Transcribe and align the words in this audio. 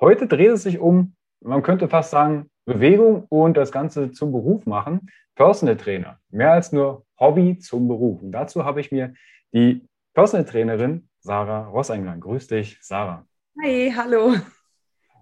Heute 0.00 0.26
dreht 0.26 0.48
es 0.48 0.62
sich 0.62 0.78
um, 0.78 1.14
man 1.42 1.62
könnte 1.62 1.86
fast 1.86 2.10
sagen, 2.10 2.48
Bewegung 2.64 3.26
und 3.28 3.58
das 3.58 3.70
Ganze 3.70 4.12
zum 4.12 4.32
Beruf 4.32 4.64
machen. 4.64 5.10
Personal 5.34 5.76
Trainer. 5.76 6.18
Mehr 6.30 6.52
als 6.52 6.72
nur 6.72 7.04
Hobby 7.18 7.58
zum 7.58 7.86
Beruf. 7.86 8.22
Und 8.22 8.32
dazu 8.32 8.64
habe 8.64 8.80
ich 8.80 8.90
mir 8.90 9.12
die 9.52 9.86
Personal 10.14 10.46
Trainerin 10.46 11.06
Sarah 11.18 11.66
Ross 11.68 11.90
eingeladen. 11.90 12.20
Grüß 12.22 12.46
dich, 12.46 12.78
Sarah. 12.80 13.26
Hi, 13.62 13.92
hallo. 13.94 14.36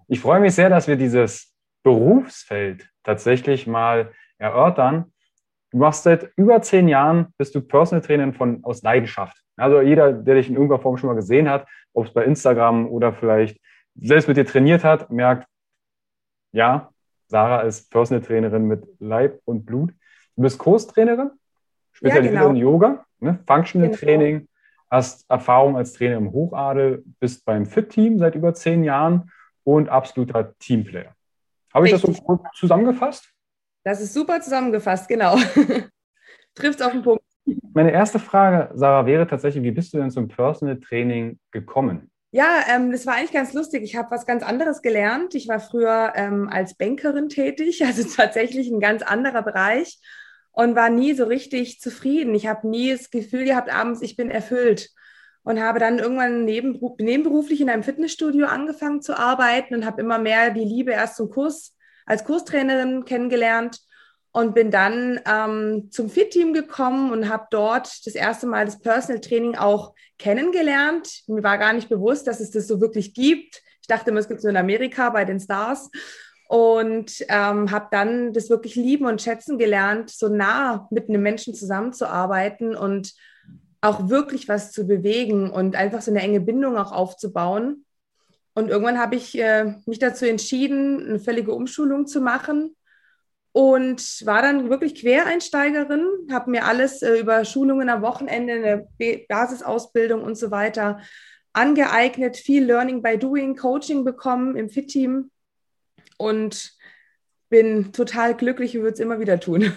Ich 0.07 0.21
freue 0.21 0.39
mich 0.39 0.55
sehr, 0.55 0.69
dass 0.69 0.87
wir 0.87 0.95
dieses 0.95 1.53
Berufsfeld 1.83 2.89
tatsächlich 3.03 3.67
mal 3.67 4.13
erörtern. 4.37 5.11
Du 5.71 5.79
machst 5.79 6.03
seit 6.03 6.31
über 6.37 6.61
zehn 6.61 6.87
Jahren, 6.87 7.33
bist 7.37 7.53
du 7.53 7.59
Personal 7.59 8.01
Trainerin 8.01 8.33
von, 8.33 8.63
aus 8.63 8.81
Leidenschaft. 8.81 9.35
Also 9.57 9.81
jeder, 9.81 10.13
der 10.13 10.35
dich 10.35 10.47
in 10.47 10.55
irgendeiner 10.55 10.81
Form 10.81 10.95
schon 10.95 11.09
mal 11.09 11.15
gesehen 11.15 11.49
hat, 11.49 11.67
ob 11.91 12.05
es 12.05 12.13
bei 12.13 12.23
Instagram 12.23 12.87
oder 12.87 13.11
vielleicht 13.11 13.59
selbst 14.01 14.27
mit 14.27 14.37
dir 14.37 14.45
trainiert 14.45 14.83
hat, 14.83 15.11
merkt, 15.11 15.47
ja, 16.51 16.91
Sarah 17.27 17.61
ist 17.61 17.91
Personal 17.91 18.23
Trainerin 18.23 18.65
mit 18.65 18.87
Leib 18.99 19.39
und 19.45 19.65
Blut. 19.65 19.91
Du 20.35 20.41
bist 20.41 20.57
Kurstrainerin, 20.57 21.31
spezialisiert 21.91 22.33
ja, 22.33 22.41
genau. 22.41 22.51
in 22.51 22.55
Yoga, 22.55 23.05
ne? 23.19 23.39
Functional 23.45 23.89
genau. 23.89 23.99
Training, 23.99 24.47
hast 24.89 25.29
Erfahrung 25.29 25.77
als 25.77 25.93
Trainer 25.93 26.17
im 26.17 26.31
Hochadel, 26.31 27.03
bist 27.19 27.45
beim 27.45 27.65
Fit-Team 27.65 28.17
seit 28.17 28.35
über 28.35 28.53
zehn 28.53 28.83
Jahren 28.83 29.31
und 29.63 29.89
absoluter 29.89 30.57
Teamplayer. 30.57 31.13
Habe 31.73 31.85
ich 31.85 31.91
das 31.91 32.01
so 32.01 32.11
gut 32.11 32.41
zusammengefasst? 32.55 33.31
Das 33.83 34.01
ist 34.01 34.13
super 34.13 34.41
zusammengefasst, 34.41 35.07
genau. 35.07 35.35
Trifft 36.55 36.81
auf 36.81 36.91
den 36.91 37.03
Punkt. 37.03 37.23
Meine 37.73 37.91
erste 37.91 38.19
Frage, 38.19 38.71
Sarah, 38.73 39.05
wäre 39.05 39.27
tatsächlich, 39.27 39.63
wie 39.63 39.71
bist 39.71 39.93
du 39.93 39.97
denn 39.97 40.09
zum 40.09 40.27
Personal 40.27 40.79
Training 40.79 41.39
gekommen? 41.51 42.09
Ja, 42.31 42.63
ähm, 42.69 42.91
das 42.91 43.07
war 43.07 43.15
eigentlich 43.15 43.31
ganz 43.31 43.53
lustig. 43.53 43.81
Ich 43.83 43.95
habe 43.95 44.11
was 44.11 44.27
ganz 44.27 44.43
anderes 44.43 44.81
gelernt. 44.83 45.33
Ich 45.33 45.47
war 45.47 45.59
früher 45.59 46.13
ähm, 46.15 46.47
als 46.51 46.75
Bankerin 46.75 47.29
tätig, 47.29 47.83
also 47.85 48.03
tatsächlich 48.03 48.69
ein 48.69 48.79
ganz 48.79 49.01
anderer 49.01 49.41
Bereich 49.41 49.99
und 50.51 50.75
war 50.75 50.89
nie 50.89 51.13
so 51.13 51.25
richtig 51.25 51.79
zufrieden. 51.79 52.35
Ich 52.35 52.47
habe 52.47 52.67
nie 52.67 52.91
das 52.91 53.09
Gefühl 53.09 53.45
gehabt, 53.45 53.73
abends, 53.73 54.01
ich 54.01 54.15
bin 54.15 54.29
erfüllt 54.29 54.89
und 55.43 55.59
habe 55.59 55.79
dann 55.79 55.97
irgendwann 55.99 56.45
nebenberuflich 56.45 57.61
in 57.61 57.69
einem 57.69 57.83
Fitnessstudio 57.83 58.45
angefangen 58.45 59.01
zu 59.01 59.17
arbeiten 59.17 59.73
und 59.73 59.85
habe 59.85 60.01
immer 60.01 60.19
mehr 60.19 60.51
die 60.51 60.65
Liebe 60.65 60.91
erst 60.91 61.15
zum 61.15 61.29
Kurs 61.29 61.75
als 62.05 62.23
Kurstrainerin 62.23 63.05
kennengelernt 63.05 63.79
und 64.31 64.53
bin 64.53 64.69
dann 64.71 65.19
ähm, 65.25 65.89
zum 65.91 66.09
Fit-Team 66.09 66.53
gekommen 66.53 67.11
und 67.11 67.29
habe 67.29 67.47
dort 67.49 68.05
das 68.05 68.15
erste 68.15 68.45
Mal 68.47 68.65
das 68.65 68.79
Personal 68.79 69.21
Training 69.21 69.55
auch 69.55 69.93
kennengelernt. 70.17 71.23
Mir 71.27 71.43
war 71.43 71.57
gar 71.57 71.73
nicht 71.73 71.89
bewusst, 71.89 72.27
dass 72.27 72.39
es 72.39 72.51
das 72.51 72.67
so 72.67 72.79
wirklich 72.79 73.13
gibt. 73.13 73.61
Ich 73.81 73.87
dachte 73.87 74.11
immer, 74.11 74.19
es 74.19 74.27
gibt 74.27 74.39
es 74.39 74.43
nur 74.43 74.51
in 74.51 74.57
Amerika 74.57 75.09
bei 75.09 75.25
den 75.25 75.39
Stars 75.39 75.89
und 76.47 77.25
ähm, 77.27 77.71
habe 77.71 77.87
dann 77.91 78.33
das 78.33 78.49
wirklich 78.49 78.75
lieben 78.75 79.05
und 79.05 79.21
schätzen 79.21 79.57
gelernt, 79.57 80.11
so 80.11 80.29
nah 80.29 80.87
mit 80.91 81.09
einem 81.09 81.23
Menschen 81.23 81.55
zusammenzuarbeiten 81.55 82.75
und 82.75 83.13
auch 83.81 84.09
wirklich 84.09 84.47
was 84.47 84.71
zu 84.71 84.85
bewegen 84.85 85.49
und 85.49 85.75
einfach 85.75 86.01
so 86.01 86.11
eine 86.11 86.21
enge 86.21 86.41
Bindung 86.41 86.77
auch 86.77 86.91
aufzubauen. 86.91 87.85
Und 88.53 88.69
irgendwann 88.69 88.99
habe 88.99 89.15
ich 89.15 89.39
äh, 89.39 89.75
mich 89.85 89.99
dazu 89.99 90.27
entschieden, 90.27 91.07
eine 91.07 91.19
völlige 91.19 91.53
Umschulung 91.53 92.05
zu 92.05 92.19
machen 92.19 92.75
und 93.51 94.25
war 94.25 94.41
dann 94.41 94.69
wirklich 94.69 94.95
Quereinsteigerin, 94.95 96.05
habe 96.31 96.51
mir 96.51 96.65
alles 96.65 97.01
äh, 97.01 97.19
über 97.19 97.45
Schulungen 97.45 97.89
am 97.89 98.01
Wochenende, 98.01 98.53
eine 98.53 98.87
Basisausbildung 99.27 100.23
und 100.23 100.35
so 100.35 100.51
weiter 100.51 100.99
angeeignet, 101.53 102.37
viel 102.37 102.63
Learning 102.65 103.01
by 103.01 103.17
Doing, 103.17 103.55
Coaching 103.55 104.05
bekommen 104.05 104.55
im 104.55 104.69
Fit-Team 104.69 105.31
und 106.17 106.73
bin 107.49 107.91
total 107.91 108.35
glücklich 108.35 108.77
und 108.77 108.83
würde 108.83 108.93
es 108.93 108.99
immer 108.99 109.19
wieder 109.19 109.39
tun. 109.39 109.73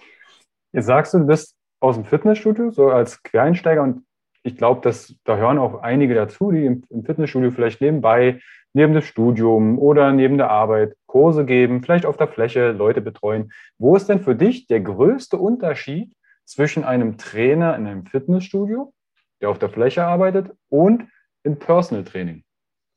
Jetzt 0.72 0.86
sagst 0.86 1.14
du, 1.14 1.18
du 1.18 1.26
bist 1.26 1.56
aus 1.80 1.96
dem 1.96 2.04
Fitnessstudio, 2.04 2.70
so 2.70 2.90
als 2.90 3.22
Quereinsteiger. 3.22 3.82
Und 3.82 4.06
ich 4.42 4.56
glaube, 4.56 4.80
dass 4.82 5.14
da 5.24 5.36
hören 5.36 5.58
auch 5.58 5.82
einige 5.82 6.14
dazu, 6.14 6.52
die 6.52 6.66
im, 6.66 6.84
im 6.90 7.04
Fitnessstudio 7.04 7.50
vielleicht 7.50 7.80
nebenbei, 7.80 8.40
neben 8.72 8.92
dem 8.92 9.02
Studium 9.02 9.78
oder 9.78 10.12
neben 10.12 10.38
der 10.38 10.50
Arbeit 10.50 10.94
Kurse 11.06 11.44
geben, 11.44 11.82
vielleicht 11.82 12.06
auf 12.06 12.16
der 12.16 12.28
Fläche 12.28 12.72
Leute 12.72 13.00
betreuen. 13.00 13.52
Wo 13.78 13.96
ist 13.96 14.08
denn 14.08 14.20
für 14.20 14.34
dich 14.34 14.66
der 14.66 14.80
größte 14.80 15.36
Unterschied 15.36 16.14
zwischen 16.44 16.84
einem 16.84 17.18
Trainer 17.18 17.76
in 17.76 17.86
einem 17.86 18.06
Fitnessstudio, 18.06 18.92
der 19.40 19.50
auf 19.50 19.58
der 19.58 19.68
Fläche 19.70 20.04
arbeitet, 20.04 20.50
und 20.68 21.08
im 21.42 21.58
Personal 21.58 22.04
Training? 22.04 22.44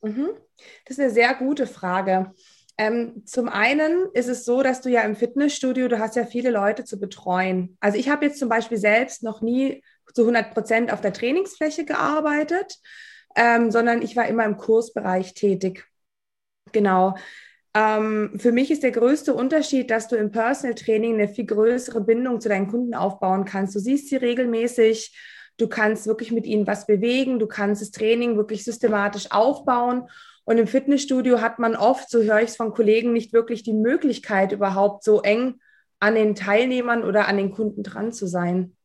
Mhm. 0.02 0.30
Das 0.86 0.98
ist 0.98 1.00
eine 1.00 1.12
sehr 1.12 1.34
gute 1.36 1.68
Frage. 1.68 2.32
Ähm, 2.78 3.24
zum 3.26 3.50
einen 3.50 4.10
ist 4.14 4.28
es 4.28 4.46
so, 4.46 4.64
dass 4.64 4.82
du 4.82 4.90
ja 4.90 5.02
im 5.02 5.16
Fitnessstudio, 5.16 5.88
du 5.88 6.00
hast 6.00 6.16
ja 6.16 6.26
viele 6.26 6.52
Leute 6.52 6.84
zu 6.84 7.00
betreuen. 7.00 7.78
Also 7.80 7.98
ich 7.98 8.10
habe 8.10 8.26
jetzt 8.26 8.40
zum 8.40 8.50
Beispiel 8.50 8.78
selbst 8.78 9.24
noch 9.24 9.42
nie 9.42 9.84
zu 10.14 10.22
100 10.24 10.54
Prozent 10.54 10.92
auf 10.92 11.02
der 11.02 11.14
Trainingsfläche 11.14 11.86
gearbeitet, 11.86 12.80
ähm, 13.36 13.72
sondern 13.72 14.02
ich 14.02 14.16
war 14.16 14.28
immer 14.28 14.46
im 14.46 14.58
Kursbereich 14.58 15.34
tätig. 15.34 15.88
Genau. 16.72 17.16
Ähm, 17.74 18.34
für 18.38 18.52
mich 18.52 18.70
ist 18.70 18.84
der 18.84 18.92
größte 18.92 19.34
Unterschied, 19.34 19.92
dass 19.92 20.08
du 20.08 20.16
im 20.16 20.32
Personal 20.32 20.76
Training 20.76 21.14
eine 21.16 21.28
viel 21.28 21.46
größere 21.46 22.02
Bindung 22.02 22.42
zu 22.42 22.50
deinen 22.50 22.68
Kunden 22.68 22.94
aufbauen 22.94 23.46
kannst. 23.46 23.76
Du 23.76 23.80
siehst 23.80 24.10
sie 24.10 24.18
regelmäßig, 24.18 25.18
du 25.58 25.68
kannst 25.68 26.08
wirklich 26.08 26.32
mit 26.32 26.46
ihnen 26.46 26.68
was 26.68 26.86
bewegen, 26.86 27.40
du 27.40 27.48
kannst 27.48 27.82
das 27.82 27.92
Training 27.92 28.36
wirklich 28.36 28.64
systematisch 28.66 29.32
aufbauen 29.32 30.10
und 30.44 30.58
im 30.58 30.68
Fitnessstudio 30.68 31.40
hat 31.40 31.60
man 31.60 31.76
oft, 31.76 32.10
so 32.10 32.22
höre 32.24 32.42
ich 32.42 32.50
es 32.50 32.56
von 32.56 32.74
Kollegen, 32.74 33.14
nicht 33.14 33.32
wirklich 33.32 33.64
die 33.64 33.74
Möglichkeit, 33.74 34.52
überhaupt 34.52 35.04
so 35.04 35.22
eng 35.22 35.62
an 36.00 36.16
den 36.16 36.36
Teilnehmern 36.36 37.04
oder 37.04 37.28
an 37.28 37.38
den 37.38 37.52
Kunden 37.52 37.84
dran 37.84 38.12
zu 38.12 38.26
sein. 38.26 38.76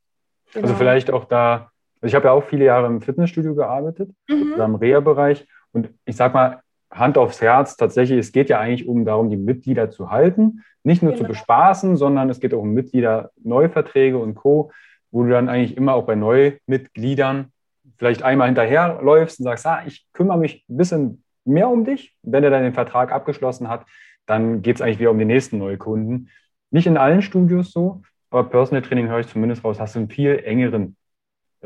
Also 0.48 0.60
genau. 0.60 0.66
Also 0.68 0.78
vielleicht 0.78 1.10
auch 1.10 1.24
da, 1.24 1.72
also 2.00 2.10
ich 2.10 2.14
habe 2.14 2.26
ja 2.26 2.32
auch 2.32 2.44
viele 2.44 2.64
Jahre 2.64 2.86
im 2.86 3.00
Fitnessstudio 3.00 3.54
gearbeitet, 3.54 4.10
mhm. 4.28 4.54
im 4.58 4.74
Reha-Bereich. 4.74 5.46
Und 5.72 5.90
ich 6.04 6.16
sage 6.16 6.34
mal, 6.34 6.60
Hand 6.90 7.18
aufs 7.18 7.40
Herz, 7.40 7.76
tatsächlich, 7.76 8.18
es 8.18 8.32
geht 8.32 8.48
ja 8.48 8.60
eigentlich 8.60 8.88
um 8.88 9.04
darum, 9.04 9.30
die 9.30 9.36
Mitglieder 9.36 9.90
zu 9.90 10.10
halten, 10.10 10.62
nicht 10.84 11.02
nur 11.02 11.12
genau. 11.12 11.24
zu 11.24 11.28
bespaßen, 11.28 11.96
sondern 11.96 12.30
es 12.30 12.40
geht 12.40 12.54
auch 12.54 12.60
um 12.60 12.72
Mitglieder, 12.72 13.30
Neuverträge 13.42 14.18
und 14.18 14.34
Co., 14.34 14.70
wo 15.10 15.24
du 15.24 15.30
dann 15.30 15.48
eigentlich 15.48 15.76
immer 15.76 15.94
auch 15.94 16.04
bei 16.04 16.14
Neumitgliedern 16.14 17.52
vielleicht 17.98 18.22
einmal 18.22 18.48
hinterherläufst 18.48 19.40
und 19.40 19.44
sagst, 19.44 19.66
ah, 19.66 19.82
ich 19.86 20.06
kümmere 20.12 20.38
mich 20.38 20.64
ein 20.68 20.76
bisschen 20.76 21.24
mehr 21.44 21.68
um 21.68 21.84
dich. 21.84 22.14
Wenn 22.22 22.44
er 22.44 22.50
dann 22.50 22.62
den 22.62 22.74
Vertrag 22.74 23.12
abgeschlossen 23.12 23.68
hat, 23.68 23.86
dann 24.26 24.62
geht 24.62 24.76
es 24.76 24.82
eigentlich 24.82 24.98
wieder 24.98 25.10
um 25.10 25.18
die 25.18 25.24
nächsten 25.24 25.58
Neukunden. 25.58 26.28
Nicht 26.70 26.86
in 26.86 26.96
allen 26.96 27.22
Studios 27.22 27.72
so, 27.72 28.02
aber 28.30 28.48
Personal 28.48 28.82
Training 28.82 29.08
höre 29.08 29.20
ich 29.20 29.28
zumindest 29.28 29.64
raus, 29.64 29.80
hast 29.80 29.94
du 29.94 30.00
einen 30.00 30.10
viel 30.10 30.38
engeren 30.44 30.96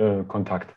äh, 0.00 0.24
Kontakt. 0.26 0.74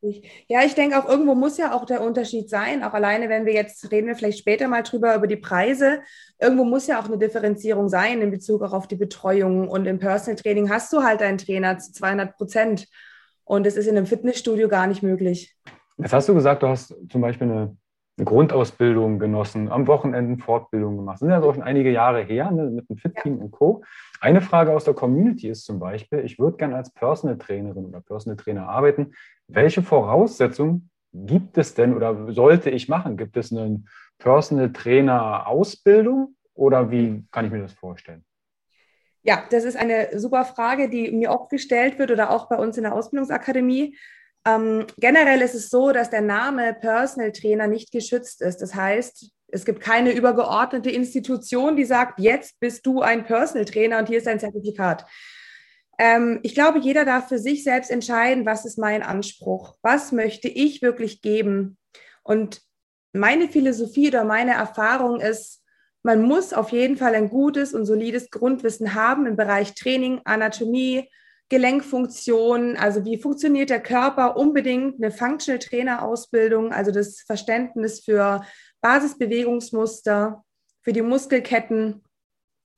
Ja, 0.00 0.62
ich 0.64 0.74
denke 0.76 0.96
auch 0.96 1.08
irgendwo 1.08 1.34
muss 1.34 1.58
ja 1.58 1.74
auch 1.74 1.84
der 1.84 2.02
Unterschied 2.02 2.48
sein. 2.48 2.84
Auch 2.84 2.92
alleine, 2.92 3.28
wenn 3.28 3.46
wir 3.46 3.52
jetzt 3.52 3.90
reden 3.90 4.06
wir 4.06 4.14
vielleicht 4.14 4.38
später 4.38 4.68
mal 4.68 4.82
drüber 4.82 5.14
über 5.16 5.26
die 5.26 5.36
Preise. 5.36 6.02
Irgendwo 6.38 6.64
muss 6.64 6.86
ja 6.86 7.00
auch 7.00 7.06
eine 7.06 7.18
Differenzierung 7.18 7.88
sein 7.88 8.20
in 8.20 8.30
Bezug 8.30 8.62
auch 8.62 8.72
auf 8.72 8.86
die 8.86 8.96
Betreuung. 8.96 9.68
Und 9.68 9.86
im 9.86 9.98
Personal 9.98 10.36
Training 10.36 10.70
hast 10.70 10.92
du 10.92 11.02
halt 11.02 11.20
einen 11.20 11.38
Trainer 11.38 11.78
zu 11.78 11.92
200 11.92 12.36
Prozent. 12.36 12.86
Und 13.44 13.66
das 13.66 13.76
ist 13.76 13.88
in 13.88 13.96
einem 13.96 14.06
Fitnessstudio 14.06 14.68
gar 14.68 14.86
nicht 14.86 15.02
möglich. 15.02 15.56
Jetzt 15.96 16.12
hast 16.12 16.28
du 16.28 16.34
gesagt, 16.34 16.62
du 16.62 16.68
hast 16.68 16.94
zum 17.10 17.20
Beispiel 17.20 17.50
eine, 17.50 17.76
eine 18.18 18.24
Grundausbildung 18.24 19.18
genossen, 19.18 19.70
am 19.70 19.86
Wochenende 19.86 20.42
Fortbildung 20.42 20.96
gemacht. 20.96 21.14
Das 21.14 21.20
sind 21.20 21.30
ja 21.30 21.40
auch 21.40 21.54
schon 21.54 21.62
einige 21.62 21.90
Jahre 21.90 22.22
her 22.22 22.50
ne, 22.50 22.64
mit 22.64 22.88
dem 22.88 22.96
Fit-Team 22.96 23.38
und 23.38 23.52
Co. 23.52 23.84
Eine 24.20 24.40
Frage 24.40 24.74
aus 24.74 24.84
der 24.84 24.94
Community 24.94 25.48
ist 25.48 25.64
zum 25.64 25.78
Beispiel, 25.78 26.20
ich 26.20 26.38
würde 26.38 26.56
gerne 26.56 26.76
als 26.76 26.92
Personal 26.92 27.38
Trainerin 27.38 27.86
oder 27.86 28.00
Personal 28.00 28.36
Trainer 28.36 28.68
arbeiten. 28.68 29.12
Welche 29.46 29.82
Voraussetzungen 29.82 30.90
gibt 31.12 31.56
es 31.58 31.74
denn 31.74 31.94
oder 31.94 32.32
sollte 32.32 32.70
ich 32.70 32.88
machen? 32.88 33.16
Gibt 33.16 33.36
es 33.36 33.52
eine 33.52 33.84
Personal 34.18 34.72
Trainer 34.72 35.46
Ausbildung 35.46 36.34
oder 36.54 36.90
wie 36.90 37.24
kann 37.30 37.46
ich 37.46 37.52
mir 37.52 37.62
das 37.62 37.72
vorstellen? 37.72 38.24
Ja, 39.22 39.44
das 39.50 39.64
ist 39.64 39.76
eine 39.76 40.18
super 40.18 40.44
Frage, 40.44 40.88
die 40.88 41.10
mir 41.10 41.30
oft 41.30 41.50
gestellt 41.50 41.98
wird 41.98 42.10
oder 42.10 42.30
auch 42.30 42.48
bei 42.48 42.56
uns 42.56 42.76
in 42.76 42.84
der 42.84 42.94
Ausbildungsakademie. 42.94 43.96
Ähm, 44.46 44.86
generell 44.98 45.42
ist 45.42 45.54
es 45.54 45.68
so, 45.68 45.92
dass 45.92 46.10
der 46.10 46.20
Name 46.20 46.74
Personal 46.74 47.32
Trainer 47.32 47.66
nicht 47.66 47.92
geschützt 47.92 48.40
ist. 48.40 48.58
Das 48.58 48.74
heißt, 48.74 49.30
es 49.48 49.64
gibt 49.64 49.80
keine 49.80 50.12
übergeordnete 50.12 50.90
Institution, 50.90 51.76
die 51.76 51.84
sagt, 51.84 52.20
jetzt 52.20 52.60
bist 52.60 52.86
du 52.86 53.00
ein 53.00 53.24
Personal 53.24 53.64
Trainer 53.64 53.98
und 53.98 54.08
hier 54.08 54.18
ist 54.18 54.26
dein 54.26 54.40
Zertifikat. 54.40 55.06
Ähm, 55.98 56.40
ich 56.42 56.54
glaube, 56.54 56.78
jeder 56.78 57.04
darf 57.04 57.28
für 57.28 57.38
sich 57.38 57.64
selbst 57.64 57.90
entscheiden, 57.90 58.46
was 58.46 58.64
ist 58.64 58.78
mein 58.78 59.02
Anspruch, 59.02 59.76
was 59.82 60.12
möchte 60.12 60.48
ich 60.48 60.82
wirklich 60.82 61.22
geben. 61.22 61.76
Und 62.22 62.60
meine 63.12 63.48
Philosophie 63.48 64.08
oder 64.08 64.24
meine 64.24 64.52
Erfahrung 64.52 65.20
ist, 65.20 65.62
man 66.02 66.22
muss 66.22 66.52
auf 66.52 66.70
jeden 66.70 66.96
Fall 66.96 67.14
ein 67.14 67.28
gutes 67.28 67.74
und 67.74 67.84
solides 67.84 68.30
Grundwissen 68.30 68.94
haben 68.94 69.26
im 69.26 69.36
Bereich 69.36 69.74
Training, 69.74 70.20
Anatomie, 70.24 71.10
Gelenkfunktion, 71.48 72.76
also 72.76 73.04
wie 73.04 73.20
funktioniert 73.20 73.70
der 73.70 73.82
Körper, 73.82 74.36
unbedingt 74.36 75.02
eine 75.02 75.10
Functional 75.10 75.58
Trainer 75.58 76.02
Ausbildung, 76.02 76.72
also 76.72 76.90
das 76.90 77.20
Verständnis 77.20 78.00
für 78.04 78.42
Basisbewegungsmuster, 78.80 80.44
für 80.82 80.92
die 80.92 81.02
Muskelketten, 81.02 82.04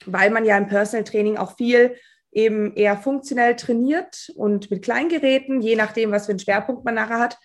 weil 0.07 0.31
man 0.31 0.45
ja 0.45 0.57
im 0.57 0.69
Personal 0.69 1.05
Training 1.05 1.37
auch 1.37 1.57
viel 1.57 1.97
eben 2.33 2.75
eher 2.75 2.97
funktionell 2.97 3.57
trainiert 3.57 4.31
und 4.37 4.71
mit 4.71 4.83
Kleingeräten, 4.83 5.61
je 5.61 5.75
nachdem, 5.75 6.13
was 6.13 6.27
für 6.27 6.33
einen 6.33 6.39
Schwerpunkt 6.39 6.85
man 6.85 6.95
nachher 6.95 7.19
hat. 7.19 7.39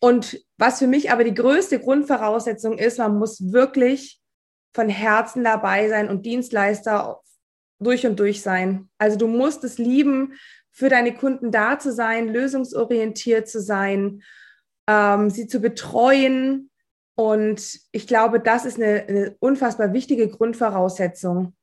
Und 0.00 0.42
was 0.56 0.78
für 0.78 0.86
mich 0.86 1.12
aber 1.12 1.24
die 1.24 1.34
größte 1.34 1.78
Grundvoraussetzung 1.78 2.78
ist, 2.78 2.98
man 2.98 3.18
muss 3.18 3.52
wirklich 3.52 4.20
von 4.74 4.88
Herzen 4.88 5.44
dabei 5.44 5.88
sein 5.88 6.08
und 6.08 6.24
Dienstleister 6.24 7.20
durch 7.82 8.06
und 8.06 8.18
durch 8.18 8.42
sein. 8.42 8.88
Also 8.98 9.18
du 9.18 9.26
musst 9.26 9.64
es 9.64 9.78
lieben, 9.78 10.34
für 10.70 10.88
deine 10.88 11.12
Kunden 11.14 11.50
da 11.50 11.78
zu 11.78 11.92
sein, 11.92 12.28
lösungsorientiert 12.28 13.48
zu 13.48 13.60
sein, 13.60 14.22
ähm, 14.88 15.28
sie 15.28 15.46
zu 15.46 15.60
betreuen, 15.60 16.70
und 17.14 17.78
ich 17.92 18.06
glaube, 18.06 18.40
das 18.40 18.64
ist 18.64 18.80
eine, 18.80 19.04
eine 19.06 19.36
unfassbar 19.38 19.92
wichtige 19.92 20.28
Grundvoraussetzung, 20.28 21.54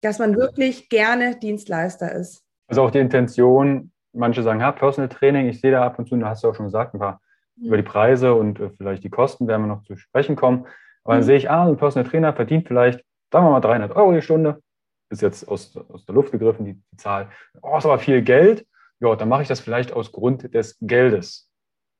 dass 0.00 0.18
man 0.18 0.36
wirklich 0.36 0.88
gerne 0.88 1.36
Dienstleister 1.36 2.12
ist. 2.12 2.44
Also 2.68 2.82
auch 2.82 2.90
die 2.90 2.98
Intention, 2.98 3.92
manche 4.12 4.42
sagen, 4.42 4.60
ja, 4.60 4.72
Personal 4.72 5.08
Training, 5.08 5.46
ich 5.48 5.60
sehe 5.60 5.72
da 5.72 5.84
ab 5.84 5.98
und 5.98 6.08
zu, 6.08 6.16
da 6.16 6.30
hast 6.30 6.42
du 6.42 6.48
auch 6.48 6.54
schon 6.54 6.66
gesagt, 6.66 6.94
ein 6.94 7.00
paar 7.00 7.20
mhm. 7.56 7.66
über 7.66 7.76
die 7.76 7.82
Preise 7.82 8.34
und 8.34 8.60
äh, 8.60 8.70
vielleicht 8.76 9.04
die 9.04 9.10
Kosten 9.10 9.46
werden 9.46 9.62
wir 9.62 9.68
noch 9.68 9.82
zu 9.82 9.96
sprechen 9.96 10.36
kommen. 10.36 10.66
Aber 11.04 11.14
dann 11.14 11.22
mhm. 11.22 11.26
sehe 11.26 11.36
ich, 11.36 11.50
ah, 11.50 11.68
ein 11.68 11.76
Personal 11.76 12.08
Trainer 12.08 12.32
verdient 12.32 12.66
vielleicht, 12.66 13.04
sagen 13.30 13.46
wir 13.46 13.50
mal, 13.50 13.60
300 13.60 13.94
Euro 13.94 14.12
die 14.12 14.22
Stunde. 14.22 14.62
Ist 15.12 15.20
jetzt 15.20 15.46
aus, 15.46 15.76
aus 15.76 16.06
der 16.06 16.14
Luft 16.14 16.32
gegriffen, 16.32 16.64
die, 16.64 16.74
die 16.74 16.96
Zahl. 16.96 17.30
Oh, 17.60 17.76
ist 17.76 17.84
aber 17.84 17.98
viel 17.98 18.22
Geld. 18.22 18.66
Ja, 18.98 19.14
dann 19.14 19.28
mache 19.28 19.42
ich 19.42 19.48
das 19.48 19.60
vielleicht 19.60 19.92
aus 19.92 20.10
Grund 20.10 20.54
des 20.54 20.78
Geldes. 20.80 21.50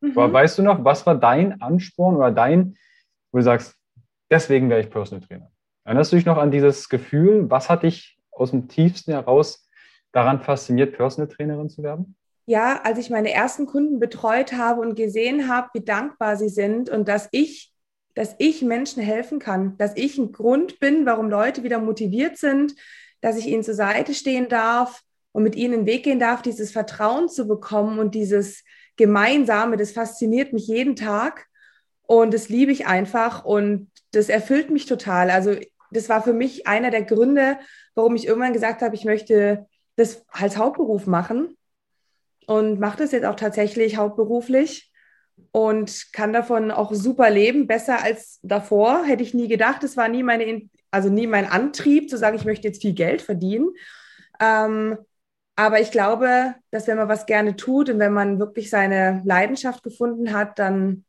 Mhm. 0.00 0.12
Aber 0.16 0.32
weißt 0.32 0.58
du 0.58 0.62
noch, 0.62 0.82
was 0.82 1.04
war 1.04 1.14
dein 1.14 1.60
Ansporn 1.60 2.16
oder 2.16 2.30
dein, 2.30 2.76
wo 3.30 3.38
du 3.38 3.44
sagst, 3.44 3.76
deswegen 4.30 4.70
wäre 4.70 4.80
ich 4.80 4.88
Personal 4.88 5.26
Trainer? 5.26 5.50
Erinnerst 5.84 6.12
du 6.12 6.16
dich 6.16 6.24
noch 6.24 6.38
an 6.38 6.50
dieses 6.50 6.88
Gefühl? 6.88 7.50
Was 7.50 7.68
hat 7.68 7.82
dich 7.82 8.18
aus 8.30 8.50
dem 8.50 8.68
tiefsten 8.68 9.12
heraus 9.12 9.68
daran 10.12 10.40
fasziniert, 10.40 10.96
Personal 10.96 11.28
Trainerin 11.28 11.68
zu 11.68 11.82
werden? 11.82 12.16
Ja, 12.46 12.80
als 12.82 12.98
ich 12.98 13.10
meine 13.10 13.32
ersten 13.32 13.66
Kunden 13.66 14.00
betreut 14.00 14.52
habe 14.52 14.80
und 14.80 14.94
gesehen 14.94 15.48
habe, 15.48 15.68
wie 15.74 15.84
dankbar 15.84 16.36
sie 16.36 16.48
sind 16.48 16.88
und 16.88 17.08
dass 17.08 17.28
ich, 17.30 17.72
dass 18.14 18.34
ich 18.38 18.62
Menschen 18.62 19.02
helfen 19.02 19.38
kann, 19.38 19.76
dass 19.76 19.96
ich 19.96 20.18
ein 20.18 20.32
Grund 20.32 20.80
bin, 20.80 21.06
warum 21.06 21.30
Leute 21.30 21.62
wieder 21.62 21.78
motiviert 21.78 22.38
sind, 22.38 22.74
dass 23.22 23.38
ich 23.38 23.46
ihnen 23.46 23.62
zur 23.62 23.74
Seite 23.74 24.12
stehen 24.12 24.50
darf 24.50 25.00
und 25.32 25.42
mit 25.42 25.56
ihnen 25.56 25.72
den 25.72 25.86
Weg 25.86 26.02
gehen 26.02 26.18
darf, 26.18 26.42
dieses 26.42 26.70
Vertrauen 26.72 27.30
zu 27.30 27.48
bekommen 27.48 27.98
und 27.98 28.14
dieses, 28.14 28.62
Gemeinsame, 28.96 29.76
das 29.76 29.92
fasziniert 29.92 30.52
mich 30.52 30.66
jeden 30.66 30.96
Tag 30.96 31.46
und 32.02 32.34
das 32.34 32.48
liebe 32.48 32.72
ich 32.72 32.86
einfach 32.86 33.44
und 33.44 33.90
das 34.12 34.28
erfüllt 34.28 34.70
mich 34.70 34.86
total. 34.86 35.30
Also 35.30 35.56
das 35.90 36.08
war 36.08 36.22
für 36.22 36.32
mich 36.32 36.66
einer 36.66 36.90
der 36.90 37.02
Gründe, 37.02 37.58
warum 37.94 38.14
ich 38.14 38.26
irgendwann 38.26 38.52
gesagt 38.52 38.82
habe, 38.82 38.94
ich 38.94 39.04
möchte 39.04 39.66
das 39.96 40.24
als 40.30 40.56
Hauptberuf 40.56 41.06
machen 41.06 41.56
und 42.46 42.80
mache 42.80 42.98
das 42.98 43.12
jetzt 43.12 43.24
auch 43.24 43.36
tatsächlich 43.36 43.96
hauptberuflich 43.96 44.92
und 45.52 46.12
kann 46.12 46.32
davon 46.32 46.70
auch 46.70 46.92
super 46.92 47.30
leben, 47.30 47.66
besser 47.66 48.02
als 48.02 48.40
davor. 48.42 49.04
Hätte 49.04 49.22
ich 49.22 49.34
nie 49.34 49.48
gedacht. 49.48 49.82
Es 49.84 49.96
war 49.96 50.08
nie 50.08 50.22
meine, 50.22 50.68
also 50.92 51.08
nie 51.08 51.26
mein 51.26 51.46
Antrieb 51.46 52.08
zu 52.08 52.16
sagen, 52.16 52.36
ich 52.36 52.44
möchte 52.44 52.68
jetzt 52.68 52.82
viel 52.82 52.92
Geld 52.92 53.22
verdienen. 53.22 53.70
Ähm, 54.38 54.98
aber 55.56 55.80
ich 55.80 55.90
glaube, 55.90 56.54
dass 56.70 56.86
wenn 56.86 56.96
man 56.96 57.08
was 57.08 57.26
gerne 57.26 57.56
tut 57.56 57.90
und 57.90 57.98
wenn 57.98 58.12
man 58.12 58.38
wirklich 58.38 58.70
seine 58.70 59.22
Leidenschaft 59.24 59.82
gefunden 59.82 60.32
hat, 60.32 60.58
dann 60.58 61.04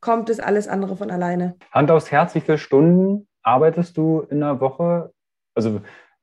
kommt 0.00 0.30
es 0.30 0.40
alles 0.40 0.68
andere 0.68 0.96
von 0.96 1.10
alleine. 1.10 1.56
Hand 1.72 1.90
aufs 1.90 2.10
Herz, 2.10 2.34
wie 2.34 2.40
viele 2.40 2.58
Stunden 2.58 3.26
arbeitest 3.42 3.96
du 3.96 4.20
in 4.30 4.40
der 4.40 4.60
Woche? 4.60 5.12
Also 5.54 5.80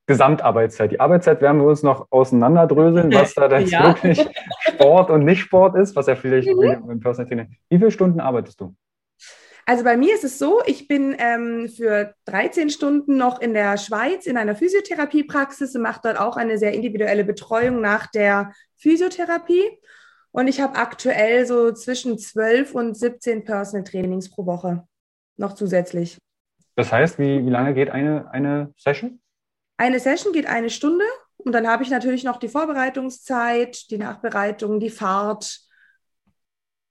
Gesamtarbeitszeit. 0.07 0.91
Die 0.91 0.99
Arbeitszeit 0.99 1.41
werden 1.41 1.61
wir 1.61 1.67
uns 1.67 1.83
noch 1.83 2.07
auseinanderdröseln, 2.09 3.13
was 3.13 3.33
da 3.33 3.47
jetzt 3.59 3.71
ja. 3.71 3.85
wirklich 3.85 4.27
Sport 4.59 5.09
und 5.09 5.23
nicht 5.23 5.39
Sport 5.39 5.75
ist, 5.75 5.95
was 5.95 6.07
ja 6.07 6.15
vielleicht 6.15 6.49
mhm. 6.49 6.89
im 6.89 6.99
Personal 6.99 7.27
Training. 7.27 7.55
Wie 7.69 7.77
viele 7.77 7.91
Stunden 7.91 8.19
arbeitest 8.19 8.59
du? 8.59 8.75
Also 9.65 9.83
bei 9.83 9.97
mir 9.97 10.13
ist 10.15 10.23
es 10.23 10.39
so, 10.39 10.61
ich 10.65 10.87
bin 10.87 11.15
ähm, 11.17 11.69
für 11.69 12.13
13 12.25 12.69
Stunden 12.69 13.17
noch 13.17 13.39
in 13.39 13.53
der 13.53 13.77
Schweiz 13.77 14.25
in 14.25 14.37
einer 14.37 14.55
Physiotherapiepraxis 14.55 15.75
und 15.75 15.81
mache 15.81 16.01
dort 16.03 16.19
auch 16.19 16.37
eine 16.37 16.57
sehr 16.57 16.73
individuelle 16.73 17.23
Betreuung 17.23 17.81
nach 17.81 18.07
der 18.07 18.53
Physiotherapie. 18.77 19.63
Und 20.31 20.47
ich 20.47 20.61
habe 20.61 20.77
aktuell 20.77 21.45
so 21.45 21.71
zwischen 21.73 22.17
12 22.17 22.73
und 22.73 22.97
17 22.97 23.43
Personal 23.43 23.83
Trainings 23.83 24.29
pro 24.29 24.45
Woche 24.45 24.87
noch 25.37 25.53
zusätzlich. 25.53 26.17
Das 26.75 26.91
heißt, 26.91 27.19
wie, 27.19 27.45
wie 27.45 27.49
lange 27.49 27.73
geht 27.73 27.89
eine, 27.89 28.31
eine 28.31 28.73
Session? 28.77 29.21
Eine 29.77 29.99
Session 29.99 30.31
geht 30.31 30.47
eine 30.47 30.69
Stunde 30.69 31.05
und 31.37 31.51
dann 31.51 31.67
habe 31.67 31.83
ich 31.83 31.89
natürlich 31.89 32.23
noch 32.23 32.37
die 32.37 32.47
Vorbereitungszeit, 32.47 33.89
die 33.89 33.97
Nachbereitung, 33.97 34.79
die 34.79 34.89
Fahrt, 34.89 35.61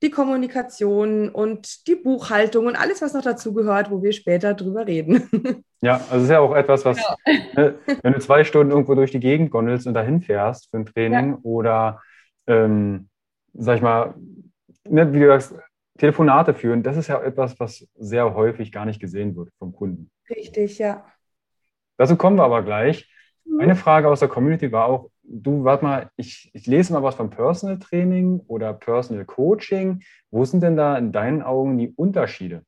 die 0.02 0.11
Kommunikation 0.11 1.28
und 1.28 1.87
die 1.87 1.95
Buchhaltung 1.95 2.66
und 2.66 2.76
alles, 2.76 3.02
was 3.02 3.12
noch 3.12 3.23
dazu 3.23 3.52
gehört, 3.52 3.90
wo 3.90 4.02
wir 4.02 4.12
später 4.12 4.54
drüber 4.54 4.87
reden. 4.87 5.28
Ja, 5.83 5.95
also 5.95 6.16
es 6.16 6.23
ist 6.25 6.30
ja 6.30 6.40
auch 6.40 6.54
etwas, 6.54 6.85
was, 6.85 6.99
ja. 6.99 7.16
ne, 7.57 7.75
wenn 8.02 8.12
du 8.12 8.19
zwei 8.19 8.45
Stunden 8.45 8.71
irgendwo 8.71 8.95
durch 8.95 9.12
die 9.12 9.19
Gegend 9.19 9.50
gondelst 9.50 9.87
und 9.87 9.95
dahin 9.95 10.21
fährst 10.21 10.69
für 10.69 10.76
ein 10.76 10.85
Training 10.85 11.30
ja. 11.30 11.38
oder, 11.42 12.02
ähm, 12.47 13.09
sag 13.54 13.76
ich 13.76 13.80
mal, 13.80 14.12
ne, 14.87 15.11
wie 15.14 15.21
du 15.21 15.28
sagst, 15.28 15.54
Telefonate 15.97 16.52
führen, 16.52 16.83
das 16.83 16.99
ist 16.99 17.09
ja 17.09 17.23
etwas, 17.23 17.59
was 17.59 17.88
sehr 17.95 18.35
häufig 18.35 18.73
gar 18.73 18.85
nicht 18.85 19.00
gesehen 19.00 19.35
wird 19.37 19.49
vom 19.59 19.73
Kunden. 19.73 20.11
Richtig, 20.28 20.78
ja. 20.78 21.02
Dazu 21.97 22.16
kommen 22.16 22.37
wir 22.37 22.45
aber 22.45 22.62
gleich. 22.62 23.11
Mhm. 23.47 23.61
Eine 23.61 23.75
Frage 23.75 24.09
aus 24.09 24.21
der 24.21 24.28
Community 24.28 24.71
war 24.73 24.85
auch, 24.85 25.11
du, 25.30 25.64
warte 25.64 25.84
mal, 25.84 26.10
ich, 26.16 26.50
ich 26.52 26.66
lese 26.66 26.92
mal 26.92 27.02
was 27.02 27.14
vom 27.14 27.30
Personal 27.30 27.78
Training 27.78 28.40
oder 28.49 28.72
Personal 28.75 29.25
Coaching. 29.25 30.02
Wo 30.30 30.44
sind 30.44 30.62
denn 30.62 30.76
da 30.76 30.99
in 30.99 31.12
deinen 31.12 31.42
Augen 31.42 31.78
die 31.78 31.92
Unterschiede? 31.94 32.64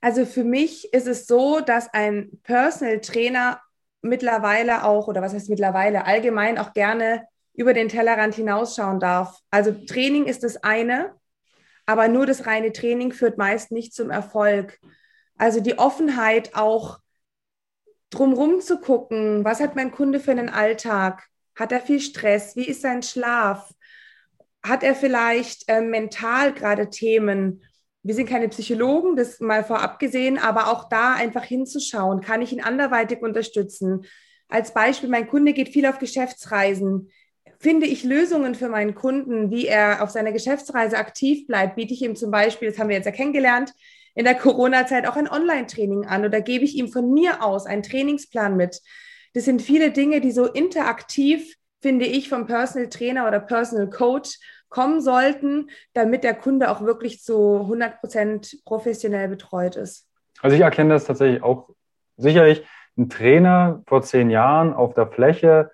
Also 0.00 0.24
für 0.26 0.44
mich 0.44 0.92
ist 0.92 1.06
es 1.06 1.26
so, 1.26 1.60
dass 1.60 1.92
ein 1.92 2.30
Personal 2.42 3.00
Trainer 3.00 3.60
mittlerweile 4.02 4.84
auch, 4.84 5.08
oder 5.08 5.22
was 5.22 5.34
heißt 5.34 5.48
mittlerweile, 5.48 6.04
allgemein 6.04 6.58
auch 6.58 6.72
gerne 6.74 7.26
über 7.54 7.72
den 7.72 7.88
Tellerrand 7.88 8.34
hinausschauen 8.34 9.00
darf. 9.00 9.38
Also 9.50 9.72
Training 9.72 10.26
ist 10.26 10.44
das 10.44 10.62
eine, 10.62 11.14
aber 11.86 12.08
nur 12.08 12.26
das 12.26 12.46
reine 12.46 12.72
Training 12.72 13.12
führt 13.12 13.38
meist 13.38 13.72
nicht 13.72 13.94
zum 13.94 14.10
Erfolg. 14.10 14.78
Also 15.36 15.60
die 15.60 15.78
Offenheit 15.78 16.54
auch 16.54 16.98
drumrum 18.10 18.60
zu 18.60 18.78
gucken, 18.78 19.44
was 19.44 19.60
hat 19.60 19.74
mein 19.74 19.90
Kunde 19.90 20.20
für 20.20 20.30
einen 20.30 20.48
Alltag? 20.48 21.28
Hat 21.54 21.72
er 21.72 21.80
viel 21.80 22.00
Stress? 22.00 22.56
Wie 22.56 22.66
ist 22.66 22.82
sein 22.82 23.02
Schlaf? 23.02 23.72
Hat 24.62 24.82
er 24.82 24.94
vielleicht 24.94 25.68
äh, 25.68 25.80
mental 25.80 26.52
gerade 26.52 26.90
Themen? 26.90 27.62
Wir 28.02 28.14
sind 28.14 28.28
keine 28.28 28.48
Psychologen, 28.48 29.16
das 29.16 29.40
mal 29.40 29.64
vorab 29.64 29.98
gesehen, 29.98 30.38
aber 30.38 30.70
auch 30.70 30.88
da 30.88 31.14
einfach 31.14 31.44
hinzuschauen, 31.44 32.20
kann 32.20 32.42
ich 32.42 32.52
ihn 32.52 32.62
anderweitig 32.62 33.22
unterstützen? 33.22 34.04
Als 34.48 34.74
Beispiel, 34.74 35.08
mein 35.08 35.26
Kunde 35.26 35.52
geht 35.52 35.70
viel 35.70 35.86
auf 35.86 35.98
Geschäftsreisen. 35.98 37.10
Finde 37.58 37.86
ich 37.86 38.04
Lösungen 38.04 38.54
für 38.54 38.68
meinen 38.68 38.94
Kunden, 38.94 39.50
wie 39.50 39.66
er 39.66 40.02
auf 40.02 40.10
seiner 40.10 40.32
Geschäftsreise 40.32 40.98
aktiv 40.98 41.46
bleibt? 41.46 41.76
Biete 41.76 41.94
ich 41.94 42.02
ihm 42.02 42.14
zum 42.14 42.30
Beispiel, 42.30 42.68
das 42.68 42.78
haben 42.78 42.88
wir 42.88 42.96
jetzt 42.96 43.06
ja 43.06 43.12
kennengelernt, 43.12 43.72
in 44.14 44.24
der 44.24 44.34
Corona-Zeit 44.34 45.06
auch 45.06 45.16
ein 45.16 45.28
Online-Training 45.28 46.04
an 46.04 46.24
oder 46.24 46.40
gebe 46.40 46.64
ich 46.64 46.76
ihm 46.76 46.88
von 46.88 47.12
mir 47.12 47.42
aus 47.42 47.66
einen 47.66 47.82
Trainingsplan 47.82 48.56
mit? 48.56 48.80
Das 49.34 49.44
sind 49.44 49.62
viele 49.62 49.90
Dinge, 49.90 50.20
die 50.20 50.30
so 50.30 50.46
interaktiv, 50.46 51.54
finde 51.82 52.06
ich, 52.06 52.28
vom 52.28 52.46
Personal 52.46 52.88
Trainer 52.88 53.28
oder 53.28 53.40
Personal 53.40 53.90
Coach 53.90 54.38
kommen 54.68 55.00
sollten, 55.00 55.70
damit 55.92 56.24
der 56.24 56.34
Kunde 56.34 56.70
auch 56.70 56.80
wirklich 56.80 57.22
zu 57.22 57.60
100 57.60 58.00
Prozent 58.00 58.56
professionell 58.64 59.28
betreut 59.28 59.76
ist. 59.76 60.08
Also 60.40 60.56
ich 60.56 60.62
erkenne 60.62 60.94
das 60.94 61.04
tatsächlich 61.04 61.42
auch 61.42 61.68
sicherlich. 62.16 62.64
Ein 62.96 63.08
Trainer 63.08 63.82
vor 63.86 64.02
zehn 64.02 64.30
Jahren 64.30 64.72
auf 64.72 64.94
der 64.94 65.08
Fläche, 65.08 65.70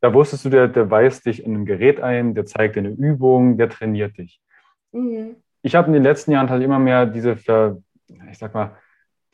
da 0.00 0.14
wusstest 0.14 0.44
du, 0.44 0.50
der, 0.50 0.68
der 0.68 0.90
weist 0.90 1.26
dich 1.26 1.44
in 1.44 1.54
einem 1.54 1.66
Gerät 1.66 2.00
ein, 2.00 2.34
der 2.34 2.46
zeigt 2.46 2.76
dir 2.76 2.80
eine 2.80 2.90
Übung, 2.90 3.58
der 3.58 3.68
trainiert 3.68 4.16
dich. 4.18 4.40
Mhm 4.92 5.36
ich 5.64 5.74
habe 5.74 5.88
in 5.88 5.94
den 5.94 6.02
letzten 6.02 6.30
Jahren 6.30 6.50
halt 6.50 6.62
immer 6.62 6.78
mehr 6.78 7.06
diese, 7.06 7.36
ver, 7.36 7.78
ich 8.30 8.38
sag 8.38 8.52
mal, 8.52 8.76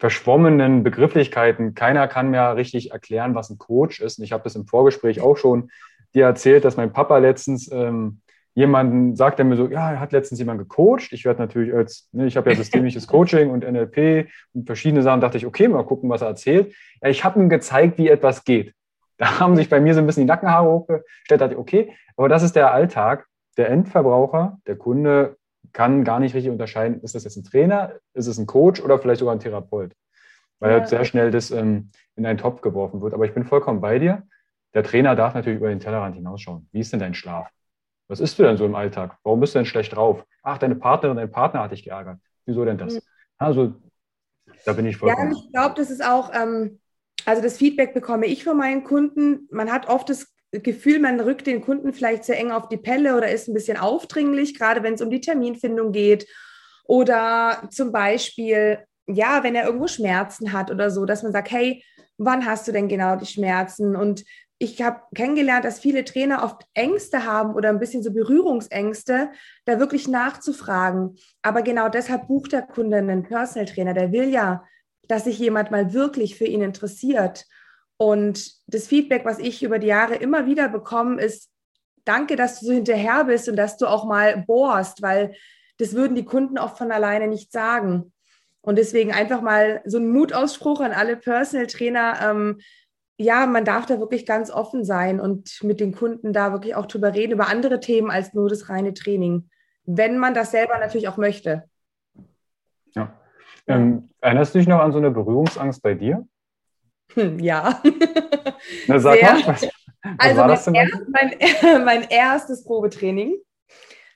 verschwommenen 0.01 0.83
Begrifflichkeiten. 0.83 1.75
Keiner 1.75 2.09
kann 2.09 2.31
mir 2.31 2.57
richtig 2.57 2.91
erklären, 2.91 3.35
was 3.35 3.51
ein 3.51 3.59
Coach 3.59 4.01
ist. 4.01 4.19
Und 4.19 4.25
ich 4.25 4.33
habe 4.33 4.43
das 4.43 4.57
im 4.57 4.67
Vorgespräch 4.67 5.21
auch 5.21 5.37
schon 5.37 5.71
dir 6.15 6.25
erzählt, 6.25 6.65
dass 6.65 6.79
mein 6.79 6.93
Papa 6.93 7.19
letztens 7.19 7.71
ähm, 7.71 8.23
jemanden 8.55 9.15
sagt, 9.15 9.39
der 9.39 9.45
mir 9.45 9.57
so, 9.57 9.69
ja, 9.69 9.93
er 9.93 10.01
hat 10.01 10.13
letztens 10.13 10.41
jemanden 10.41 10.67
gecoacht. 10.67 11.13
Ich 11.13 11.27
werde 11.27 11.41
natürlich 11.41 11.75
als, 11.75 12.09
ne, 12.13 12.27
ich 12.27 12.39
habe 12.39 12.51
ja 12.51 12.57
systemisches 12.57 13.07
Coaching 13.09 13.51
und 13.51 13.71
NLP 13.71 14.29
und 14.55 14.65
verschiedene 14.65 15.03
Sachen, 15.03 15.21
dachte 15.21 15.37
ich, 15.37 15.45
okay, 15.45 15.69
mal 15.69 15.85
gucken, 15.85 16.09
was 16.09 16.23
er 16.23 16.29
erzählt. 16.29 16.75
Ja, 17.03 17.11
ich 17.11 17.23
habe 17.23 17.39
ihm 17.39 17.51
gezeigt, 17.51 17.99
wie 17.99 18.09
etwas 18.09 18.45
geht. 18.45 18.75
Da 19.21 19.39
haben 19.39 19.55
sich 19.55 19.69
bei 19.69 19.81
mir 19.81 19.93
so 19.93 20.01
ein 20.01 20.07
bisschen 20.07 20.23
die 20.23 20.29
Nackenhaare 20.29 20.67
hochgestellt, 20.67 21.43
dachte 21.43 21.53
ich, 21.53 21.59
okay, 21.59 21.93
aber 22.17 22.31
das 22.31 22.43
ist 22.43 22.57
der 22.57 22.73
Alltag. 22.73 23.27
Der 23.59 23.69
Endverbraucher, 23.69 24.57
der 24.67 24.77
Kunde 24.77 25.37
kann 25.73 26.05
gar 26.05 26.21
nicht 26.21 26.35
richtig 26.35 26.51
unterscheiden, 26.51 27.01
ist 27.03 27.15
das 27.15 27.25
jetzt 27.25 27.37
ein 27.37 27.45
Trainer, 27.45 27.95
ist 28.15 28.27
es 28.27 28.39
ein 28.39 28.47
Coach 28.47 28.81
oder 28.81 28.99
vielleicht 28.99 29.21
sogar 29.21 29.35
ein 29.35 29.41
Therapeut. 29.41 29.93
Weil 30.59 30.73
ja. 30.73 30.79
halt 30.79 30.89
sehr 30.89 31.05
schnell 31.05 31.31
das 31.31 31.51
ähm, 31.51 31.91
in 32.17 32.27
einen 32.27 32.39
Topf 32.39 32.61
geworfen 32.61 33.01
wird. 33.01 33.15
Aber 33.15 33.25
ich 33.25 33.33
bin 33.33 33.45
vollkommen 33.45 33.81
bei 33.81 33.99
dir. 33.99 34.27
Der 34.75 34.83
Trainer 34.83 35.17
darf 35.17 35.35
natürlich 35.35 35.59
über 35.59 35.69
den 35.69 35.81
Tellerrand 35.81 36.17
hinausschauen. 36.17 36.69
Wie 36.73 36.81
ist 36.81 36.93
denn 36.93 37.01
dein 37.01 37.15
Schlaf? 37.15 37.49
Was 38.09 38.21
isst 38.21 38.39
du 38.39 38.43
denn 38.43 38.57
so 38.57 38.67
im 38.67 38.75
Alltag? 38.75 39.17
Warum 39.23 39.41
bist 39.41 39.55
du 39.55 39.61
denn 39.61 39.67
schlecht 39.67 39.95
drauf? 39.95 40.25
Ach, 40.43 40.59
deine 40.59 40.75
Partnerin, 40.75 41.17
dein 41.17 41.31
Partner 41.31 41.63
hat 41.63 41.73
dich 41.73 41.85
geärgert. 41.85 42.19
Wieso 42.45 42.65
denn 42.65 42.77
das? 42.77 42.95
Mhm. 42.95 43.01
Also, 43.39 43.75
da 44.65 44.73
bin 44.73 44.87
ich 44.87 44.97
vollkommen. 44.97 45.33
Ja, 45.33 45.39
ich 45.39 45.53
glaube, 45.53 45.75
das 45.77 45.91
ist 45.91 46.05
auch, 46.05 46.33
ähm, 46.35 46.81
also 47.25 47.43
das 47.43 47.57
Feedback 47.57 47.95
bekomme 47.95 48.27
ich 48.27 48.45
von 48.45 48.57
meinen 48.57 48.85
Kunden. 48.85 49.49
Man 49.51 49.73
hat 49.73 49.89
oft 49.89 50.09
das 50.09 50.35
Gefühl, 50.53 50.99
man 50.99 51.21
rückt 51.21 51.47
den 51.47 51.61
Kunden 51.61 51.93
vielleicht 51.93 52.25
sehr 52.25 52.39
eng 52.39 52.51
auf 52.51 52.69
die 52.69 52.77
Pelle 52.77 53.17
oder 53.17 53.31
ist 53.31 53.49
ein 53.49 53.55
bisschen 53.55 53.77
aufdringlich, 53.77 54.59
gerade 54.59 54.83
wenn 54.83 54.95
es 54.95 55.03
um 55.03 55.11
die 55.11 55.21
Terminfindung 55.21 55.93
geht. 55.93 56.27
Oder 56.85 57.69
zum 57.71 57.93
Beispiel, 57.93 58.79
ja, 59.07 59.45
wenn 59.45 59.55
er 59.55 59.65
irgendwo 59.65 59.87
Schmerzen 59.87 60.53
hat 60.53 60.71
oder 60.71 60.91
so, 60.91 61.05
dass 61.05 61.23
man 61.23 61.33
sagt, 61.33 61.51
hey, 61.53 61.85
wann 62.19 62.45
hast 62.45 62.67
du 62.67 62.73
denn 62.73 62.89
genau 62.89 63.17
die 63.17 63.27
Schmerzen? 63.27 63.95
Und 63.95 64.25
ich 64.59 64.83
habe 64.83 65.01
kennengelernt, 65.15 65.65
dass 65.65 65.81
viele 65.81 66.05
Trainer 66.05 66.45
oft 66.45 66.67
Ängste 66.75 67.25
haben 67.25 67.55
oder 67.55 67.71
ein 67.71 67.79
bisschen 67.79 68.03
so 68.03 68.13
Berührungsängste, 68.13 69.31
da 69.65 69.79
wirklich 69.79 70.07
nachzufragen. 70.07 71.17
Aber 71.43 71.63
genau 71.63 71.89
deshalb 71.89 72.29
bucht 72.29 72.53
der 72.53 72.63
Kunde 72.63 72.99
einen 72.99 73.23
Personal 73.23 73.67
Trainer. 73.67 73.95
Der 73.95 74.13
will 74.13 74.29
ja, 74.29 74.65
dass 75.09 75.25
sich 75.25 75.39
jemand 75.39 75.71
mal 75.71 75.95
wirklich 75.95 76.37
für 76.37 76.45
ihn 76.45 76.61
interessiert. 76.61 77.47
Und 78.01 78.55
das 78.67 78.87
Feedback, 78.87 79.27
was 79.27 79.39
ich 79.39 79.63
über 79.63 79.79
die 79.79 79.89
Jahre 79.89 80.15
immer 80.15 80.47
wieder 80.47 80.71
bekomme, 80.71 81.21
ist, 81.21 81.51
danke, 82.07 82.35
dass 82.35 82.59
du 82.59 82.65
so 82.65 82.73
hinterher 82.73 83.25
bist 83.25 83.47
und 83.47 83.57
dass 83.57 83.77
du 83.77 83.87
auch 83.87 84.07
mal 84.07 84.43
bohrst, 84.47 85.03
weil 85.03 85.35
das 85.77 85.93
würden 85.93 86.15
die 86.15 86.25
Kunden 86.25 86.57
oft 86.57 86.79
von 86.79 86.93
alleine 86.93 87.29
nicht 87.29 87.53
sagen. 87.53 88.15
Und 88.63 88.79
deswegen 88.79 89.13
einfach 89.13 89.43
mal 89.43 89.83
so 89.85 89.99
ein 89.99 90.11
Mutausspruch 90.11 90.81
an 90.81 90.93
alle 90.93 91.15
Personal 91.15 91.67
Trainer. 91.67 92.15
Ähm, 92.23 92.61
ja, 93.19 93.45
man 93.45 93.67
darf 93.67 93.85
da 93.85 94.01
wirklich 94.01 94.25
ganz 94.25 94.51
offen 94.51 94.83
sein 94.83 95.21
und 95.21 95.63
mit 95.63 95.79
den 95.79 95.93
Kunden 95.93 96.33
da 96.33 96.53
wirklich 96.53 96.77
auch 96.77 96.87
drüber 96.87 97.13
reden, 97.13 97.33
über 97.33 97.49
andere 97.49 97.81
Themen 97.81 98.11
als 98.11 98.33
nur 98.33 98.49
das 98.49 98.71
reine 98.71 98.95
Training, 98.95 99.51
wenn 99.85 100.17
man 100.17 100.33
das 100.33 100.53
selber 100.53 100.79
natürlich 100.79 101.09
auch 101.09 101.19
möchte. 101.19 101.69
Ja. 102.95 103.21
Ähm, 103.67 104.09
erinnerst 104.23 104.55
du 104.55 104.59
dich 104.59 104.69
noch 104.69 104.81
an 104.81 104.93
so 104.93 104.97
eine 104.97 105.11
Berührungsangst 105.11 105.83
bei 105.83 105.93
dir? 105.93 106.27
Hm, 107.15 107.39
ja. 107.39 107.83
Na, 108.87 108.99
sag 108.99 109.19
Sehr. 109.19 109.33
mal, 109.33 109.47
was, 109.47 109.63
was 109.63 109.71
also 110.19 110.71
mein, 110.71 110.75
erst, 110.75 111.09
mein, 111.09 111.85
mein, 111.85 112.03
erstes 112.09 112.65
Probetraining, 112.65 113.37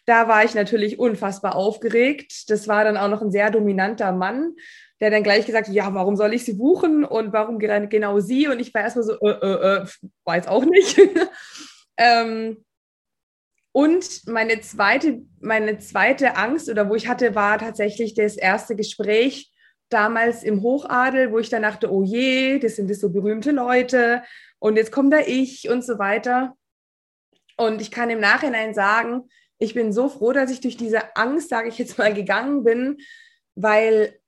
da 0.07 0.29
war 0.29 0.45
ich 0.45 0.55
natürlich 0.55 0.99
unfassbar 0.99 1.57
aufgeregt. 1.57 2.51
Das 2.51 2.69
war 2.69 2.85
dann 2.85 2.97
auch 2.97 3.09
noch 3.09 3.23
ein 3.23 3.31
sehr 3.31 3.51
dominanter 3.51 4.13
Mann, 4.13 4.55
der 5.01 5.11
dann 5.11 5.23
gleich 5.23 5.47
gesagt 5.47 5.69
hat, 5.69 5.75
ja, 5.75 5.93
warum 5.95 6.17
soll 6.17 6.35
ich 6.35 6.45
sie 6.45 6.55
buchen 6.55 7.05
und 7.05 7.33
warum 7.33 7.59
genau 7.59 8.21
sie? 8.21 8.49
Und 8.49 8.61
ich 8.61 8.73
war 8.75 8.83
erstmal 8.83 9.05
so, 9.05 9.19
äh, 9.21 9.31
äh, 9.31 9.83
äh, 9.83 9.87
weiß 10.25 10.47
auch 10.49 10.65
nicht. 10.65 11.01
ähm, 11.97 12.65
und 13.73 14.27
meine 14.29 14.61
zweite, 14.61 15.23
meine 15.41 15.79
zweite 15.79 16.37
Angst 16.37 16.69
oder 16.71 16.89
wo 16.89 16.95
ich 16.95 17.09
hatte, 17.09 17.35
war 17.35 17.59
tatsächlich 17.59 18.15
das 18.15 18.37
erste 18.37 18.77
Gespräch 18.77 19.51
damals 19.89 20.43
im 20.43 20.63
Hochadel, 20.63 21.33
wo 21.33 21.39
ich 21.39 21.51
dann 21.51 21.63
dachte, 21.63 21.93
oh 21.93 22.03
je, 22.03 22.59
das 22.59 22.77
sind 22.77 22.91
das 22.91 23.01
so 23.01 23.11
berühmte 23.11 23.51
Leute 23.51 24.23
und 24.59 24.77
jetzt 24.77 24.93
kommt 24.93 25.13
da 25.13 25.19
ich 25.19 25.69
und 25.69 25.85
so 25.85 25.99
weiter. 25.99 26.57
Und 27.57 27.81
ich 27.81 27.91
kann 27.91 28.11
im 28.11 28.21
Nachhinein 28.21 28.75
sagen, 28.75 29.29
ich 29.59 29.75
bin 29.75 29.93
so 29.93 30.09
froh, 30.09 30.33
dass 30.33 30.51
ich 30.51 30.61
durch 30.61 30.77
diese 30.77 31.17
Angst, 31.17 31.49
sage 31.49 31.69
ich 31.69 31.79
jetzt 31.79 31.99
mal, 31.99 32.13
gegangen 32.13 32.65
bin, 32.65 32.99
weil 33.55 34.19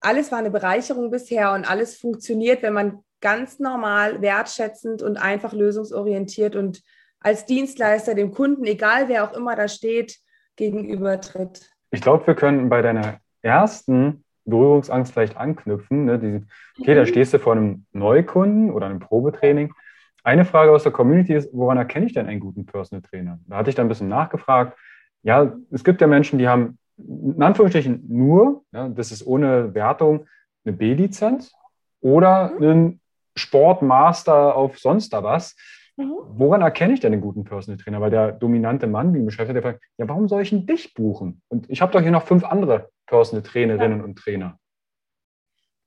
alles 0.00 0.32
war 0.32 0.38
eine 0.38 0.50
Bereicherung 0.50 1.10
bisher 1.10 1.52
und 1.52 1.70
alles 1.70 1.96
funktioniert, 1.96 2.62
wenn 2.62 2.72
man 2.72 3.04
ganz 3.20 3.60
normal, 3.60 4.20
wertschätzend 4.20 5.00
und 5.00 5.16
einfach 5.16 5.52
lösungsorientiert 5.52 6.56
und 6.56 6.82
als 7.20 7.46
Dienstleister 7.46 8.14
dem 8.14 8.32
Kunden, 8.32 8.64
egal 8.64 9.08
wer 9.08 9.24
auch 9.24 9.32
immer 9.32 9.54
da 9.54 9.68
steht, 9.68 10.18
gegenübertritt. 10.56 11.70
Ich 11.92 12.00
glaube, 12.00 12.26
wir 12.26 12.34
können 12.34 12.68
bei 12.68 12.82
deiner 12.82 13.20
ersten 13.42 14.24
Berührungsangst 14.44 15.12
vielleicht 15.12 15.36
anknüpfen. 15.36 16.04
Ne? 16.04 16.18
Die, 16.18 16.44
okay, 16.80 16.94
da 16.94 17.02
mhm. 17.02 17.06
stehst 17.06 17.34
du 17.34 17.38
vor 17.38 17.52
einem 17.52 17.86
Neukunden 17.92 18.70
oder 18.70 18.86
einem 18.86 19.00
Probetraining. 19.00 19.72
Eine 20.24 20.44
Frage 20.44 20.70
aus 20.70 20.84
der 20.84 20.92
Community 20.92 21.34
ist, 21.34 21.50
woran 21.52 21.78
erkenne 21.78 22.06
ich 22.06 22.12
denn 22.12 22.26
einen 22.26 22.40
guten 22.40 22.64
Personal 22.64 23.02
Trainer? 23.02 23.38
Da 23.46 23.56
hatte 23.56 23.70
ich 23.70 23.76
dann 23.76 23.86
ein 23.86 23.88
bisschen 23.88 24.08
nachgefragt. 24.08 24.78
Ja, 25.22 25.52
es 25.70 25.84
gibt 25.84 26.00
ja 26.00 26.06
Menschen, 26.06 26.38
die 26.38 26.48
haben 26.48 26.78
in 26.98 27.42
Anführungsstrichen 27.42 28.04
nur, 28.08 28.64
ja, 28.72 28.88
das 28.88 29.10
ist 29.10 29.26
ohne 29.26 29.74
Wertung, 29.74 30.26
eine 30.64 30.76
B-Lizenz 30.76 31.52
oder 32.00 32.50
mhm. 32.50 32.62
einen 32.62 33.00
Sportmaster 33.34 34.54
auf 34.54 34.78
sonst 34.78 35.12
da 35.12 35.22
was. 35.22 35.56
Mhm. 35.96 36.12
Woran 36.34 36.62
erkenne 36.62 36.94
ich 36.94 37.00
denn 37.00 37.12
einen 37.12 37.22
guten 37.22 37.44
Personal 37.44 37.78
Trainer? 37.78 38.00
Weil 38.00 38.10
der 38.10 38.32
dominante 38.32 38.86
Mann, 38.86 39.12
wie 39.14 39.18
ein 39.18 39.26
Beschäftigter, 39.26 39.60
der 39.60 39.62
fragt, 39.62 39.84
ja, 39.98 40.08
warum 40.08 40.28
soll 40.28 40.42
ich 40.42 40.50
denn 40.50 40.66
dich 40.66 40.94
buchen? 40.94 41.42
Und 41.48 41.68
ich 41.68 41.82
habe 41.82 41.92
doch 41.92 42.00
hier 42.00 42.10
noch 42.10 42.26
fünf 42.26 42.44
andere 42.44 42.90
Personal 43.12 43.42
Trainerinnen 43.42 43.98
ja. 43.98 44.04
und 44.04 44.18
Trainer. 44.18 44.58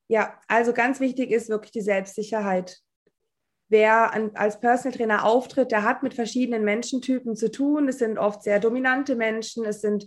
Ja, 0.07 0.39
also 0.47 0.73
ganz 0.73 0.99
wichtig 0.99 1.31
ist 1.31 1.49
wirklich 1.49 1.71
die 1.71 1.81
Selbstsicherheit. 1.81 2.77
Wer 3.67 4.13
an, 4.13 4.29
als 4.35 4.59
Personal 4.59 4.95
Trainer 4.95 5.25
auftritt, 5.25 5.71
der 5.71 5.81
hat 5.81 6.03
mit 6.03 6.13
verschiedenen 6.13 6.63
Menschentypen 6.63 7.35
zu 7.35 7.49
tun. 7.49 7.87
Es 7.87 7.97
sind 7.97 8.19
oft 8.19 8.43
sehr 8.43 8.59
dominante 8.59 9.15
Menschen, 9.15 9.65
es 9.65 9.81
sind 9.81 10.05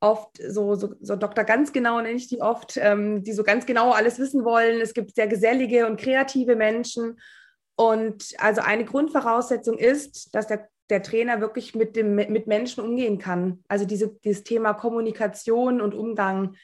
oft 0.00 0.36
so, 0.36 0.74
so, 0.74 0.96
so 1.00 1.14
Doktor 1.14 1.44
ganz 1.44 1.72
genau, 1.72 2.00
nenne 2.00 2.16
ich 2.16 2.26
die 2.26 2.42
oft, 2.42 2.76
ähm, 2.76 3.22
die 3.22 3.32
so 3.32 3.44
ganz 3.44 3.64
genau 3.64 3.92
alles 3.92 4.18
wissen 4.18 4.44
wollen. 4.44 4.80
Es 4.80 4.94
gibt 4.94 5.14
sehr 5.14 5.28
gesellige 5.28 5.86
und 5.86 6.00
kreative 6.00 6.56
Menschen. 6.56 7.20
Und 7.76 8.34
also 8.38 8.62
eine 8.62 8.84
Grundvoraussetzung 8.84 9.78
ist, 9.78 10.34
dass 10.34 10.48
der, 10.48 10.68
der 10.90 11.02
Trainer 11.02 11.40
wirklich 11.40 11.74
mit, 11.74 11.96
dem, 11.96 12.14
mit 12.14 12.46
Menschen 12.46 12.82
umgehen 12.82 13.18
kann. 13.18 13.62
Also 13.68 13.84
diese, 13.84 14.16
dieses 14.24 14.44
Thema 14.44 14.72
Kommunikation 14.72 15.80
und 15.80 15.94
Umgang 15.94 16.56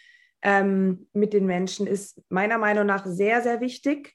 ähm, 0.43 1.09
mit 1.12 1.33
den 1.33 1.47
Menschen 1.47 1.87
ist 1.87 2.21
meiner 2.28 2.59
Meinung 2.59 2.87
nach 2.87 3.07
sehr, 3.07 3.43
sehr 3.43 3.61
wichtig. 3.61 4.14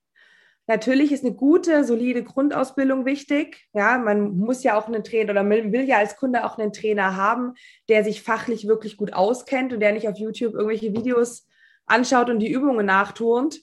Natürlich 0.68 1.12
ist 1.12 1.26
eine 1.26 1.34
gute, 1.34 1.84
solide 1.84 2.24
Grundausbildung 2.24 3.04
wichtig. 3.04 3.68
Ja, 3.74 3.98
man 3.98 4.38
muss 4.38 4.62
ja 4.62 4.78
auch 4.78 4.88
einen 4.88 5.04
Trainer 5.04 5.32
oder 5.32 5.50
will 5.50 5.88
ja 5.88 5.98
als 5.98 6.16
Kunde 6.16 6.46
auch 6.46 6.60
einen 6.60 6.74
Trainer 6.74 7.16
haben, 7.16 7.56
der 7.90 8.04
sich 8.04 8.22
fachlich 8.22 8.68
wirklich 8.68 8.96
gut 8.96 9.14
auskennt 9.14 9.74
und 9.74 9.80
der 9.80 9.94
nicht 9.94 10.08
auf 10.08 10.18
YouTube 10.18 10.54
irgendwelche 10.54 10.94
Videos 10.94 11.48
anschaut 11.88 12.30
und 12.30 12.38
die 12.38 12.52
Übungen 12.52 12.86
nachturnt. 12.86 13.62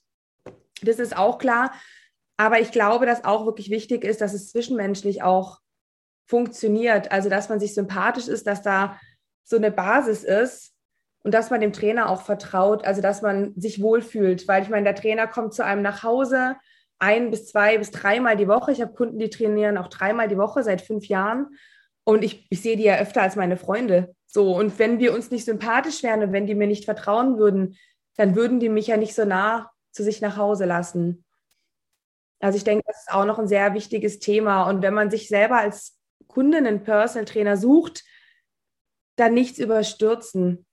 Das 0.82 0.98
ist 0.98 1.16
auch 1.16 1.38
klar. 1.38 1.72
Aber 2.36 2.60
ich 2.60 2.72
glaube, 2.72 3.06
dass 3.06 3.24
auch 3.24 3.46
wirklich 3.46 3.70
wichtig 3.70 4.02
ist, 4.04 4.20
dass 4.20 4.34
es 4.34 4.50
zwischenmenschlich 4.50 5.22
auch 5.22 5.60
funktioniert. 6.26 7.12
Also, 7.12 7.28
dass 7.28 7.48
man 7.48 7.60
sich 7.60 7.74
sympathisch 7.74 8.28
ist, 8.28 8.46
dass 8.46 8.62
da 8.62 8.98
so 9.44 9.56
eine 9.56 9.70
Basis 9.70 10.24
ist 10.24 10.72
und 11.22 11.32
dass 11.32 11.50
man 11.50 11.60
dem 11.60 11.72
Trainer 11.72 12.08
auch 12.08 12.22
vertraut, 12.22 12.84
also 12.84 13.00
dass 13.00 13.22
man 13.22 13.54
sich 13.56 13.80
wohlfühlt. 13.80 14.46
Weil 14.48 14.62
ich 14.62 14.68
meine, 14.68 14.84
der 14.84 14.94
Trainer 14.94 15.26
kommt 15.26 15.54
zu 15.54 15.64
einem 15.64 15.82
nach 15.82 16.02
Hause 16.02 16.56
ein 16.98 17.30
bis 17.30 17.46
zwei 17.46 17.78
bis 17.78 17.90
dreimal 17.90 18.36
die 18.36 18.48
Woche. 18.48 18.72
Ich 18.72 18.80
habe 18.80 18.94
Kunden, 18.94 19.18
die 19.18 19.30
trainieren 19.30 19.76
auch 19.76 19.88
dreimal 19.88 20.28
die 20.28 20.38
Woche 20.38 20.62
seit 20.62 20.80
fünf 20.80 21.06
Jahren. 21.06 21.48
Und 22.04 22.24
ich, 22.24 22.46
ich 22.50 22.62
sehe 22.62 22.76
die 22.76 22.84
ja 22.84 22.98
öfter 22.98 23.22
als 23.22 23.36
meine 23.36 23.56
Freunde. 23.56 24.14
So, 24.26 24.56
und 24.56 24.78
wenn 24.78 24.98
wir 24.98 25.12
uns 25.12 25.30
nicht 25.30 25.44
sympathisch 25.44 26.02
wären 26.02 26.22
und 26.22 26.32
wenn 26.32 26.46
die 26.46 26.54
mir 26.54 26.66
nicht 26.66 26.84
vertrauen 26.84 27.38
würden, 27.38 27.76
dann 28.16 28.34
würden 28.34 28.60
die 28.60 28.68
mich 28.68 28.86
ja 28.86 28.96
nicht 28.96 29.14
so 29.14 29.24
nah 29.24 29.70
zu 29.92 30.02
sich 30.02 30.20
nach 30.20 30.36
Hause 30.36 30.64
lassen. 30.64 31.24
Also 32.40 32.56
ich 32.56 32.64
denke, 32.64 32.84
das 32.86 33.00
ist 33.00 33.12
auch 33.12 33.24
noch 33.24 33.38
ein 33.38 33.48
sehr 33.48 33.74
wichtiges 33.74 34.18
Thema. 34.18 34.68
Und 34.68 34.82
wenn 34.82 34.94
man 34.94 35.10
sich 35.10 35.28
selber 35.28 35.58
als 35.58 35.95
Kunde 36.36 36.58
einen 36.58 36.82
Personal 36.82 37.24
Trainer 37.24 37.56
sucht, 37.56 38.04
dann 39.16 39.32
nichts 39.32 39.58
überstürzen. 39.58 40.66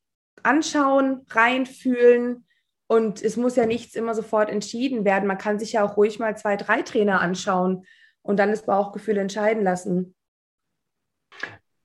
Anschauen, 0.43 1.25
reinfühlen. 1.29 2.46
Und 2.88 3.24
es 3.24 3.38
muss 3.38 3.55
ja 3.55 3.65
nichts 3.65 3.96
immer 3.96 4.13
sofort 4.13 4.50
entschieden 4.50 5.05
werden. 5.05 5.25
Man 5.25 5.38
kann 5.38 5.60
sich 5.60 5.72
ja 5.72 5.86
auch 5.86 5.96
ruhig 5.96 6.20
mal 6.20 6.36
zwei, 6.36 6.58
drei 6.58 6.82
Trainer 6.82 7.22
anschauen 7.22 7.86
und 8.24 8.39
dann 8.39 8.50
das 8.50 8.65
Bauchgefühl 8.65 9.17
entscheiden 9.17 9.63
lassen. 9.63 10.15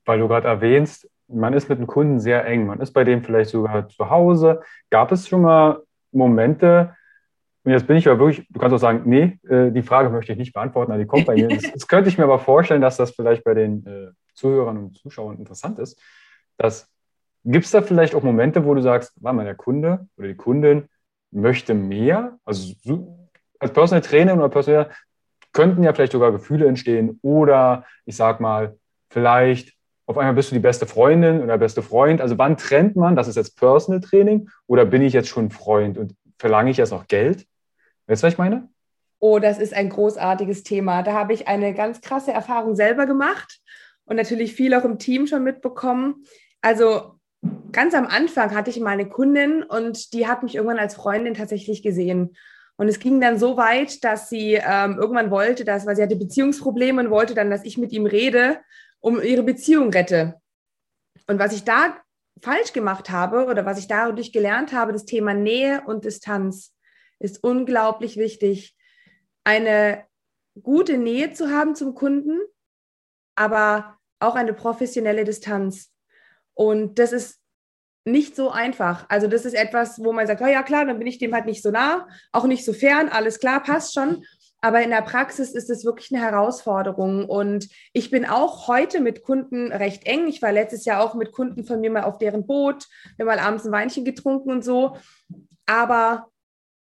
Weil 0.05 0.19
du 0.19 0.27
gerade 0.27 0.49
erwähnst, 0.49 1.09
man 1.29 1.53
ist 1.53 1.69
mit 1.69 1.79
dem 1.79 1.87
Kunden 1.87 2.19
sehr 2.19 2.45
eng. 2.47 2.67
Man 2.67 2.81
ist 2.81 2.91
bei 2.91 3.05
dem 3.05 3.23
vielleicht 3.23 3.51
sogar 3.51 3.89
zu 3.89 4.11
Hause. 4.11 4.61
Gab 4.91 5.13
es 5.13 5.29
schon 5.29 5.43
mal 5.43 5.85
Momente, 6.11 6.97
und 7.69 7.75
jetzt 7.75 7.87
bin 7.87 7.99
ich 7.99 8.07
ja 8.07 8.19
wirklich, 8.19 8.49
du 8.49 8.59
kannst 8.59 8.75
auch 8.75 8.79
sagen, 8.79 9.03
nee, 9.05 9.39
äh, 9.47 9.71
die 9.71 9.83
Frage 9.83 10.09
möchte 10.09 10.33
ich 10.33 10.39
nicht 10.39 10.55
beantworten, 10.55 10.99
die 10.99 11.05
kommt 11.05 11.27
bei 11.27 11.35
mir. 11.37 11.49
Das, 11.49 11.71
das, 11.71 11.87
könnte 11.87 12.09
ich 12.09 12.17
mir 12.17 12.25
aber 12.25 12.39
vorstellen, 12.39 12.81
dass 12.81 12.97
das 12.97 13.11
vielleicht 13.11 13.45
bei 13.45 13.53
den 13.53 13.87
äh, 13.87 14.07
Zuhörern 14.33 14.79
und 14.79 14.97
Zuschauern 14.97 15.37
interessant 15.37 15.79
ist. 15.79 16.01
Gibt 17.45 17.67
es 17.67 17.71
da 17.71 17.83
vielleicht 17.83 18.15
auch 18.15 18.23
Momente, 18.23 18.65
wo 18.65 18.75
du 18.75 18.81
sagst, 18.81 19.13
war 19.23 19.35
mal 19.35 19.45
der 19.45 19.55
Kunde 19.55 20.07
oder 20.17 20.29
die 20.29 20.35
Kundin 20.35 20.89
möchte 21.31 21.75
mehr? 21.75 22.39
Also 22.47 22.73
als 23.59 23.73
Personal 23.75 24.01
Trainer 24.01 24.35
oder 24.35 24.49
Personal 24.49 24.89
könnten 25.53 25.83
ja 25.83 25.93
vielleicht 25.93 26.13
sogar 26.13 26.33
Gefühle 26.33 26.67
entstehen 26.67 27.19
oder 27.21 27.85
ich 28.07 28.17
sag 28.17 28.41
mal, 28.41 28.79
vielleicht 29.11 29.75
auf 30.07 30.17
einmal 30.17 30.35
bist 30.35 30.51
du 30.51 30.55
die 30.55 30.61
beste 30.61 30.87
Freundin 30.87 31.43
oder 31.43 31.59
beste 31.59 31.83
Freund. 31.83 32.23
Also 32.23 32.39
wann 32.39 32.57
trennt 32.57 32.97
man, 32.97 33.15
das 33.15 33.29
ist 33.29 33.37
jetzt 33.37 33.59
Personal 33.59 34.01
Training 34.01 34.49
oder 34.67 34.87
bin 34.87 35.03
ich 35.03 35.13
jetzt 35.13 35.29
schon 35.29 35.51
Freund 35.51 35.99
und 35.99 36.15
verlange 36.39 36.71
ich 36.71 36.77
jetzt 36.79 36.93
noch 36.93 37.07
Geld? 37.09 37.47
Weißt 38.09 38.23
du, 38.23 38.27
was 38.27 38.33
ich 38.33 38.39
meine? 38.39 38.69
Oh, 39.21 39.39
das 39.39 39.59
ist 39.59 39.75
ein 39.75 39.91
großartiges 39.91 40.63
Thema. 40.63 41.03
Da 41.03 41.13
habe 41.13 41.35
ich 41.35 41.47
eine 41.47 41.75
ganz 41.75 42.01
krasse 42.01 42.33
Erfahrung 42.33 42.75
selber 42.75 43.07
gemacht 43.07 43.61
und 44.07 44.17
natürlich 44.17 44.55
viel 44.55 44.75
auch 44.75 44.85
im 44.85 44.99
Team 44.99 45.27
schon 45.27 45.45
mitbekommen. 45.45 46.25
Also 46.63 47.19
ganz 47.71 47.95
am 47.95 48.07
Anfang 48.07 48.55
hatte 48.55 48.71
ich 48.71 48.81
mal 48.81 48.91
eine 48.91 49.09
Kundin 49.09 49.63
und 49.63 50.13
die 50.15 50.27
hat 50.27 50.43
mich 50.43 50.55
irgendwann 50.55 50.79
als 50.79 50.95
Freundin 50.95 51.35
tatsächlich 51.35 51.83
gesehen. 51.83 52.35
Und 52.77 52.89
es 52.89 53.01
ging 53.01 53.21
dann 53.21 53.39
so 53.39 53.57
weit, 53.57 54.05
dass 54.05 54.31
sie 54.31 54.55
ähm, 54.55 54.99
irgendwann 54.99 55.31
wollte, 55.31 55.65
dass, 55.65 55.85
weil 55.85 55.97
sie 55.97 56.03
hatte 56.03 56.17
Beziehungsprobleme 56.17 57.03
und 57.03 57.11
wollte 57.11 57.35
dann, 57.35 57.51
dass 57.51 57.65
ich 57.65 57.77
mit 57.77 57.93
ihm 57.93 58.07
rede 58.07 58.61
um 59.01 59.21
ihre 59.21 59.43
Beziehung 59.43 59.91
rette. 59.91 60.41
Und 61.27 61.39
was 61.39 61.53
ich 61.53 61.65
da 61.65 61.97
falsch 62.41 62.73
gemacht 62.73 63.11
habe 63.11 63.47
oder 63.47 63.67
was 63.67 63.79
ich 63.79 63.89
dadurch 63.89 64.33
gelernt 64.33 64.73
habe, 64.73 64.93
das 64.93 65.05
Thema 65.05 65.35
Nähe 65.35 65.83
und 65.87 66.05
Distanz 66.05 66.73
ist 67.19 67.43
unglaublich 67.43 68.17
wichtig. 68.17 68.77
Eine 69.45 70.05
gute 70.63 70.99
Nähe 70.99 71.33
zu 71.33 71.51
haben 71.51 71.75
zum 71.75 71.95
Kunden, 71.95 72.41
aber 73.35 73.99
auch 74.21 74.35
eine 74.35 74.53
professionelle 74.53 75.25
Distanz. 75.25 75.93
Und 76.55 76.99
das 76.99 77.13
ist 77.13 77.41
nicht 78.05 78.35
so 78.35 78.51
einfach. 78.51 79.07
Also 79.09 79.27
das 79.29 79.45
ist 79.45 79.55
etwas, 79.55 80.03
wo 80.03 80.13
man 80.13 80.27
sagt, 80.27 80.41
oh 80.41 80.47
ja 80.47 80.63
klar, 80.63 80.85
dann 80.85 80.99
bin 80.99 81.07
ich 81.07 81.19
dem 81.19 81.35
halt 81.35 81.47
nicht 81.47 81.63
so 81.63 81.71
nah, 81.71 82.09
auch 82.33 82.45
nicht 82.45 82.65
so 82.65 82.73
fern, 82.73 83.09
alles 83.09 83.39
klar, 83.39 83.63
passt 83.63 83.95
schon. 83.95 84.25
Aber 84.61 84.83
in 84.83 84.91
der 84.91 85.03
Praxis 85.03 85.53
ist 85.53 85.71
es 85.71 85.85
wirklich 85.85 86.13
eine 86.13 86.25
Herausforderung. 86.25 87.27
Und 87.27 87.69
ich 87.93 88.11
bin 88.11 88.27
auch 88.27 88.67
heute 88.67 89.01
mit 89.01 89.23
Kunden 89.23 89.71
recht 89.71 90.05
eng. 90.05 90.27
Ich 90.27 90.43
war 90.43 90.51
letztes 90.51 90.85
Jahr 90.85 91.01
auch 91.01 91.15
mit 91.15 91.31
Kunden 91.31 91.65
von 91.65 91.81
mir 91.81 91.93
mal 91.93 92.03
auf 92.03 92.19
deren 92.19 92.45
Boot. 92.45 92.87
Wir 93.17 93.25
mal 93.25 93.39
abends 93.39 93.65
ein 93.65 93.73
Weinchen 93.73 94.05
getrunken 94.05 94.51
und 94.51 94.65
so. 94.65 94.97
Aber 95.67 96.29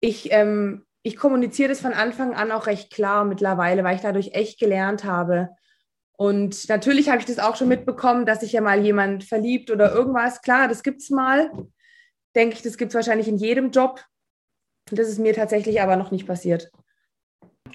ich, 0.05 0.31
ähm, 0.33 0.85
ich 1.03 1.17
kommuniziere 1.17 1.71
das 1.71 1.81
von 1.81 1.95
Anfang 1.95 2.35
an 2.35 2.53
auch 2.53 2.67
recht 2.67 2.93
klar 2.93 3.25
mittlerweile, 3.25 3.85
weil 3.85 3.97
ich 3.97 4.03
dadurch 4.03 4.33
echt 4.33 4.61
gelernt 4.61 5.05
habe. 5.05 5.49
Und 6.17 6.69
natürlich 6.69 7.09
habe 7.09 7.19
ich 7.19 7.25
das 7.25 7.39
auch 7.39 7.57
schon 7.57 7.69
mitbekommen, 7.69 8.27
dass 8.27 8.41
sich 8.41 8.53
ja 8.53 8.61
mal 8.61 8.81
jemand 8.85 9.25
verliebt 9.25 9.71
oder 9.71 9.93
irgendwas. 9.95 10.43
Klar, 10.43 10.69
das 10.69 10.83
gibt 10.83 11.01
es 11.01 11.09
mal. 11.09 11.51
Denke 12.37 12.57
ich, 12.57 12.63
das 12.63 12.77
gibt 12.77 12.91
es 12.91 12.95
wahrscheinlich 12.95 13.29
in 13.29 13.39
jedem 13.39 13.71
Job. 13.71 14.05
Das 14.91 15.09
ist 15.09 15.19
mir 15.19 15.33
tatsächlich 15.33 15.81
aber 15.81 15.97
noch 15.97 16.11
nicht 16.11 16.27
passiert. 16.27 16.71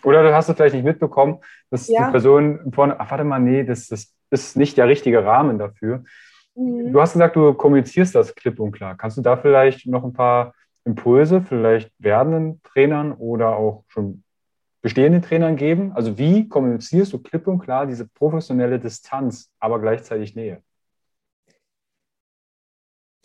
Oder 0.04 0.22
du 0.22 0.34
hast 0.34 0.48
es 0.48 0.56
vielleicht 0.56 0.76
nicht 0.76 0.86
mitbekommen, 0.86 1.40
dass 1.72 1.88
ja. 1.88 2.06
die 2.06 2.12
Person 2.12 2.72
vorne, 2.72 3.00
ach 3.00 3.10
warte 3.10 3.24
mal, 3.24 3.40
nee, 3.40 3.64
das, 3.64 3.88
das 3.88 4.14
ist 4.30 4.56
nicht 4.56 4.78
der 4.78 4.88
richtige 4.88 5.26
Rahmen 5.26 5.58
dafür. 5.58 6.04
Mhm. 6.56 6.94
Du 6.94 7.02
hast 7.02 7.14
gesagt, 7.14 7.36
du 7.36 7.54
kommunizierst 7.56 8.14
das 8.14 8.36
klipp 8.36 8.60
und 8.60 8.72
klar. 8.72 8.96
Kannst 8.96 9.18
du 9.18 9.22
da 9.22 9.36
vielleicht 9.36 9.88
noch 9.88 10.04
ein 10.04 10.14
paar 10.14 10.54
Impulse 10.90 11.42
vielleicht 11.42 11.92
werdenden 12.00 12.62
Trainern 12.64 13.14
oder 13.14 13.56
auch 13.56 13.84
schon 13.88 14.24
bestehenden 14.82 15.22
Trainern 15.22 15.56
geben? 15.56 15.92
Also 15.94 16.18
wie 16.18 16.48
kommunizierst 16.48 17.14
du 17.14 17.20
klipp 17.20 17.48
und 17.48 17.60
klar 17.60 17.86
diese 17.86 18.08
professionelle 18.08 18.80
Distanz, 18.80 19.52
aber 19.60 19.80
gleichzeitig 19.80 20.36
Nähe? 20.36 20.64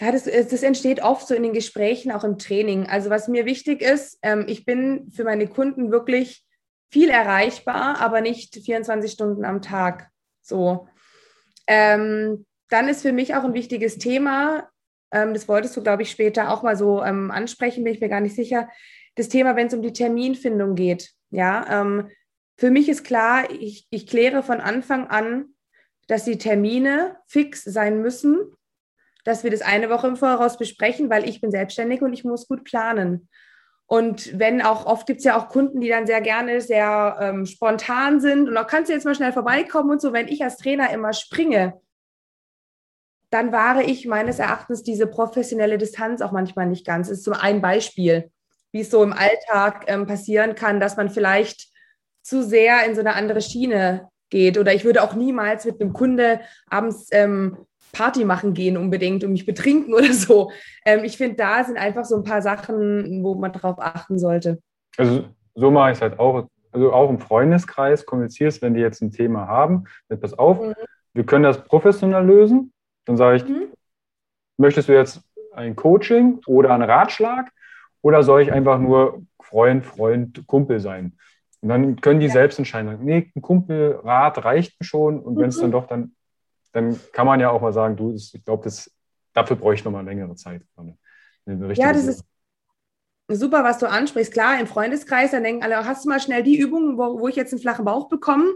Ja, 0.01 0.11
das, 0.11 0.25
das, 0.25 0.63
entsteht 0.65 1.03
oft 1.03 1.27
so 1.27 1.35
in 1.35 1.45
den 1.45 1.53
Gesprächen, 1.53 2.11
auch 2.11 2.25
im 2.25 2.37
Training. 2.37 2.87
Also 2.87 3.11
was 3.11 3.29
mir 3.29 3.47
wichtig 3.47 3.81
ist, 3.81 4.19
ähm, 4.23 4.45
ich 4.49 4.65
bin 4.65 5.09
für 5.11 5.23
meine 5.23 5.47
Kunden 5.47 5.93
wirklich 5.93 6.45
viel 6.91 7.11
erreichbar, 7.11 8.01
aber 8.01 8.21
nicht 8.21 8.57
24 8.57 9.13
Stunden 9.13 9.45
am 9.45 9.63
Tag. 9.63 10.11
So. 10.43 10.89
Ähm, 11.69 12.45
dann 12.69 12.89
ist 12.89 13.03
für 13.03 13.13
mich 13.13 13.37
auch 13.37 13.45
ein 13.45 13.55
wichtiges 13.55 13.99
Thema, 13.99 14.69
das 15.11 15.49
wolltest 15.49 15.77
du, 15.77 15.83
glaube 15.83 16.03
ich, 16.03 16.11
später 16.11 16.51
auch 16.51 16.63
mal 16.63 16.77
so 16.77 17.03
ähm, 17.03 17.31
ansprechen, 17.31 17.85
bin 17.85 17.95
ich 17.95 18.01
mir 18.01 18.09
gar 18.09 18.21
nicht 18.21 18.35
sicher, 18.35 18.69
das 19.15 19.29
Thema, 19.29 19.57
wenn 19.57 19.69
es 19.69 19.75
um 19.75 19.83
die 19.83 19.93
Terminfindung 19.93 20.75
geht. 20.75 21.11
Ja, 21.31 21.81
ähm, 21.81 22.09
für 22.57 22.71
mich 22.71 22.89
ist 22.89 23.05
klar, 23.05 23.51
ich, 23.51 23.87
ich 23.91 24.07
kläre 24.07 24.43
von 24.43 24.61
Anfang 24.61 25.09
an, 25.09 25.47
dass 26.07 26.25
die 26.25 26.39
Termine 26.39 27.17
fix 27.27 27.65
sein 27.65 28.01
müssen, 28.01 28.39
dass 29.25 29.43
wir 29.43 29.51
das 29.51 29.63
eine 29.63 29.91
Woche 29.91 30.07
im 30.07 30.17
Voraus 30.17 30.59
besprechen, 30.59 31.11
weil 31.11 31.29
ich 31.29 31.41
bin 31.41 31.51
selbstständig 31.51 32.03
und 32.03 32.13
ich 32.13 32.25
muss 32.25 32.47
gut 32.47 32.65
planen. 32.65 33.29
Und 33.87 34.39
wenn 34.39 34.63
auch, 34.63 34.87
oft 34.87 35.07
gibt 35.07 35.19
es 35.19 35.25
ja 35.25 35.39
auch 35.39 35.49
Kunden, 35.49 35.81
die 35.81 35.89
dann 35.89 36.07
sehr 36.07 36.21
gerne 36.21 36.61
sehr 36.61 37.17
ähm, 37.21 37.47
spontan 37.47 38.21
sind 38.21 38.49
und 38.49 38.57
auch 38.57 38.67
kannst 38.67 38.89
du 38.89 38.95
jetzt 38.95 39.05
mal 39.05 39.15
schnell 39.15 39.33
vorbeikommen 39.33 39.91
und 39.91 40.01
so, 40.01 40.13
wenn 40.13 40.29
ich 40.29 40.43
als 40.43 40.57
Trainer 40.57 40.91
immer 40.91 41.13
springe, 41.13 41.81
dann 43.35 43.51
wahre 43.51 43.83
ich 43.83 44.07
meines 44.07 44.39
Erachtens 44.39 44.85
diese 44.85 45.09
professionelle 45.09 45.77
Distanz 45.77 46.23
auch 46.23 46.31
manchmal 46.31 46.67
nicht 46.67 46.87
ganz. 46.87 47.09
Das 47.09 47.19
ist 47.19 47.25
so 47.25 47.33
ein 47.33 47.61
Beispiel, 47.61 48.31
wie 48.71 48.81
es 48.81 48.91
so 48.91 49.03
im 49.03 49.13
Alltag 49.13 49.87
ähm, 49.89 50.07
passieren 50.07 50.55
kann, 50.55 50.79
dass 50.79 50.97
man 50.97 51.11
vielleicht 51.11 51.69
zu 52.23 52.45
sehr 52.45 52.87
in 52.87 52.95
so 52.95 53.01
eine 53.01 53.15
andere 53.15 53.43
Schiene 53.43 54.09
geht. 54.31 54.57
Oder 54.57 54.73
ich 54.73 54.85
würde 54.85 55.03
auch 55.03 55.15
niemals 55.15 55.65
mit 55.65 55.81
einem 55.81 55.93
Kunde 55.93 56.41
abends 56.71 57.09
ähm, 57.11 57.59
Party 57.93 58.25
machen 58.25 58.55
gehen 58.55 58.77
unbedingt 58.77 59.25
und 59.25 59.33
mich 59.33 59.47
betrinken 59.47 59.95
oder 59.95 60.13
so. 60.13 60.53
Ähm, 60.87 61.03
ich 61.03 61.17
finde, 61.17 61.37
da 61.37 61.65
sind 61.65 61.77
einfach 61.77 62.05
so 62.05 62.17
ein 62.17 62.25
paar 62.25 62.41
Sachen, 62.41 63.25
wo 63.25 63.35
man 63.35 63.53
darauf 63.53 63.81
achten 63.81 64.19
sollte. 64.19 64.61
Also 64.97 65.25
so 65.57 65.71
mache 65.73 65.91
ich 65.91 65.97
es 65.99 66.03
halt 66.03 66.21
auch. 66.21 66.47
Also 66.71 66.93
auch 66.93 67.09
im 67.09 67.21
Freundeskreis 67.21 68.05
kommunizierst, 68.05 68.61
wenn 68.61 68.75
die 68.75 68.81
jetzt 68.81 69.01
ein 69.01 69.13
Thema 69.13 69.47
haben, 69.47 69.85
mit 70.09 70.21
pass 70.21 70.37
auf, 70.37 70.61
mhm. 70.61 70.75
wir 71.13 71.25
können 71.25 71.45
das 71.45 71.63
professionell 71.63 72.25
lösen. 72.25 72.74
Dann 73.05 73.17
sage 73.17 73.37
ich, 73.37 73.45
mhm. 73.45 73.69
möchtest 74.57 74.89
du 74.89 74.93
jetzt 74.93 75.23
ein 75.53 75.77
Coaching 75.77 76.41
oder 76.47 76.75
einen 76.75 76.89
Ratschlag 76.89 77.51
oder 78.03 78.23
soll 78.23 78.43
ich 78.43 78.53
einfach 78.53 78.79
nur 78.79 79.23
Freund, 79.41 79.85
Freund, 79.85 80.47
Kumpel 80.47 80.81
sein? 80.81 81.17
Und 81.61 81.69
dann 81.71 82.01
können 82.01 82.21
die 82.21 82.27
ja. 82.27 82.33
selbst 82.33 82.59
entscheiden, 82.59 82.99
nee, 83.03 83.31
ein 83.35 83.43
Kumpelrat 83.43 84.45
reicht 84.45 84.79
mir 84.81 84.87
schon 84.87 85.21
und 85.21 85.35
mhm. 85.35 85.41
wenn 85.41 85.49
es 85.49 85.59
dann 85.59 85.71
doch 85.71 85.87
dann 85.87 86.15
dann 86.75 87.01
kann 87.13 87.27
man 87.27 87.41
ja 87.41 87.51
auch 87.51 87.63
mal 87.63 87.73
sagen, 87.73 87.97
du, 87.97 88.15
ich 88.15 88.45
glaube, 88.45 88.69
dafür 89.33 89.57
bräuchte 89.57 89.81
ich 89.81 89.85
noch 89.85 89.93
mal 89.93 90.05
längere 90.05 90.35
Zeit. 90.35 90.63
ja, 91.47 91.93
das 91.93 92.07
ist 92.07 92.25
super, 93.29 93.63
was 93.63 93.79
du 93.79 93.89
ansprichst. 93.89 94.33
Klar, 94.33 94.59
im 94.61 94.67
Freundeskreis, 94.67 95.31
dann 95.31 95.45
denken 95.45 95.63
alle, 95.63 95.77
hast 95.87 96.05
du 96.05 96.09
mal 96.09 96.21
schnell 96.21 96.43
die 96.43 96.59
Übung, 96.59 96.99
wo, 96.99 97.21
wo 97.21 97.29
ich 97.29 97.37
jetzt 97.37 97.53
einen 97.53 97.63
flachen 97.63 97.85
Bauch 97.85 98.09
bekomme? 98.09 98.53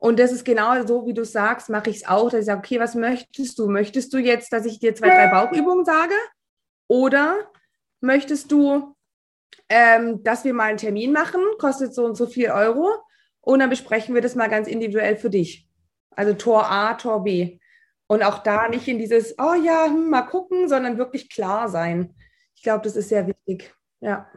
Und 0.00 0.18
das 0.18 0.32
ist 0.32 0.44
genau 0.44 0.84
so, 0.84 1.06
wie 1.06 1.14
du 1.14 1.24
sagst, 1.24 1.68
mache 1.68 1.90
ich 1.90 1.98
es 1.98 2.08
auch, 2.08 2.30
dass 2.30 2.40
ich 2.40 2.46
sage, 2.46 2.58
okay, 2.58 2.80
was 2.80 2.96
möchtest 2.96 3.58
du? 3.58 3.68
Möchtest 3.68 4.12
du 4.12 4.18
jetzt, 4.18 4.52
dass 4.52 4.66
ich 4.66 4.80
dir 4.80 4.94
zwei, 4.94 5.10
drei 5.10 5.28
Bauchübungen 5.28 5.84
sage? 5.84 6.14
Oder 6.88 7.50
möchtest 8.00 8.50
du 8.50 8.96
ähm, 9.70 10.22
dass 10.24 10.44
wir 10.44 10.52
mal 10.52 10.64
einen 10.64 10.78
Termin 10.78 11.12
machen, 11.12 11.40
kostet 11.58 11.94
so 11.94 12.04
und 12.04 12.16
so 12.16 12.26
viel 12.26 12.50
Euro. 12.50 12.90
Und 13.40 13.60
dann 13.60 13.70
besprechen 13.70 14.14
wir 14.14 14.20
das 14.20 14.34
mal 14.34 14.48
ganz 14.48 14.68
individuell 14.68 15.16
für 15.16 15.30
dich. 15.30 15.68
Also 16.10 16.34
Tor 16.34 16.70
A, 16.70 16.94
Tor 16.94 17.24
B. 17.24 17.58
Und 18.08 18.24
auch 18.24 18.38
da 18.38 18.68
nicht 18.68 18.88
in 18.88 18.98
dieses, 18.98 19.36
oh 19.38 19.54
ja, 19.54 19.86
hm, 19.86 20.10
mal 20.10 20.22
gucken, 20.22 20.68
sondern 20.68 20.98
wirklich 20.98 21.30
klar 21.30 21.68
sein. 21.68 22.14
Ich 22.56 22.62
glaube, 22.64 22.82
das 22.82 22.96
ist 22.96 23.08
sehr 23.08 23.26
wichtig. 23.28 23.72
Ja. 24.00 24.28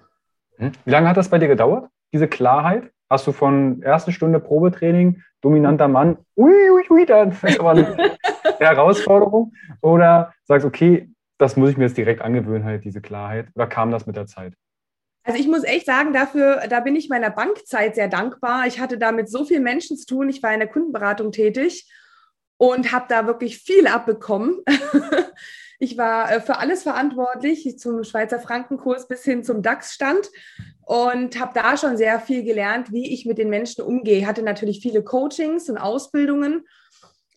Hm? 0.58 0.72
Wie 0.86 0.92
lange 0.92 1.10
hat 1.10 1.18
das 1.18 1.30
bei 1.30 1.40
dir 1.40 1.48
gedauert, 1.48 1.90
diese 2.14 2.28
Klarheit? 2.28 2.93
Hast 3.14 3.28
du 3.28 3.32
von 3.32 3.84
erster 3.84 4.12
Stunde 4.12 4.40
Probetraining, 4.40 5.22
dominanter 5.42 5.88
Mann, 5.88 6.18
ui, 6.36 6.52
ui, 6.72 6.84
ui, 6.90 7.06
das 7.06 7.44
ist 7.44 7.60
aber 7.60 7.70
eine 7.70 8.18
Herausforderung? 8.60 9.54
Oder 9.82 10.34
sagst, 10.46 10.66
okay, 10.66 11.12
das 11.38 11.56
muss 11.56 11.70
ich 11.70 11.78
mir 11.78 11.84
jetzt 11.84 11.96
direkt 11.96 12.24
angewöhnen, 12.24 12.64
halt 12.64 12.84
diese 12.84 13.02
Klarheit? 13.02 13.50
Oder 13.54 13.68
kam 13.68 13.92
das 13.92 14.08
mit 14.08 14.16
der 14.16 14.26
Zeit? 14.26 14.56
Also 15.24 15.40
ich 15.40 15.48
muss 15.48 15.64
echt 15.64 15.86
sagen, 15.86 16.12
dafür, 16.12 16.64
da 16.68 16.80
bin 16.80 16.96
ich 16.96 17.08
meiner 17.08 17.30
Bankzeit 17.30 17.94
sehr 17.94 18.08
dankbar. 18.08 18.66
Ich 18.66 18.80
hatte 18.80 18.98
da 18.98 19.12
mit 19.12 19.30
so 19.30 19.46
vielen 19.46 19.62
Menschen 19.62 19.96
zu 19.96 20.08
tun. 20.08 20.28
Ich 20.28 20.42
war 20.42 20.52
in 20.52 20.60
der 20.60 20.70
Kundenberatung 20.70 21.32
tätig 21.32 21.88
und 22.58 22.92
habe 22.92 23.06
da 23.10 23.28
wirklich 23.28 23.60
viel 23.60 23.86
abbekommen. 23.86 24.64
ich 25.78 26.00
war 26.00 26.32
äh, 26.32 26.42
für 26.42 26.58
alles 26.58 26.82
verantwortlich, 26.82 27.78
zum 27.78 28.04
Schweizer 28.04 28.40
Frankenkurs 28.40 29.08
bis 29.08 29.24
hin 29.24 29.44
zum 29.44 29.62
DAX-Stand 29.62 30.32
und 30.86 31.40
habe 31.40 31.52
da 31.54 31.78
schon 31.78 31.98
sehr 31.98 32.20
viel 32.20 32.44
gelernt, 32.44 32.92
wie 32.92 33.14
ich 33.14 33.26
mit 33.26 33.38
den 33.38 33.50
Menschen 33.50 33.84
umgehe. 33.84 34.28
Hatte 34.28 34.44
natürlich 34.44 34.82
viele 34.82 35.04
Coachings 35.04 35.70
und 35.70 35.78
Ausbildungen 35.78 36.66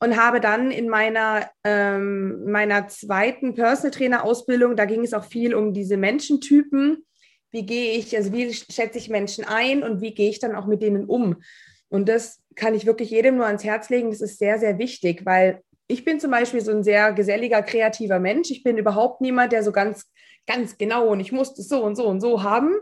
und 0.00 0.16
habe 0.16 0.40
dann 0.40 0.70
in 0.70 0.88
meiner, 0.88 1.48
ähm, 1.64 2.44
meiner 2.50 2.88
zweiten 2.88 3.54
Personal 3.54 3.90
Trainer 3.90 4.24
Ausbildung, 4.24 4.76
da 4.76 4.84
ging 4.84 5.02
es 5.02 5.14
auch 5.14 5.24
viel 5.24 5.54
um 5.54 5.72
diese 5.72 5.96
Menschentypen 5.96 7.06
wie 7.56 7.64
gehe 7.64 7.92
ich, 7.92 8.14
also 8.14 8.32
wie 8.34 8.52
schätze 8.52 8.98
ich 8.98 9.08
Menschen 9.08 9.44
ein 9.44 9.82
und 9.82 10.02
wie 10.02 10.12
gehe 10.14 10.28
ich 10.28 10.40
dann 10.40 10.54
auch 10.54 10.66
mit 10.66 10.82
denen 10.82 11.06
um. 11.06 11.36
Und 11.88 12.06
das 12.06 12.42
kann 12.54 12.74
ich 12.74 12.84
wirklich 12.84 13.10
jedem 13.10 13.36
nur 13.36 13.46
ans 13.46 13.64
Herz 13.64 13.88
legen. 13.88 14.10
Das 14.10 14.20
ist 14.20 14.38
sehr, 14.38 14.58
sehr 14.58 14.78
wichtig, 14.78 15.24
weil 15.24 15.62
ich 15.88 16.04
bin 16.04 16.20
zum 16.20 16.32
Beispiel 16.32 16.60
so 16.60 16.72
ein 16.72 16.82
sehr 16.82 17.12
geselliger, 17.12 17.62
kreativer 17.62 18.18
Mensch. 18.18 18.50
Ich 18.50 18.62
bin 18.62 18.76
überhaupt 18.76 19.22
niemand, 19.22 19.52
der 19.52 19.62
so 19.62 19.72
ganz, 19.72 20.04
ganz 20.46 20.76
genau 20.76 21.08
und 21.08 21.20
ich 21.20 21.32
muss 21.32 21.54
das 21.54 21.68
so 21.68 21.82
und 21.82 21.96
so 21.96 22.06
und 22.06 22.20
so 22.20 22.42
haben. 22.42 22.74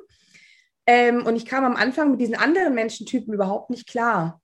Ähm, 0.87 1.27
und 1.27 1.37
ich 1.37 1.47
kam 1.47 1.65
am 1.65 1.77
Anfang 1.77 2.11
mit 2.11 2.21
diesen 2.21 2.37
anderen 2.37 2.75
Menschentypen 2.75 3.33
überhaupt 3.33 3.71
nicht 3.71 3.89
klar. 3.89 4.43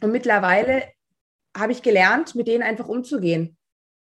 Und 0.00 0.12
mittlerweile 0.12 0.84
habe 1.56 1.72
ich 1.72 1.82
gelernt, 1.82 2.34
mit 2.34 2.48
denen 2.48 2.62
einfach 2.62 2.88
umzugehen. 2.88 3.56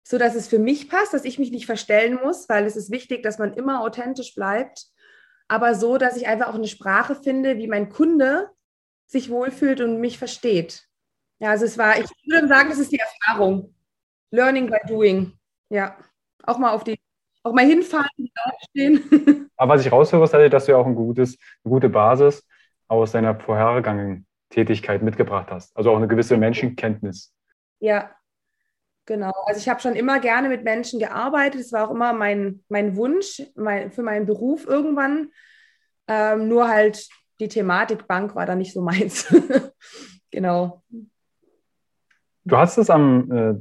So 0.03 0.17
dass 0.17 0.36
es 0.36 0.47
für 0.47 0.60
mich 0.60 0.89
passt, 0.89 1.13
dass 1.13 1.25
ich 1.25 1.38
mich 1.38 1.51
nicht 1.51 1.65
verstellen 1.65 2.19
muss, 2.23 2.49
weil 2.49 2.65
es 2.65 2.75
ist 2.75 2.91
wichtig, 2.91 3.21
dass 3.21 3.38
man 3.38 3.53
immer 3.53 3.82
authentisch 3.82 4.34
bleibt 4.34 4.89
aber 5.49 5.73
so, 5.75 5.97
dass 5.97 6.15
ich 6.15 6.27
einfach 6.27 6.47
auch 6.47 6.55
eine 6.55 6.67
Sprache 6.67 7.15
finde, 7.15 7.58
wie 7.58 7.67
mein 7.67 7.89
Kunde 7.89 8.49
sich 9.08 9.29
wohlfühlt 9.29 9.82
und 9.82 9.99
mich 9.99 10.19
versteht. 10.19 10.88
Ja, 11.39 11.49
also 11.49 11.65
es 11.65 11.77
war, 11.77 11.99
ich 11.99 12.05
würde 12.27 12.47
sagen, 12.47 12.69
das 12.69 12.77
ist 12.77 12.91
die 12.91 12.99
Erfahrung. 12.99 13.73
Learning 14.32 14.69
by 14.69 14.77
doing. 14.88 15.34
Ja, 15.69 15.97
auch 16.43 16.60
mal 16.60 16.71
auf 16.71 16.84
die, 16.84 16.99
auch 17.43 17.54
mal 17.54 17.65
hinfahren, 17.65 18.10
aufstehen. 18.45 19.49
Aber 19.58 19.73
was 19.75 19.86
ich 19.86 19.91
raushöre, 19.91 20.23
ist, 20.23 20.54
dass 20.54 20.65
du 20.65 20.71
ja 20.71 20.78
auch 20.78 20.86
ein 20.86 20.95
gutes, 20.95 21.38
eine 21.63 21.71
gute 21.71 21.89
Basis 21.89 22.45
aus 22.88 23.12
deiner 23.12 23.39
vorhergegangenen 23.39 24.25
Tätigkeit 24.49 25.02
mitgebracht 25.02 25.47
hast. 25.52 25.75
Also 25.78 25.91
auch 25.91 25.97
eine 25.97 26.08
gewisse 26.08 26.38
Menschenkenntnis. 26.38 27.34
Ja, 27.80 28.12
Genau, 29.10 29.32
also 29.47 29.60
ich 29.60 29.67
habe 29.67 29.80
schon 29.80 29.95
immer 29.95 30.19
gerne 30.19 30.49
mit 30.49 30.63
Menschen 30.63 30.99
gearbeitet. 30.99 31.62
Es 31.62 31.73
war 31.73 31.88
auch 31.88 31.91
immer 31.91 32.13
mein, 32.13 32.63
mein 32.69 32.95
Wunsch 32.95 33.41
mein, 33.56 33.91
für 33.91 34.04
meinen 34.04 34.28
Beruf 34.28 34.67
irgendwann. 34.67 35.32
Ähm, 36.08 36.47
nur 36.47 36.67
halt 36.67 37.10
die 37.39 37.47
Thematik 37.47 38.06
Bank 38.06 38.36
war 38.36 38.45
da 38.45 38.54
nicht 38.54 38.71
so 38.71 38.84
meins. 38.84 39.25
genau. 40.32 40.84
Du 42.43 42.56
hast 42.56 42.78
es 42.78 42.91
am 42.91 43.32
äh, 43.32 43.56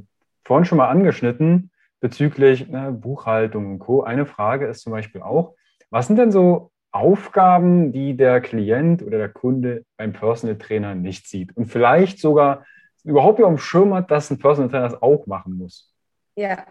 vorhin 0.45 0.65
schon 0.65 0.77
mal 0.77 0.89
angeschnitten 0.89 1.68
bezüglich 1.99 2.67
ne, 2.67 2.91
Buchhaltung 2.91 3.73
und 3.73 3.79
Co. 3.79 4.03
Eine 4.03 4.25
Frage 4.25 4.67
ist 4.67 4.81
zum 4.81 4.91
Beispiel 4.91 5.21
auch, 5.21 5.55
was 5.89 6.07
sind 6.07 6.17
denn 6.17 6.31
so 6.31 6.71
Aufgaben, 6.91 7.91
die 7.91 8.17
der 8.17 8.41
Klient 8.41 9.03
oder 9.03 9.17
der 9.17 9.29
Kunde 9.29 9.85
beim 9.97 10.13
Personal 10.13 10.57
Trainer 10.57 10.95
nicht 10.95 11.27
sieht 11.27 11.55
und 11.55 11.65
vielleicht 11.65 12.19
sogar 12.19 12.65
überhaupt 13.03 13.41
auf 13.41 13.47
dem 13.47 13.57
Schirm 13.57 13.93
hat, 13.93 14.09
dass 14.09 14.31
ein 14.31 14.39
Personal 14.39 14.69
Trainer 14.69 14.89
das 14.89 15.01
auch 15.01 15.27
machen 15.27 15.57
muss. 15.57 15.93
Ja. 16.35 16.65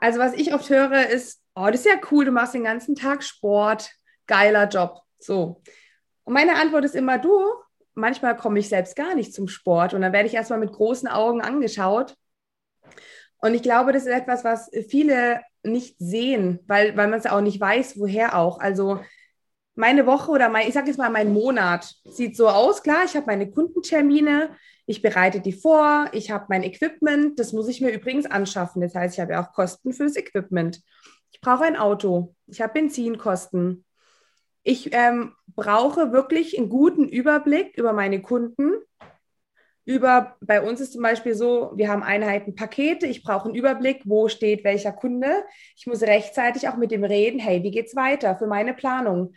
Also 0.00 0.20
was 0.20 0.34
ich 0.34 0.52
oft 0.52 0.68
höre 0.68 1.08
ist, 1.08 1.42
oh, 1.54 1.66
das 1.66 1.80
ist 1.80 1.86
ja 1.86 2.00
cool, 2.10 2.24
du 2.26 2.32
machst 2.32 2.54
den 2.54 2.64
ganzen 2.64 2.94
Tag 2.94 3.22
Sport, 3.22 3.90
geiler 4.26 4.68
Job. 4.68 5.00
So. 5.18 5.62
Und 6.24 6.34
meine 6.34 6.56
Antwort 6.56 6.84
ist 6.84 6.94
immer, 6.94 7.18
du, 7.18 7.32
manchmal 7.94 8.36
komme 8.36 8.58
ich 8.58 8.68
selbst 8.68 8.94
gar 8.94 9.14
nicht 9.14 9.34
zum 9.34 9.48
Sport 9.48 9.94
und 9.94 10.02
dann 10.02 10.12
werde 10.12 10.28
ich 10.28 10.34
erstmal 10.34 10.60
mit 10.60 10.72
großen 10.72 11.08
Augen 11.08 11.40
angeschaut. 11.40 12.14
Und 13.40 13.54
ich 13.54 13.62
glaube, 13.62 13.92
das 13.92 14.02
ist 14.02 14.12
etwas, 14.12 14.44
was 14.44 14.70
viele 14.88 15.40
nicht 15.62 15.96
sehen, 15.98 16.60
weil, 16.66 16.96
weil 16.96 17.08
man 17.08 17.18
es 17.18 17.26
auch 17.26 17.40
nicht 17.40 17.60
weiß, 17.60 17.98
woher 17.98 18.36
auch. 18.36 18.60
Also 18.60 19.00
meine 19.74 20.06
Woche 20.06 20.30
oder 20.32 20.48
mein, 20.48 20.66
ich 20.66 20.74
sage 20.74 20.88
jetzt 20.88 20.96
mal, 20.96 21.10
mein 21.10 21.32
Monat 21.32 21.94
sieht 22.04 22.36
so 22.36 22.48
aus. 22.48 22.82
Klar, 22.82 23.04
ich 23.04 23.14
habe 23.14 23.26
meine 23.26 23.50
Kundentermine, 23.50 24.50
ich 24.86 25.02
bereite 25.02 25.40
die 25.40 25.52
vor, 25.52 26.08
ich 26.12 26.30
habe 26.30 26.46
mein 26.48 26.64
Equipment, 26.64 27.38
das 27.38 27.52
muss 27.52 27.68
ich 27.68 27.80
mir 27.80 27.92
übrigens 27.92 28.26
anschaffen. 28.26 28.82
Das 28.82 28.94
heißt, 28.94 29.14
ich 29.14 29.20
habe 29.20 29.34
ja 29.34 29.44
auch 29.44 29.52
Kosten 29.52 29.92
fürs 29.92 30.16
Equipment. 30.16 30.80
Ich 31.30 31.40
brauche 31.40 31.64
ein 31.64 31.76
Auto, 31.76 32.34
ich 32.46 32.60
habe 32.60 32.72
Benzinkosten. 32.72 33.84
Ich 34.64 34.92
ähm, 34.92 35.34
brauche 35.54 36.12
wirklich 36.12 36.58
einen 36.58 36.68
guten 36.68 37.08
Überblick 37.08 37.76
über 37.76 37.92
meine 37.92 38.20
Kunden. 38.20 38.72
Über, 39.88 40.36
bei 40.42 40.60
uns 40.60 40.82
ist 40.82 40.92
zum 40.92 41.00
Beispiel 41.00 41.34
so, 41.34 41.72
wir 41.74 41.88
haben 41.88 42.02
Einheiten 42.02 42.54
Pakete, 42.54 43.06
ich 43.06 43.22
brauche 43.22 43.46
einen 43.46 43.54
Überblick, 43.54 44.02
wo 44.04 44.28
steht 44.28 44.62
welcher 44.62 44.92
Kunde. 44.92 45.44
Ich 45.78 45.86
muss 45.86 46.02
rechtzeitig 46.02 46.68
auch 46.68 46.76
mit 46.76 46.90
dem 46.90 47.04
reden, 47.04 47.38
hey, 47.40 47.62
wie 47.62 47.70
geht's 47.70 47.96
weiter 47.96 48.36
für 48.36 48.46
meine 48.46 48.74
Planung? 48.74 49.32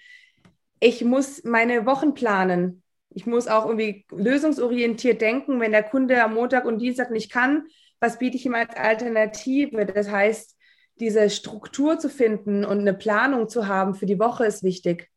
Ich 0.81 1.05
muss 1.05 1.45
meine 1.45 1.85
Wochen 1.85 2.15
planen. 2.15 2.83
Ich 3.11 3.25
muss 3.25 3.47
auch 3.47 3.65
irgendwie 3.65 4.05
lösungsorientiert 4.11 5.21
denken, 5.21 5.61
wenn 5.61 5.71
der 5.71 5.83
Kunde 5.83 6.21
am 6.21 6.33
Montag 6.33 6.65
und 6.65 6.79
Dienstag 6.79 7.11
nicht 7.11 7.31
kann, 7.31 7.63
was 8.01 8.19
biete 8.19 8.35
ich 8.35 8.45
ihm 8.45 8.55
als 8.55 8.75
Alternative? 8.75 9.85
Das 9.85 10.11
heißt, 10.11 10.57
diese 10.99 11.29
Struktur 11.29 11.97
zu 11.97 12.09
finden 12.09 12.65
und 12.65 12.79
eine 12.79 12.93
Planung 12.93 13.47
zu 13.47 13.69
haben 13.69 13.95
für 13.95 14.05
die 14.05 14.19
Woche 14.19 14.47
ist 14.47 14.63
wichtig. 14.63 15.09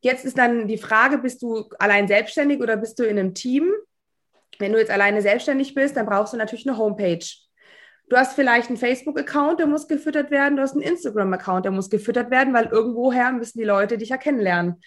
Jetzt 0.00 0.24
ist 0.24 0.38
dann 0.38 0.66
die 0.66 0.78
Frage, 0.78 1.18
bist 1.18 1.40
du 1.40 1.68
allein 1.78 2.08
selbstständig 2.08 2.60
oder 2.60 2.76
bist 2.76 2.98
du 2.98 3.04
in 3.04 3.16
einem 3.16 3.32
Team? 3.32 3.72
Wenn 4.64 4.72
du 4.72 4.78
jetzt 4.78 4.90
alleine 4.90 5.20
selbstständig 5.20 5.74
bist, 5.74 5.94
dann 5.94 6.06
brauchst 6.06 6.32
du 6.32 6.38
natürlich 6.38 6.66
eine 6.66 6.78
Homepage. 6.78 7.26
Du 8.08 8.16
hast 8.16 8.32
vielleicht 8.32 8.68
einen 8.68 8.78
Facebook-Account, 8.78 9.60
der 9.60 9.66
muss 9.66 9.88
gefüttert 9.88 10.30
werden. 10.30 10.56
Du 10.56 10.62
hast 10.62 10.72
einen 10.72 10.80
Instagram-Account, 10.80 11.66
der 11.66 11.72
muss 11.72 11.90
gefüttert 11.90 12.30
werden, 12.30 12.54
weil 12.54 12.68
irgendwoher 12.68 13.30
müssen 13.32 13.58
die 13.58 13.66
Leute 13.66 13.98
dich 13.98 14.08
ja 14.08 14.16
kennenlernen. 14.16 14.80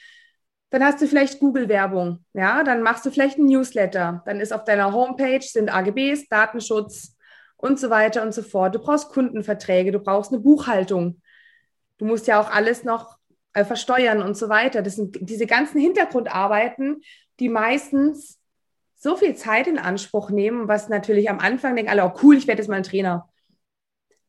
Dann 0.71 0.83
hast 0.83 0.99
du 0.99 1.05
vielleicht 1.05 1.39
Google-Werbung, 1.39 2.25
ja, 2.33 2.63
dann 2.63 2.81
machst 2.81 3.05
du 3.05 3.11
vielleicht 3.11 3.37
einen 3.37 3.49
Newsletter. 3.49 4.23
Dann 4.25 4.39
ist 4.39 4.51
auf 4.51 4.63
deiner 4.63 4.93
Homepage 4.93 5.43
sind 5.43 5.71
AGBs, 5.71 6.27
Datenschutz 6.27 7.15
und 7.55 7.79
so 7.79 7.91
weiter 7.91 8.23
und 8.23 8.33
so 8.33 8.41
fort. 8.41 8.73
Du 8.73 8.79
brauchst 8.79 9.09
Kundenverträge, 9.09 9.91
du 9.91 9.99
brauchst 9.99 10.31
eine 10.31 10.41
Buchhaltung. 10.41 11.21
Du 11.99 12.05
musst 12.05 12.25
ja 12.25 12.41
auch 12.41 12.49
alles 12.49 12.83
noch 12.83 13.19
äh, 13.53 13.63
versteuern 13.63 14.23
und 14.23 14.35
so 14.35 14.49
weiter. 14.49 14.81
Das 14.81 14.95
sind 14.95 15.17
diese 15.21 15.45
ganzen 15.45 15.79
Hintergrundarbeiten, 15.79 17.03
die 17.39 17.49
meistens 17.49 18.39
so 18.97 19.15
viel 19.15 19.35
Zeit 19.35 19.67
in 19.67 19.77
Anspruch 19.77 20.29
nehmen, 20.29 20.67
was 20.67 20.89
natürlich 20.89 21.29
am 21.29 21.39
Anfang 21.39 21.75
denken 21.75 21.91
alle, 21.91 22.05
oh 22.05 22.13
cool, 22.23 22.35
ich 22.35 22.47
werde 22.47 22.61
jetzt 22.61 22.69
mal 22.69 22.77
ein 22.77 22.83
Trainer. 22.83 23.29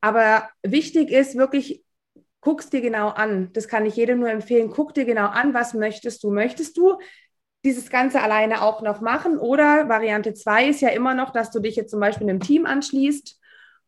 Aber 0.01 0.49
wichtig 0.63 1.11
ist 1.11 1.37
wirklich 1.37 1.85
guckst 2.41 2.73
dir 2.73 2.81
genau 2.81 3.09
an. 3.09 3.51
Das 3.53 3.69
kann 3.69 3.87
ich 3.87 3.97
jedem 3.97 4.21
nur 4.21 4.31
empfehlen. 4.31 4.71
Guck 4.71 4.95
dir 4.95 5.05
genau 5.05 5.27
an, 5.27 5.55
was 5.55 5.75
möchtest 5.75 6.23
du. 6.23 6.31
Möchtest 6.31 6.77
du 6.77 6.99
dieses 7.65 7.91
Ganze 7.91 8.23
alleine 8.23 8.63
auch 8.63 8.83
noch 8.83 9.01
machen? 9.01 9.39
Oder 9.39 9.89
Variante 9.89 10.35
2 10.35 10.69
ist 10.69 10.81
ja 10.81 10.91
immer 10.91 11.15
noch, 11.15 11.31
dass 11.31 11.51
du 11.51 11.61
dich 11.61 11.77
jetzt 11.77 11.91
zum 11.91 12.01
Beispiel 12.01 12.29
einem 12.29 12.41
Team 12.41 12.67
anschließt, 12.67 13.39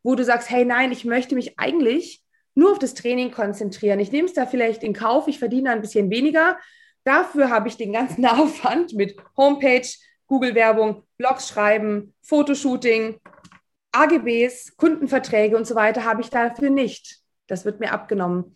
wo 0.03 0.15
du 0.15 0.23
sagst, 0.23 0.49
hey 0.49 0.65
nein, 0.65 0.91
ich 0.91 1.05
möchte 1.05 1.35
mich 1.35 1.57
eigentlich 1.59 2.21
nur 2.53 2.71
auf 2.71 2.79
das 2.79 2.93
Training 2.93 3.31
konzentrieren. 3.31 3.99
Ich 3.99 4.11
nehme 4.11 4.27
es 4.27 4.33
da 4.33 4.45
vielleicht 4.45 4.83
in 4.83 4.93
Kauf, 4.93 5.27
ich 5.27 5.39
verdiene 5.39 5.71
ein 5.71 5.81
bisschen 5.81 6.09
weniger. 6.09 6.57
Dafür 7.05 7.49
habe 7.49 7.69
ich 7.69 7.77
den 7.77 7.93
ganzen 7.93 8.25
Aufwand 8.27 8.93
mit 8.93 9.15
Homepage, 9.37 9.87
Google-Werbung, 10.31 11.03
Blogs 11.17 11.49
schreiben, 11.49 12.13
Fotoshooting, 12.21 13.19
AGBs, 13.91 14.77
Kundenverträge 14.77 15.57
und 15.57 15.67
so 15.67 15.75
weiter 15.75 16.05
habe 16.05 16.21
ich 16.21 16.29
dafür 16.29 16.69
nicht. 16.69 17.17
Das 17.47 17.65
wird 17.65 17.81
mir 17.81 17.91
abgenommen. 17.91 18.55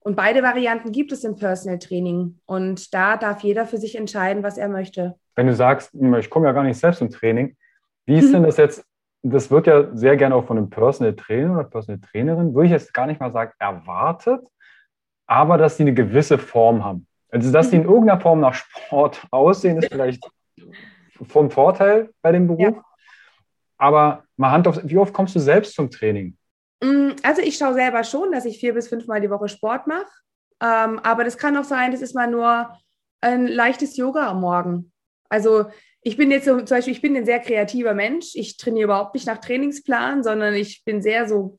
Und 0.00 0.14
beide 0.14 0.42
Varianten 0.42 0.92
gibt 0.92 1.12
es 1.12 1.24
im 1.24 1.36
Personal 1.36 1.78
Training. 1.78 2.38
Und 2.44 2.92
da 2.92 3.16
darf 3.16 3.40
jeder 3.40 3.64
für 3.64 3.78
sich 3.78 3.96
entscheiden, 3.96 4.42
was 4.42 4.58
er 4.58 4.68
möchte. 4.68 5.14
Wenn 5.34 5.46
du 5.46 5.54
sagst, 5.54 5.94
ich 5.94 6.28
komme 6.28 6.48
ja 6.48 6.52
gar 6.52 6.64
nicht 6.64 6.78
selbst 6.78 7.00
im 7.00 7.08
Training, 7.08 7.56
wie 8.04 8.18
ist 8.18 8.34
denn 8.34 8.42
das 8.44 8.58
jetzt? 8.58 8.84
Das 9.22 9.50
wird 9.50 9.66
ja 9.66 9.96
sehr 9.96 10.18
gerne 10.18 10.34
auch 10.34 10.44
von 10.44 10.58
einem 10.58 10.68
Personal 10.68 11.16
Trainer 11.16 11.54
oder 11.54 11.64
Personal 11.64 11.98
Trainerin, 11.98 12.54
würde 12.54 12.66
ich 12.66 12.72
jetzt 12.72 12.92
gar 12.92 13.06
nicht 13.06 13.20
mal 13.20 13.32
sagen, 13.32 13.52
erwartet. 13.58 14.42
aber 15.26 15.56
dass 15.56 15.78
sie 15.78 15.84
eine 15.84 15.94
gewisse 15.94 16.36
Form 16.36 16.84
haben. 16.84 17.06
Also, 17.30 17.50
dass 17.50 17.70
sie 17.70 17.76
in 17.76 17.84
irgendeiner 17.84 18.20
Form 18.20 18.40
nach 18.40 18.52
Sport 18.52 19.26
aussehen, 19.30 19.78
ist 19.78 19.88
vielleicht 19.90 20.22
vom 21.28 21.50
Vorteil 21.50 22.10
bei 22.22 22.32
dem 22.32 22.46
Beruf. 22.46 22.74
Ja. 22.76 22.84
Aber 23.78 24.24
mal 24.36 24.50
Hand 24.50 24.68
auf, 24.68 24.80
wie 24.84 24.98
oft 24.98 25.12
kommst 25.12 25.34
du 25.34 25.40
selbst 25.40 25.74
zum 25.74 25.90
Training? 25.90 26.36
Mm, 26.82 27.10
also 27.22 27.42
ich 27.42 27.56
schaue 27.56 27.74
selber 27.74 28.04
schon, 28.04 28.32
dass 28.32 28.44
ich 28.44 28.58
vier 28.58 28.74
bis 28.74 28.88
fünfmal 28.88 29.20
die 29.20 29.30
Woche 29.30 29.48
Sport 29.48 29.86
mache. 29.86 30.06
Ähm, 30.62 30.98
aber 31.00 31.24
das 31.24 31.36
kann 31.36 31.56
auch 31.56 31.64
sein, 31.64 31.92
das 31.92 32.00
ist 32.00 32.14
mal 32.14 32.28
nur 32.28 32.70
ein 33.20 33.46
leichtes 33.46 33.96
Yoga 33.96 34.28
am 34.28 34.40
Morgen. 34.40 34.92
Also 35.28 35.66
ich 36.00 36.16
bin 36.16 36.30
jetzt 36.30 36.44
so, 36.44 36.56
zum 36.56 36.76
Beispiel, 36.76 36.92
ich 36.92 37.02
bin 37.02 37.16
ein 37.16 37.26
sehr 37.26 37.40
kreativer 37.40 37.94
Mensch. 37.94 38.34
Ich 38.34 38.56
trainiere 38.56 38.84
überhaupt 38.84 39.14
nicht 39.14 39.26
nach 39.26 39.38
Trainingsplan, 39.38 40.22
sondern 40.22 40.54
ich 40.54 40.84
bin 40.84 41.02
sehr 41.02 41.28
so 41.28 41.58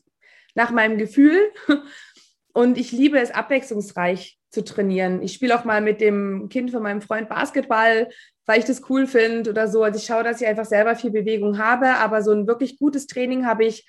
nach 0.55 0.71
meinem 0.71 0.97
Gefühl. 0.97 1.51
Und 2.53 2.77
ich 2.77 2.91
liebe 2.91 3.19
es, 3.19 3.29
abwechslungsreich 3.29 4.36
zu 4.49 4.63
trainieren. 4.63 5.21
Ich 5.21 5.33
spiele 5.33 5.57
auch 5.57 5.65
mal 5.65 5.81
mit 5.81 6.01
dem 6.01 6.49
Kind 6.49 6.71
von 6.71 6.83
meinem 6.83 7.01
Freund 7.01 7.29
Basketball, 7.29 8.09
weil 8.45 8.59
ich 8.59 8.65
das 8.65 8.89
cool 8.89 9.07
finde 9.07 9.49
oder 9.49 9.67
so. 9.67 9.83
Also 9.83 9.99
ich 9.99 10.05
schaue, 10.05 10.23
dass 10.23 10.41
ich 10.41 10.47
einfach 10.47 10.65
selber 10.65 10.95
viel 10.95 11.11
Bewegung 11.11 11.57
habe, 11.57 11.95
aber 11.95 12.21
so 12.21 12.31
ein 12.31 12.47
wirklich 12.47 12.79
gutes 12.79 13.07
Training 13.07 13.45
habe 13.45 13.65
ich 13.65 13.87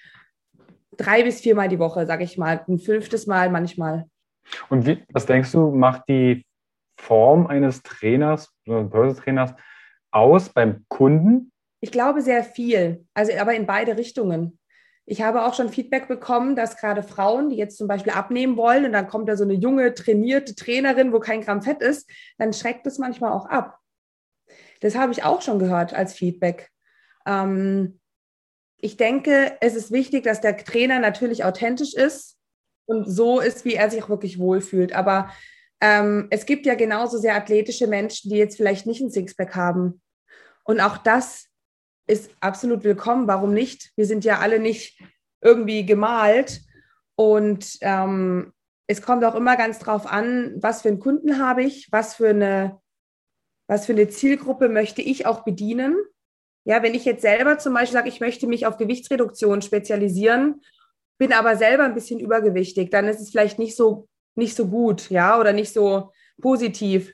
drei 0.96 1.22
bis 1.22 1.40
viermal 1.40 1.68
die 1.68 1.78
Woche, 1.78 2.06
sage 2.06 2.24
ich 2.24 2.36
mal. 2.36 2.64
Ein 2.68 2.78
fünftes 2.78 3.26
Mal 3.26 3.50
manchmal. 3.50 4.06
Und 4.68 4.86
wie, 4.86 5.04
was 5.12 5.26
denkst 5.26 5.52
du, 5.52 5.70
macht 5.70 6.02
die 6.08 6.44
Form 6.98 7.46
eines 7.46 7.82
Trainers 7.82 8.52
oder 8.66 8.82
Börsetrainers 8.82 9.54
aus 10.10 10.48
beim 10.48 10.84
Kunden? 10.88 11.52
Ich 11.80 11.92
glaube 11.92 12.22
sehr 12.22 12.42
viel, 12.42 13.06
also 13.14 13.32
aber 13.38 13.54
in 13.54 13.66
beide 13.66 13.96
Richtungen. 13.96 14.57
Ich 15.10 15.22
habe 15.22 15.46
auch 15.46 15.54
schon 15.54 15.70
Feedback 15.70 16.06
bekommen, 16.06 16.54
dass 16.54 16.76
gerade 16.76 17.02
Frauen, 17.02 17.48
die 17.48 17.56
jetzt 17.56 17.78
zum 17.78 17.88
Beispiel 17.88 18.12
abnehmen 18.12 18.58
wollen 18.58 18.84
und 18.84 18.92
dann 18.92 19.08
kommt 19.08 19.26
da 19.26 19.36
so 19.36 19.44
eine 19.44 19.54
junge, 19.54 19.94
trainierte 19.94 20.54
Trainerin, 20.54 21.14
wo 21.14 21.18
kein 21.18 21.40
Gramm 21.40 21.62
Fett 21.62 21.80
ist, 21.80 22.06
dann 22.36 22.52
schreckt 22.52 22.86
es 22.86 22.98
manchmal 22.98 23.32
auch 23.32 23.46
ab. 23.46 23.78
Das 24.80 24.96
habe 24.96 25.12
ich 25.12 25.24
auch 25.24 25.40
schon 25.40 25.58
gehört 25.58 25.94
als 25.94 26.12
Feedback. 26.12 26.68
Ähm, 27.26 28.00
ich 28.76 28.98
denke, 28.98 29.56
es 29.62 29.74
ist 29.74 29.90
wichtig, 29.92 30.24
dass 30.24 30.42
der 30.42 30.58
Trainer 30.58 30.98
natürlich 30.98 31.42
authentisch 31.42 31.94
ist 31.94 32.36
und 32.84 33.06
so 33.06 33.40
ist, 33.40 33.64
wie 33.64 33.76
er 33.76 33.90
sich 33.90 34.02
auch 34.02 34.10
wirklich 34.10 34.38
wohlfühlt. 34.38 34.92
Aber 34.92 35.30
ähm, 35.80 36.26
es 36.28 36.44
gibt 36.44 36.66
ja 36.66 36.74
genauso 36.74 37.16
sehr 37.16 37.34
athletische 37.34 37.86
Menschen, 37.86 38.28
die 38.28 38.36
jetzt 38.36 38.58
vielleicht 38.58 38.86
nicht 38.86 39.00
ein 39.00 39.10
Sixpack 39.10 39.54
haben. 39.54 40.02
Und 40.64 40.80
auch 40.80 40.98
das 40.98 41.47
ist 42.08 42.30
absolut 42.40 42.84
willkommen. 42.84 43.28
Warum 43.28 43.52
nicht? 43.52 43.92
Wir 43.96 44.06
sind 44.06 44.24
ja 44.24 44.38
alle 44.38 44.58
nicht 44.58 45.00
irgendwie 45.40 45.86
gemalt. 45.86 46.62
Und 47.16 47.78
ähm, 47.80 48.52
es 48.86 49.02
kommt 49.02 49.24
auch 49.24 49.34
immer 49.34 49.56
ganz 49.56 49.78
drauf 49.78 50.06
an, 50.06 50.54
was 50.56 50.82
für 50.82 50.88
einen 50.88 51.00
Kunden 51.00 51.38
habe 51.38 51.62
ich, 51.62 51.88
was 51.92 52.14
für 52.14 52.30
eine, 52.30 52.80
was 53.68 53.86
für 53.86 53.92
eine 53.92 54.08
Zielgruppe 54.08 54.68
möchte 54.68 55.02
ich 55.02 55.26
auch 55.26 55.44
bedienen. 55.44 55.96
Ja, 56.64 56.82
wenn 56.82 56.94
ich 56.94 57.04
jetzt 57.04 57.22
selber 57.22 57.58
zum 57.58 57.74
Beispiel 57.74 57.94
sage, 57.94 58.08
ich 58.08 58.20
möchte 58.20 58.46
mich 58.46 58.66
auf 58.66 58.76
Gewichtsreduktion 58.76 59.62
spezialisieren, 59.62 60.62
bin 61.18 61.32
aber 61.32 61.56
selber 61.56 61.84
ein 61.84 61.94
bisschen 61.94 62.20
übergewichtig, 62.20 62.90
dann 62.90 63.06
ist 63.06 63.20
es 63.20 63.30
vielleicht 63.30 63.58
nicht 63.58 63.76
so 63.76 64.08
nicht 64.38 64.56
so 64.56 64.66
gut, 64.68 65.10
ja, 65.10 65.38
oder 65.38 65.52
nicht 65.52 65.72
so 65.72 66.12
positiv. 66.40 67.12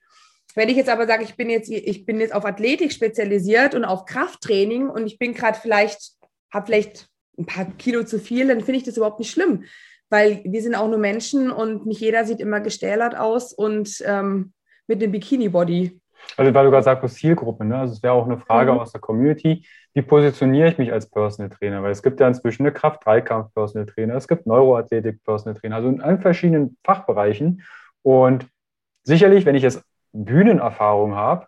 Wenn 0.55 0.69
ich 0.69 0.77
jetzt 0.77 0.89
aber 0.89 1.07
sage, 1.07 1.25
ich 1.25 1.37
bin 1.37 1.51
jetzt, 1.51 1.71
ich 1.71 2.07
bin 2.07 2.21
jetzt 2.21 2.35
auf 2.35 2.45
Athletik 2.45 2.93
spezialisiert 2.93 3.75
und 3.75 3.85
auf 3.85 4.05
Krafttraining 4.05 4.89
und 4.89 5.07
ich 5.07 5.19
bin 5.19 5.35
gerade 5.35 5.59
vielleicht, 5.61 6.13
habe 6.53 6.67
vielleicht 6.67 7.09
ein 7.39 7.47
paar 7.47 7.65
Kilo 7.65 8.05
zu 8.05 8.19
viel, 8.19 8.47
dann 8.47 8.61
finde 8.61 8.79
ich 8.79 8.85
das 8.85 8.97
überhaupt 8.97 9.19
nicht 9.19 9.33
schlimm, 9.33 9.65
weil 10.11 10.43
wir 10.45 10.63
sind 10.63 10.77
auch 10.77 10.89
nur 10.89 10.99
Menschen 10.99 11.51
und 11.51 11.87
nicht 11.87 12.01
jeder 12.01 12.25
sieht 12.25 12.41
immer 12.41 12.61
gestählert 12.61 13.17
aus 13.17 13.53
und 13.53 14.03
ähm, 14.07 14.53
mit 14.87 15.03
einem 15.03 15.13
Bikini-Body. 15.13 16.01
Also 16.37 16.55
weil 16.55 16.65
du 16.65 16.71
gerade 16.71 16.85
sagst, 16.85 17.17
Zielgruppe, 17.17 17.65
ne? 17.65 17.79
Also 17.79 17.95
es 17.95 18.03
wäre 18.03 18.15
auch 18.15 18.25
eine 18.25 18.39
Frage 18.39 18.73
mhm. 18.73 18.79
aus 18.79 18.93
der 18.93 19.01
Community, 19.01 19.67
wie 19.93 20.03
positioniere 20.03 20.69
ich 20.69 20.79
mich 20.79 20.93
als 20.93 21.09
Personal 21.09 21.51
Trainer? 21.51 21.83
Weil 21.83 21.93
es 21.93 22.03
gibt 22.03 22.19
ja 22.21 22.27
inzwischen 22.27 22.63
eine 22.63 22.73
Kraft-Dreikampf-Personal 22.73 23.87
Trainer, 23.87 24.15
es 24.15 24.27
gibt 24.27 24.47
Neuroathletik-Personal 24.47 25.59
Trainer, 25.59 25.77
also 25.77 25.89
in 25.89 26.01
allen 26.01 26.21
verschiedenen 26.21 26.77
Fachbereichen. 26.85 27.63
Und 28.03 28.47
sicherlich, 29.03 29.47
wenn 29.47 29.55
ich 29.55 29.63
jetzt 29.63 29.85
Bühnenerfahrung 30.15 31.15
habe, 31.15 31.47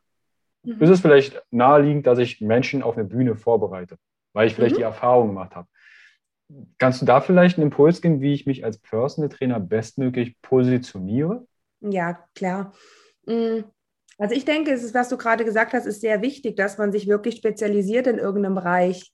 mhm. 0.62 0.82
ist 0.82 0.90
es 0.90 1.00
vielleicht 1.00 1.42
naheliegend, 1.50 2.06
dass 2.06 2.18
ich 2.18 2.40
Menschen 2.40 2.82
auf 2.82 2.96
eine 2.96 3.06
Bühne 3.06 3.36
vorbereite, 3.36 3.96
weil 4.32 4.46
ich 4.46 4.54
vielleicht 4.54 4.74
mhm. 4.74 4.80
die 4.80 4.84
Erfahrung 4.84 5.28
gemacht 5.28 5.54
habe. 5.54 5.68
Kannst 6.78 7.00
du 7.00 7.06
da 7.06 7.20
vielleicht 7.20 7.56
einen 7.56 7.68
Impuls 7.68 8.02
geben, 8.02 8.20
wie 8.20 8.34
ich 8.34 8.46
mich 8.46 8.64
als 8.64 8.78
Personal 8.78 9.28
Trainer 9.28 9.58
bestmöglich 9.58 10.40
positioniere? 10.42 11.46
Ja, 11.80 12.24
klar. 12.34 12.72
Mhm. 13.26 13.64
Also 14.18 14.34
ich 14.34 14.44
denke, 14.44 14.72
es 14.72 14.82
ist, 14.82 14.94
was 14.94 15.08
du 15.08 15.16
gerade 15.16 15.44
gesagt 15.44 15.72
hast, 15.72 15.86
ist 15.86 16.00
sehr 16.00 16.22
wichtig, 16.22 16.56
dass 16.56 16.78
man 16.78 16.90
sich 16.90 17.06
wirklich 17.06 17.36
spezialisiert 17.36 18.06
in 18.06 18.18
irgendeinem 18.18 18.54
Bereich. 18.54 19.12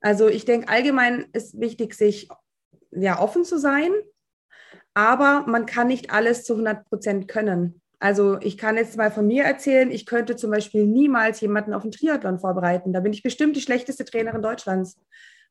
Also 0.00 0.28
ich 0.28 0.44
denke, 0.44 0.68
allgemein 0.68 1.26
ist 1.32 1.58
wichtig, 1.58 1.94
sich 1.94 2.28
ja 2.92 3.18
offen 3.20 3.44
zu 3.44 3.58
sein, 3.58 3.90
aber 4.94 5.44
man 5.46 5.66
kann 5.66 5.88
nicht 5.88 6.12
alles 6.12 6.44
zu 6.44 6.52
100 6.54 6.84
Prozent 6.88 7.28
können. 7.28 7.80
Also 8.00 8.38
ich 8.40 8.56
kann 8.56 8.76
jetzt 8.76 8.96
mal 8.96 9.10
von 9.10 9.26
mir 9.26 9.44
erzählen, 9.44 9.90
ich 9.90 10.06
könnte 10.06 10.36
zum 10.36 10.50
Beispiel 10.50 10.86
niemals 10.86 11.40
jemanden 11.40 11.74
auf 11.74 11.82
einen 11.82 11.92
Triathlon 11.92 12.38
vorbereiten. 12.38 12.92
Da 12.92 13.00
bin 13.00 13.12
ich 13.12 13.22
bestimmt 13.22 13.56
die 13.56 13.60
schlechteste 13.60 14.04
Trainerin 14.04 14.42
Deutschlands. 14.42 14.96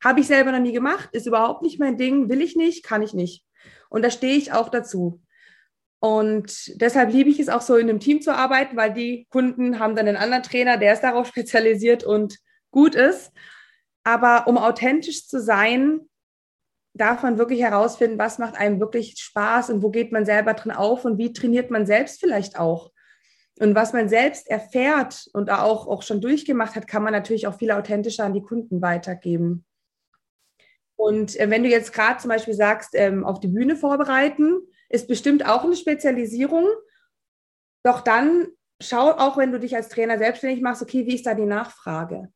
Habe 0.02 0.20
ich 0.20 0.26
selber 0.26 0.52
noch 0.52 0.60
nie 0.60 0.72
gemacht, 0.72 1.10
ist 1.12 1.26
überhaupt 1.26 1.62
nicht 1.62 1.78
mein 1.78 1.98
Ding, 1.98 2.28
will 2.28 2.40
ich 2.40 2.56
nicht, 2.56 2.84
kann 2.84 3.02
ich 3.02 3.12
nicht. 3.12 3.44
Und 3.90 4.04
da 4.04 4.10
stehe 4.10 4.36
ich 4.36 4.52
auch 4.52 4.68
dazu. 4.68 5.20
Und 6.00 6.80
deshalb 6.80 7.12
liebe 7.12 7.28
ich 7.28 7.40
es 7.40 7.48
auch 7.48 7.60
so, 7.60 7.76
in 7.76 7.90
einem 7.90 8.00
Team 8.00 8.22
zu 8.22 8.34
arbeiten, 8.34 8.76
weil 8.76 8.92
die 8.92 9.26
Kunden 9.30 9.80
haben 9.80 9.96
dann 9.96 10.06
einen 10.06 10.16
anderen 10.16 10.44
Trainer, 10.44 10.76
der 10.76 10.92
ist 10.92 11.02
darauf 11.02 11.26
spezialisiert 11.28 12.04
und 12.04 12.38
gut 12.70 12.94
ist. 12.94 13.32
Aber 14.04 14.46
um 14.46 14.56
authentisch 14.56 15.26
zu 15.26 15.40
sein, 15.40 16.07
darf 16.98 17.22
man 17.22 17.38
wirklich 17.38 17.62
herausfinden, 17.62 18.18
was 18.18 18.38
macht 18.38 18.56
einem 18.56 18.80
wirklich 18.80 19.14
Spaß 19.18 19.70
und 19.70 19.82
wo 19.82 19.90
geht 19.90 20.12
man 20.12 20.24
selber 20.24 20.54
drin 20.54 20.72
auf 20.72 21.04
und 21.04 21.18
wie 21.18 21.32
trainiert 21.32 21.70
man 21.70 21.86
selbst 21.86 22.20
vielleicht 22.20 22.58
auch. 22.58 22.92
Und 23.60 23.74
was 23.74 23.92
man 23.92 24.08
selbst 24.08 24.48
erfährt 24.48 25.28
und 25.32 25.50
auch, 25.50 25.86
auch 25.88 26.02
schon 26.02 26.20
durchgemacht 26.20 26.76
hat, 26.76 26.86
kann 26.86 27.02
man 27.02 27.12
natürlich 27.12 27.46
auch 27.46 27.58
viel 27.58 27.72
authentischer 27.72 28.24
an 28.24 28.34
die 28.34 28.42
Kunden 28.42 28.82
weitergeben. 28.82 29.64
Und 30.96 31.38
äh, 31.38 31.48
wenn 31.50 31.62
du 31.62 31.68
jetzt 31.68 31.92
gerade 31.92 32.18
zum 32.18 32.28
Beispiel 32.28 32.54
sagst, 32.54 32.90
ähm, 32.94 33.24
auf 33.24 33.40
die 33.40 33.48
Bühne 33.48 33.76
vorbereiten, 33.76 34.60
ist 34.88 35.08
bestimmt 35.08 35.46
auch 35.46 35.64
eine 35.64 35.76
Spezialisierung. 35.76 36.66
Doch 37.84 38.00
dann 38.00 38.48
schau 38.80 39.10
auch, 39.10 39.36
wenn 39.36 39.52
du 39.52 39.60
dich 39.60 39.74
als 39.76 39.88
Trainer 39.88 40.18
selbstständig 40.18 40.60
machst, 40.60 40.82
okay, 40.82 41.06
wie 41.06 41.14
ist 41.14 41.26
da 41.26 41.34
die 41.34 41.46
Nachfrage? 41.46 42.32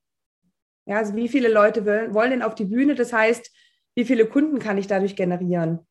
Ja, 0.87 0.99
also 0.99 1.15
wie 1.15 1.29
viele 1.29 1.49
Leute 1.49 1.87
wollen, 1.87 2.15
wollen 2.15 2.31
denn 2.31 2.43
auf 2.43 2.55
die 2.55 2.65
Bühne? 2.65 2.95
Das 2.95 3.13
heißt, 3.13 3.51
wie 3.95 4.05
viele 4.05 4.27
Kunden 4.27 4.59
kann 4.59 4.79
ich 4.79 4.87
dadurch 4.87 5.17
generieren? 5.17 5.87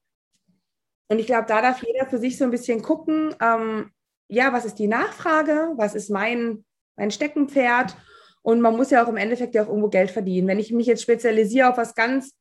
Und 1.10 1.20
ich 1.20 1.28
glaube, 1.28 1.46
da 1.48 1.62
darf 1.62 1.84
jeder 1.84 2.06
für 2.06 2.18
sich 2.18 2.38
so 2.38 2.46
ein 2.46 2.52
bisschen 2.52 2.82
gucken, 2.82 3.36
ähm, 3.42 3.92
ja, 4.30 4.54
was 4.54 4.66
ist 4.66 4.80
die 4.80 4.88
Nachfrage? 4.88 5.74
Was 5.76 5.94
ist 5.94 6.10
mein, 6.10 6.64
mein 6.96 7.12
Steckenpferd? 7.12 7.98
Und 8.44 8.62
man 8.62 8.76
muss 8.76 8.92
ja 8.92 9.04
auch 9.04 9.10
im 9.10 9.18
Endeffekt 9.18 9.54
ja 9.54 9.64
auch 9.64 9.68
irgendwo 9.68 9.90
Geld 9.90 10.10
verdienen. 10.10 10.48
Wenn 10.48 10.60
ich 10.60 10.72
mich 10.72 10.88
jetzt 10.88 11.04
spezialisiere 11.04 11.70
auf 11.70 11.78
was 11.78 11.96
ganz 11.96 12.34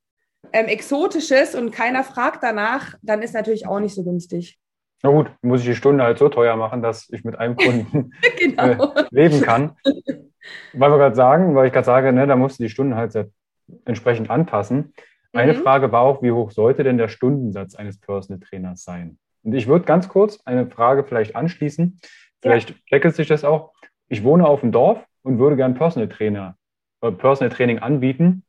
ähm, 0.53 0.66
Exotisches 0.66 1.55
und 1.55 1.73
keiner 1.73 2.05
fragt 2.05 2.42
danach, 2.42 2.94
dann 3.03 3.23
ist 3.23 3.35
natürlich 3.35 3.66
auch 3.66 3.81
nicht 3.81 3.94
so 3.94 4.05
günstig. 4.05 4.59
Na 5.03 5.11
gut, 5.11 5.33
muss 5.42 5.61
ich 5.61 5.66
die 5.66 5.75
Stunde 5.75 6.05
halt 6.05 6.18
so 6.18 6.29
teuer 6.29 6.57
machen, 6.57 6.83
dass 6.83 7.09
ich 7.11 7.25
mit 7.25 7.37
einem 7.37 7.57
Kunden 7.57 8.12
genau. 8.38 8.94
leben 9.11 9.40
kann. 9.40 9.77
Weil 10.75 10.90
wir 10.90 10.99
gerade 10.99 11.16
sagen, 11.16 11.55
weil 11.55 11.66
ich 11.66 11.73
gerade 11.73 11.87
sage, 11.87 12.12
ne, 12.12 12.27
da 12.27 12.37
musst 12.37 12.59
du 12.59 12.62
die 12.62 12.70
Stunden 12.70 12.94
halt 12.94 13.14
entsprechend 13.85 14.31
anpassen. 14.31 14.92
Eine 15.33 15.55
mhm. 15.55 15.62
Frage 15.62 15.93
war 15.93 16.03
auch, 16.03 16.23
wie 16.23 16.33
hoch 16.33 16.51
sollte 16.51 16.85
denn 16.85 16.99
der 16.99 17.09
Stundensatz 17.09 17.75
eines 17.75 17.99
Personal 17.99 18.40
Trainers 18.40 18.83
sein? 18.83 19.19
Und 19.43 19.55
ich 19.55 19.66
würde 19.66 19.85
ganz 19.85 20.09
kurz 20.09 20.40
eine 20.45 20.66
Frage 20.66 21.05
vielleicht 21.05 21.37
anschließen. 21.37 21.99
Vielleicht 22.43 22.71
ja. 22.71 22.77
deckelt 22.93 23.14
sich 23.14 23.29
das 23.29 23.45
auch. 23.45 23.73
Ich 24.09 24.25
wohne 24.25 24.47
auf 24.47 24.61
dem 24.61 24.73
Dorf 24.73 25.05
und 25.23 25.38
würde 25.38 25.57
gern 25.57 25.75
Personal 25.75 26.09
Trainer, 26.09 26.57
äh, 27.01 27.12
Personal 27.12 27.55
Training 27.55 27.79
anbieten 27.79 28.45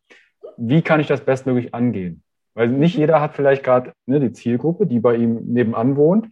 wie 0.58 0.82
kann 0.82 1.00
ich 1.00 1.08
das 1.08 1.22
bestmöglich 1.22 1.74
angehen? 1.74 2.24
Weil 2.54 2.67
nicht 2.67 2.96
jeder 2.96 3.22
hat 3.22 3.36
vielleicht 3.36 3.63
gerade 3.63 3.94
ne, 4.06 4.20
die 4.20 4.34
Zielgruppe, 4.34 4.86
die 4.86 5.00
bei 5.00 5.15
ihm 5.15 5.39
nebenan 5.46 5.96
wohnt. 5.96 6.28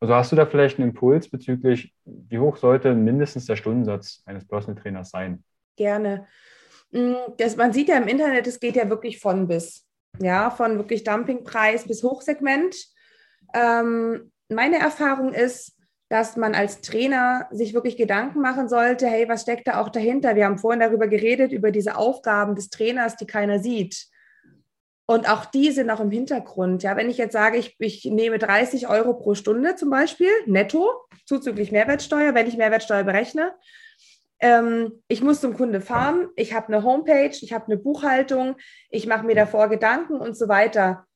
Also 0.00 0.14
hast 0.14 0.32
du 0.32 0.36
da 0.36 0.46
vielleicht 0.46 0.78
einen 0.78 0.90
Impuls 0.90 1.28
bezüglich, 1.28 1.94
wie 2.04 2.38
hoch 2.38 2.56
sollte 2.56 2.94
mindestens 2.94 3.46
der 3.46 3.56
Stundensatz 3.56 4.22
eines 4.26 4.46
Personal 4.46 4.80
Trainers 4.80 5.10
sein? 5.10 5.42
Gerne. 5.76 6.26
Mm, 6.90 7.14
das, 7.38 7.56
man 7.56 7.72
sieht 7.72 7.88
ja 7.88 7.96
im 7.96 8.08
Internet, 8.08 8.46
es 8.46 8.60
geht 8.60 8.76
ja 8.76 8.88
wirklich 8.90 9.18
von 9.20 9.48
bis. 9.48 9.86
Ja, 10.18 10.50
von 10.50 10.78
wirklich 10.78 11.04
Dumpingpreis 11.04 11.86
bis 11.86 12.02
Hochsegment. 12.02 12.76
Ähm, 13.54 14.30
meine 14.48 14.78
Erfahrung 14.78 15.32
ist, 15.32 15.76
dass 16.08 16.36
man 16.36 16.54
als 16.54 16.82
Trainer 16.82 17.48
sich 17.50 17.72
wirklich 17.72 17.96
Gedanken 17.96 18.42
machen 18.42 18.68
sollte, 18.68 19.06
hey, 19.06 19.28
was 19.28 19.42
steckt 19.42 19.66
da 19.66 19.80
auch 19.80 19.88
dahinter? 19.88 20.36
Wir 20.36 20.44
haben 20.44 20.58
vorhin 20.58 20.80
darüber 20.80 21.08
geredet, 21.08 21.52
über 21.52 21.70
diese 21.70 21.96
Aufgaben 21.96 22.54
des 22.54 22.68
Trainers, 22.68 23.16
die 23.16 23.26
keiner 23.26 23.60
sieht. 23.60 24.08
Und 25.06 25.28
auch 25.28 25.46
die 25.46 25.70
sind 25.70 25.90
auch 25.90 26.00
im 26.00 26.10
Hintergrund. 26.10 26.82
Ja, 26.82 26.96
wenn 26.96 27.08
ich 27.10 27.16
jetzt 27.16 27.32
sage, 27.32 27.56
ich, 27.56 27.76
ich 27.78 28.04
nehme 28.04 28.38
30 28.38 28.88
Euro 28.88 29.14
pro 29.14 29.34
Stunde 29.34 29.74
zum 29.74 29.88
Beispiel, 29.90 30.30
netto, 30.46 30.90
zuzüglich 31.24 31.72
Mehrwertsteuer, 31.72 32.34
wenn 32.34 32.46
ich 32.46 32.56
Mehrwertsteuer 32.56 33.04
berechne, 33.04 33.54
ähm, 34.42 35.02
ich 35.06 35.22
muss 35.22 35.40
zum 35.40 35.56
Kunde 35.56 35.80
fahren, 35.80 36.28
ich 36.34 36.52
habe 36.52 36.66
eine 36.66 36.82
Homepage, 36.82 37.34
ich 37.40 37.52
habe 37.52 37.66
eine 37.66 37.78
Buchhaltung, 37.78 38.56
ich 38.90 39.06
mache 39.06 39.24
mir 39.24 39.36
davor 39.36 39.68
Gedanken 39.68 40.16
und 40.16 40.36
so 40.36 40.48
weiter, 40.48 41.06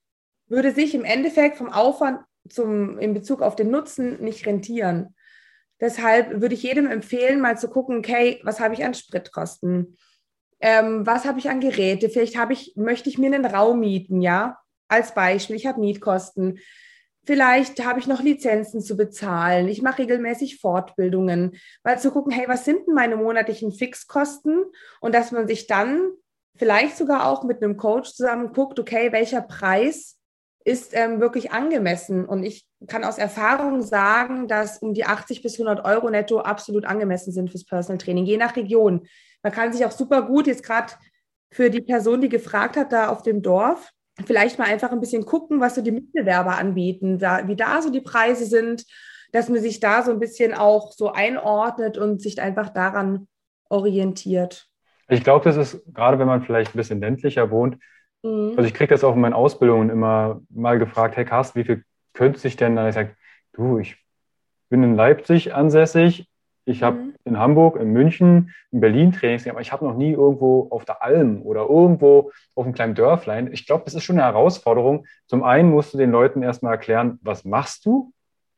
würde 0.46 0.70
sich 0.70 0.94
im 0.94 1.04
Endeffekt 1.04 1.56
vom 1.56 1.70
Aufwand 1.70 2.20
zum, 2.48 2.98
in 2.98 3.14
Bezug 3.14 3.42
auf 3.42 3.56
den 3.56 3.70
Nutzen 3.70 4.22
nicht 4.22 4.46
rentieren. 4.46 5.16
Deshalb 5.80 6.40
würde 6.40 6.54
ich 6.54 6.62
jedem 6.62 6.86
empfehlen, 6.86 7.40
mal 7.40 7.58
zu 7.58 7.68
gucken, 7.68 7.98
okay, 7.98 8.40
was 8.44 8.60
habe 8.60 8.74
ich 8.74 8.84
an 8.84 8.94
Spritkosten? 8.94 9.96
Ähm, 10.60 11.04
was 11.04 11.24
habe 11.24 11.40
ich 11.40 11.50
an 11.50 11.60
Geräte? 11.60 12.08
Vielleicht 12.08 12.38
habe 12.38 12.52
ich, 12.52 12.74
möchte 12.76 13.10
ich 13.10 13.18
mir 13.18 13.26
einen 13.26 13.44
Raum 13.44 13.80
mieten, 13.80 14.22
ja? 14.22 14.56
Als 14.88 15.12
Beispiel, 15.14 15.56
ich 15.56 15.66
habe 15.66 15.80
Mietkosten. 15.80 16.60
Vielleicht 17.26 17.84
habe 17.84 17.98
ich 17.98 18.06
noch 18.06 18.22
Lizenzen 18.22 18.80
zu 18.80 18.96
bezahlen. 18.96 19.66
Ich 19.66 19.82
mache 19.82 19.98
regelmäßig 19.98 20.60
Fortbildungen, 20.60 21.56
mal 21.82 21.98
zu 21.98 22.12
gucken, 22.12 22.32
hey, 22.32 22.46
was 22.46 22.64
sind 22.64 22.86
denn 22.86 22.94
meine 22.94 23.16
monatlichen 23.16 23.72
Fixkosten? 23.72 24.64
Und 25.00 25.12
dass 25.12 25.32
man 25.32 25.48
sich 25.48 25.66
dann 25.66 26.12
vielleicht 26.56 26.96
sogar 26.96 27.26
auch 27.28 27.42
mit 27.42 27.62
einem 27.62 27.76
Coach 27.76 28.12
zusammen 28.12 28.52
guckt, 28.52 28.78
okay, 28.78 29.10
welcher 29.10 29.42
Preis 29.42 30.18
ist 30.64 30.96
ähm, 30.96 31.20
wirklich 31.20 31.50
angemessen? 31.50 32.24
Und 32.24 32.44
ich 32.44 32.64
kann 32.86 33.02
aus 33.02 33.18
Erfahrung 33.18 33.82
sagen, 33.82 34.46
dass 34.46 34.78
um 34.78 34.94
die 34.94 35.04
80 35.04 35.42
bis 35.42 35.54
100 35.54 35.84
Euro 35.84 36.08
netto 36.10 36.38
absolut 36.38 36.84
angemessen 36.84 37.32
sind 37.32 37.50
fürs 37.50 37.64
Personal 37.64 37.98
Training, 37.98 38.24
je 38.24 38.36
nach 38.36 38.54
Region. 38.54 39.06
Man 39.42 39.52
kann 39.52 39.72
sich 39.72 39.84
auch 39.84 39.90
super 39.90 40.22
gut 40.22 40.46
jetzt 40.46 40.62
gerade 40.62 40.92
für 41.50 41.70
die 41.70 41.82
Person, 41.82 42.20
die 42.20 42.28
gefragt 42.28 42.76
hat, 42.76 42.92
da 42.92 43.08
auf 43.08 43.22
dem 43.22 43.42
Dorf, 43.42 43.90
vielleicht 44.24 44.58
mal 44.58 44.66
einfach 44.66 44.92
ein 44.92 45.00
bisschen 45.00 45.26
gucken, 45.26 45.60
was 45.60 45.74
so 45.74 45.82
die 45.82 45.92
Mitbewerber 45.92 46.56
anbieten, 46.56 47.18
da, 47.18 47.46
wie 47.48 47.56
da 47.56 47.82
so 47.82 47.90
die 47.90 48.00
Preise 48.00 48.46
sind, 48.46 48.84
dass 49.32 49.48
man 49.48 49.60
sich 49.60 49.80
da 49.80 50.02
so 50.02 50.10
ein 50.10 50.20
bisschen 50.20 50.54
auch 50.54 50.92
so 50.92 51.12
einordnet 51.12 51.98
und 51.98 52.22
sich 52.22 52.40
einfach 52.40 52.70
daran 52.70 53.28
orientiert. 53.68 54.68
Ich 55.08 55.22
glaube, 55.22 55.44
das 55.44 55.56
ist 55.56 55.82
gerade, 55.92 56.18
wenn 56.18 56.26
man 56.26 56.42
vielleicht 56.42 56.74
ein 56.74 56.78
bisschen 56.78 57.00
ländlicher 57.00 57.50
wohnt, 57.50 57.76
mhm. 58.22 58.54
also 58.56 58.62
ich 58.62 58.74
kriege 58.74 58.94
das 58.94 59.04
auch 59.04 59.14
in 59.14 59.20
meinen 59.20 59.34
Ausbildungen 59.34 59.90
immer 59.90 60.40
mal 60.48 60.78
gefragt, 60.78 61.16
hey 61.16 61.24
Carsten, 61.24 61.60
wie 61.60 61.64
viel 61.64 61.84
könnte 62.12 62.38
sich 62.38 62.56
denn, 62.56 62.76
dann 62.76 62.88
ich 62.88 62.94
sage, 62.94 63.14
du, 63.52 63.78
ich 63.78 63.96
bin 64.68 64.82
in 64.82 64.96
Leipzig 64.96 65.54
ansässig, 65.54 66.28
ich 66.66 66.82
habe 66.82 66.98
mhm. 66.98 67.14
in 67.24 67.38
Hamburg, 67.38 67.76
in 67.76 67.92
München, 67.92 68.52
in 68.72 68.80
Berlin 68.80 69.12
Trainings 69.12 69.46
aber 69.46 69.60
ich 69.60 69.72
habe 69.72 69.84
noch 69.84 69.96
nie 69.96 70.12
irgendwo 70.12 70.68
auf 70.70 70.84
der 70.84 71.02
Alm 71.02 71.40
oder 71.42 71.62
irgendwo 71.62 72.32
auf 72.54 72.64
einem 72.64 72.74
kleinen 72.74 72.94
Dörflein. 72.94 73.52
Ich 73.52 73.66
glaube, 73.66 73.84
das 73.84 73.94
ist 73.94 74.02
schon 74.02 74.18
eine 74.18 74.26
Herausforderung. 74.26 75.06
Zum 75.28 75.44
einen 75.44 75.70
musst 75.70 75.94
du 75.94 75.98
den 75.98 76.10
Leuten 76.10 76.42
erstmal 76.42 76.72
erklären, 76.72 77.18
was 77.22 77.44
machst 77.44 77.86
du? 77.86 78.12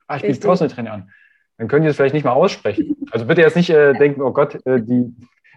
Ah, 0.07 0.17
ich 0.17 0.23
biete 0.23 0.41
Personal 0.41 0.75
Trainer 0.75 0.93
an. 0.93 1.11
Dann 1.59 1.69
können 1.69 1.83
die 1.83 1.89
das 1.89 1.97
vielleicht 1.97 2.15
nicht 2.15 2.25
mal 2.25 2.33
aussprechen. 2.33 2.97
Also 3.11 3.25
bitte 3.25 3.41
jetzt 3.41 3.57
nicht 3.57 3.71
äh, 3.71 3.95
denken, 3.95 4.21
oh 4.21 4.33
Gott, 4.33 4.67
äh, 4.67 4.83
die 4.83 5.15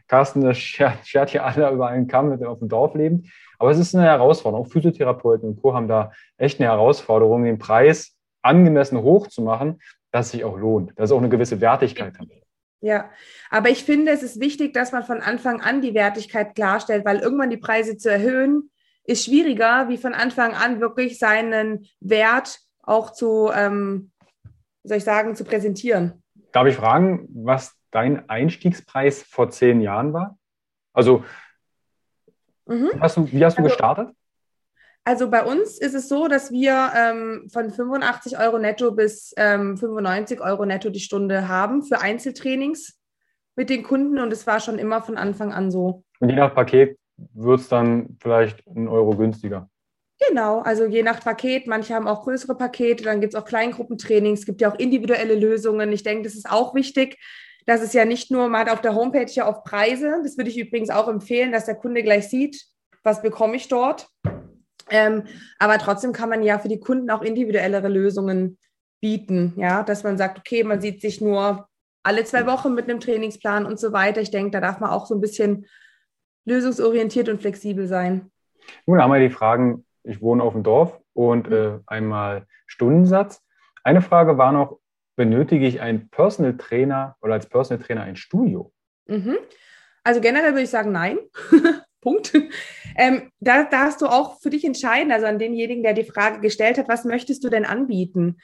Carsten 0.08 0.56
schert, 0.56 1.06
schert 1.06 1.32
hier 1.32 1.46
alle 1.46 1.70
über 1.70 1.88
einen 1.88 2.08
Kamm, 2.08 2.30
mit 2.30 2.46
auf 2.46 2.60
dem 2.60 2.70
Dorf 2.70 2.96
leben. 2.96 3.30
Aber 3.60 3.72
es 3.72 3.78
ist 3.78 3.94
eine 3.94 4.06
Herausforderung. 4.06 4.66
Auch 4.66 4.70
Physiotherapeuten 4.70 5.50
und 5.50 5.62
Co. 5.62 5.74
haben 5.74 5.90
da 5.90 6.14
echt 6.38 6.62
eine 6.62 6.70
Herausforderung, 6.70 7.44
den 7.44 7.60
Preis 7.60 8.16
angemessen 8.42 9.02
hoch 9.02 9.28
zu 9.28 9.42
machen, 9.42 9.82
dass 10.12 10.28
es 10.28 10.32
sich 10.34 10.44
auch 10.44 10.58
lohnt, 10.58 10.92
dass 10.98 11.10
es 11.10 11.12
auch 11.12 11.20
eine 11.20 11.30
gewisse 11.30 11.62
Wertigkeit 11.62 12.18
hat. 12.18 12.28
Ja, 12.82 13.12
aber 13.50 13.70
ich 13.70 13.84
finde, 13.84 14.12
es 14.12 14.24
ist 14.24 14.40
wichtig, 14.40 14.74
dass 14.74 14.92
man 14.92 15.04
von 15.04 15.22
Anfang 15.22 15.62
an 15.62 15.82
die 15.82 15.94
Wertigkeit 15.94 16.56
klarstellt, 16.56 17.06
weil 17.06 17.20
irgendwann 17.20 17.52
die 17.52 17.58
Preise 17.58 17.96
zu 17.96 18.10
erhöhen, 18.10 18.72
ist 19.04 19.26
schwieriger, 19.26 19.88
wie 19.90 19.98
von 19.98 20.14
Anfang 20.14 20.54
an 20.54 20.80
wirklich 20.80 21.20
seinen 21.20 21.88
Wert 22.00 22.60
auch 22.82 23.12
zu, 23.12 23.52
ähm, 23.54 24.12
soll 24.84 24.98
ich 24.98 25.04
sagen, 25.04 25.36
zu 25.36 25.44
präsentieren. 25.44 26.24
Darf 26.52 26.68
ich 26.68 26.76
fragen, 26.76 27.28
was 27.34 27.76
dein 27.92 28.28
Einstiegspreis 28.30 29.22
vor 29.24 29.50
zehn 29.50 29.82
Jahren 29.82 30.14
war? 30.14 30.38
Also, 30.94 31.24
mhm. 32.66 32.90
hast 33.00 33.18
du, 33.18 33.32
wie 33.32 33.46
hast 33.46 33.58
du 33.58 33.64
also, 33.64 33.70
gestartet? 33.70 34.10
Also 35.04 35.30
bei 35.30 35.44
uns 35.44 35.80
ist 35.80 35.96
es 35.96 36.08
so, 36.08 36.28
dass 36.28 36.52
wir 36.52 36.92
ähm, 36.96 37.50
von 37.52 37.72
85 37.72 38.38
Euro 38.38 38.60
netto 38.60 38.92
bis 38.92 39.34
ähm, 39.36 39.76
95 39.78 40.42
Euro 40.42 40.66
netto 40.66 40.90
die 40.90 41.00
Stunde 41.00 41.48
haben 41.48 41.82
für 41.82 42.02
Einzeltrainings 42.02 43.00
mit 43.56 43.70
den 43.70 43.84
Kunden 43.84 44.20
und 44.20 44.32
es 44.32 44.46
war 44.46 44.60
schon 44.60 44.78
immer 44.78 45.02
von 45.02 45.18
Anfang 45.18 45.54
an 45.54 45.72
so. 45.72 46.04
Und 46.20 46.30
je 46.30 46.36
nach 46.36 46.54
Paket 46.54 47.00
wird 47.34 47.62
es 47.62 47.68
dann 47.68 48.18
vielleicht 48.22 48.66
ein 48.68 48.88
Euro 48.88 49.16
günstiger. 49.16 49.70
Genau, 50.28 50.60
also 50.60 50.86
je 50.86 51.02
nach 51.02 51.20
Paket. 51.20 51.66
Manche 51.66 51.96
haben 51.96 52.08
auch 52.08 52.24
größere 52.24 52.56
Pakete, 52.56 53.04
dann 53.04 53.22
gibt 53.22 53.34
es 53.34 53.40
auch 53.40 53.46
Kleingruppentrainings, 53.46 54.42
es 54.42 54.46
gibt 54.46 54.62
ja 54.62 54.72
auch 54.72 54.78
individuelle 54.78 55.34
Lösungen. 55.34 55.92
Ich 55.92 56.04
denke, 56.04 56.24
das 56.24 56.36
ist 56.36 56.50
auch 56.50 56.76
wichtig, 56.76 57.18
dass 57.66 57.82
es 57.82 57.94
ja 57.94 58.06
nicht 58.06 58.30
nur, 58.30 58.48
man 58.50 58.62
hat 58.62 58.70
auf 58.70 58.82
der 58.82 58.94
Homepage 58.94 59.32
ja 59.32 59.48
auf 59.48 59.64
Preise, 59.64 60.22
das 60.24 60.38
würde 60.38 60.52
ich 60.52 60.60
übrigens 60.60 60.92
auch 60.92 61.08
empfehlen, 61.08 61.52
dass 61.52 61.66
der 61.66 61.76
Kunde 61.76 62.04
gleich 62.04 62.30
sieht, 62.30 62.66
was 63.04 63.24
bekomme 63.24 63.56
ich 63.56 63.68
dort. 63.68 64.08
Ähm, 64.92 65.24
aber 65.58 65.78
trotzdem 65.78 66.12
kann 66.12 66.30
man 66.30 66.44
ja 66.44 66.60
für 66.60 66.68
die 66.68 66.80
Kunden 66.80 67.10
auch 67.10 67.22
individuellere 67.22 67.88
Lösungen 67.88 68.58
bieten, 69.02 69.54
ja, 69.56 69.84
dass 69.84 70.04
man 70.04 70.18
sagt, 70.18 70.38
okay, 70.38 70.64
man 70.64 70.82
sieht 70.82 71.02
sich 71.02 71.22
nur 71.22 71.68
alle 72.04 72.24
zwei 72.24 72.46
Wochen 72.46 72.74
mit 72.74 72.90
einem 72.90 73.00
Trainingsplan 73.00 73.66
und 73.66 73.80
so 73.80 73.94
weiter. 73.94 74.22
Ich 74.22 74.32
denke, 74.32 74.52
da 74.52 74.60
darf 74.60 74.80
man 74.80 74.90
auch 74.90 75.06
so 75.06 75.16
ein 75.16 75.22
bisschen 75.22 75.66
lösungsorientiert 76.46 77.30
und 77.30 77.42
flexibel 77.42 77.88
sein. 77.88 78.32
Nun 78.86 79.02
haben 79.02 79.12
wir 79.12 79.20
die 79.20 79.34
Fragen, 79.34 79.86
ich 80.04 80.22
wohne 80.22 80.44
auf 80.44 80.54
dem 80.54 80.64
Dorf 80.64 81.00
und 81.14 81.50
mhm. 81.50 81.54
äh, 81.54 81.80
einmal 81.88 82.48
Stundensatz. 82.66 83.42
Eine 83.84 84.02
Frage 84.02 84.38
war 84.38 84.52
noch, 84.52 84.80
benötige 85.16 85.68
ich 85.68 85.82
einen 85.82 86.10
Personal 86.10 86.58
Trainer 86.58 87.16
oder 87.22 87.34
als 87.34 87.48
Personal 87.48 87.84
Trainer 87.84 88.04
ein 88.04 88.16
Studio? 88.16 88.72
Mhm. 89.08 89.38
Also 90.04 90.22
generell 90.22 90.52
würde 90.52 90.64
ich 90.64 90.70
sagen, 90.70 90.92
nein. 90.92 91.18
Punkt. 92.02 92.34
Ähm, 92.98 93.32
da 93.40 93.64
darfst 93.64 94.02
du 94.02 94.08
auch 94.08 94.42
für 94.42 94.50
dich 94.50 94.66
entscheiden, 94.66 95.14
also 95.14 95.26
an 95.26 95.40
denjenigen, 95.40 95.82
der 95.82 95.94
die 95.94 96.04
Frage 96.04 96.42
gestellt 96.42 96.78
hat, 96.78 96.90
was 96.90 97.06
möchtest 97.06 97.42
du 97.42 97.48
denn 97.48 97.64
anbieten? 97.64 98.36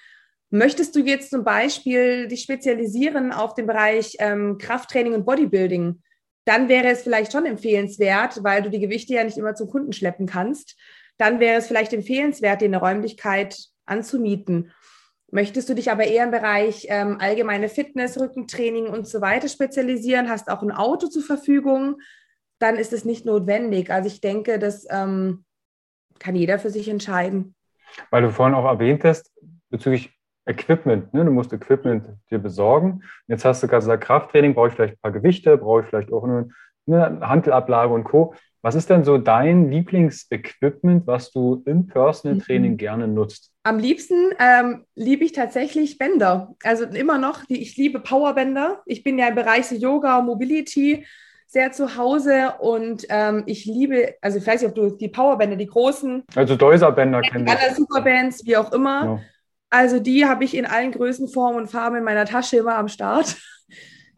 Möchtest 0.49 0.95
du 0.95 1.01
jetzt 1.01 1.31
zum 1.31 1.43
Beispiel 1.43 2.29
dich 2.29 2.43
spezialisieren 2.43 3.33
auf 3.33 3.55
den 3.55 3.67
Bereich 3.67 4.15
ähm, 4.19 4.57
Krafttraining 4.57 5.13
und 5.13 5.25
Bodybuilding? 5.25 6.01
Dann 6.45 6.69
wäre 6.69 6.87
es 6.87 7.01
vielleicht 7.01 7.33
schon 7.33 7.45
empfehlenswert, 7.45 8.41
weil 8.41 8.61
du 8.61 8.69
die 8.69 8.79
Gewichte 8.79 9.13
ja 9.13 9.25
nicht 9.25 9.37
immer 9.37 9.53
zum 9.53 9.67
Kunden 9.67 9.91
schleppen 9.91 10.27
kannst. 10.27 10.77
Dann 11.17 11.41
wäre 11.41 11.57
es 11.57 11.67
vielleicht 11.67 11.91
empfehlenswert, 11.91 12.61
dir 12.61 12.65
eine 12.65 12.79
Räumlichkeit 12.79 13.57
anzumieten. 13.85 14.71
Möchtest 15.29 15.67
du 15.67 15.75
dich 15.75 15.91
aber 15.91 16.05
eher 16.05 16.23
im 16.23 16.31
Bereich 16.31 16.87
ähm, 16.89 17.17
allgemeine 17.19 17.67
Fitness, 17.67 18.17
Rückentraining 18.17 18.87
und 18.87 19.09
so 19.09 19.19
weiter 19.19 19.49
spezialisieren, 19.49 20.29
hast 20.29 20.49
auch 20.49 20.61
ein 20.61 20.71
Auto 20.71 21.07
zur 21.07 21.23
Verfügung, 21.23 21.97
dann 22.59 22.75
ist 22.75 22.93
es 22.93 23.05
nicht 23.05 23.25
notwendig. 23.25 23.91
Also 23.91 24.07
ich 24.07 24.21
denke, 24.21 24.59
das 24.59 24.87
ähm, 24.89 25.45
kann 26.19 26.35
jeder 26.35 26.59
für 26.59 26.69
sich 26.69 26.89
entscheiden. 26.89 27.55
Weil 28.09 28.23
du 28.23 28.31
vorhin 28.31 28.55
auch 28.55 28.65
erwähnt 28.65 29.03
hast, 29.03 29.31
bezüglich 29.69 30.13
Equipment, 30.45 31.13
ne? 31.13 31.25
du 31.25 31.31
musst 31.31 31.51
Equipment 31.51 32.07
dir 32.31 32.39
besorgen. 32.39 33.03
Jetzt 33.27 33.43
hast 33.43 33.61
du 33.61 33.67
gerade 33.67 33.81
gesagt, 33.81 34.03
Krafttraining, 34.03 34.53
brauche 34.53 34.69
ich 34.69 34.73
vielleicht 34.73 34.93
ein 34.93 35.01
paar 35.01 35.11
Gewichte, 35.11 35.57
brauche 35.57 35.81
ich 35.81 35.87
vielleicht 35.87 36.11
auch 36.11 36.23
eine, 36.23 36.49
eine 36.87 37.27
Handelablage 37.27 37.93
und 37.93 38.05
Co. 38.05 38.33
Was 38.61 38.75
ist 38.75 38.89
denn 38.89 39.03
so 39.03 39.17
dein 39.17 39.69
Lieblingsequipment, 39.69 41.05
was 41.05 41.31
du 41.31 41.63
im 41.65 41.87
Personal 41.87 42.39
Training 42.39 42.73
mhm. 42.73 42.77
gerne 42.77 43.07
nutzt? 43.07 43.51
Am 43.63 43.77
liebsten 43.77 44.31
ähm, 44.39 44.85
liebe 44.95 45.25
ich 45.25 45.33
tatsächlich 45.33 45.97
Bänder. 45.97 46.55
Also 46.63 46.85
immer 46.85 47.17
noch, 47.17 47.43
ich 47.49 47.77
liebe 47.77 47.99
Powerbänder. 47.99 48.81
Ich 48.85 49.03
bin 49.03 49.19
ja 49.19 49.27
im 49.27 49.35
Bereich 49.35 49.67
so 49.67 49.75
Yoga, 49.75 50.21
Mobility 50.21 51.05
sehr 51.47 51.71
zu 51.71 51.95
Hause 51.95 52.55
und 52.59 53.05
ähm, 53.09 53.43
ich 53.45 53.65
liebe, 53.65 54.15
also 54.21 54.37
ich 54.37 54.45
weiß 54.45 54.61
nicht, 54.61 54.69
ob 54.69 54.75
du 54.75 54.89
die 54.95 55.07
Powerbänder, 55.07 55.55
die 55.55 55.67
großen. 55.67 56.23
Also 56.35 56.55
Deuserbänder 56.57 57.21
kennst 57.21 57.53
du. 57.53 57.75
Superbands, 57.75 58.45
wie 58.45 58.57
auch 58.57 58.71
immer. 58.73 59.05
Ja. 59.05 59.21
Also 59.69 59.99
die 59.99 60.25
habe 60.25 60.43
ich 60.43 60.55
in 60.55 60.65
allen 60.65 60.91
Größen, 60.91 61.29
Formen 61.29 61.57
und 61.57 61.67
Farben 61.67 61.95
in 61.95 62.03
meiner 62.03 62.25
Tasche 62.25 62.57
immer 62.57 62.75
am 62.75 62.87
Start. 62.87 63.35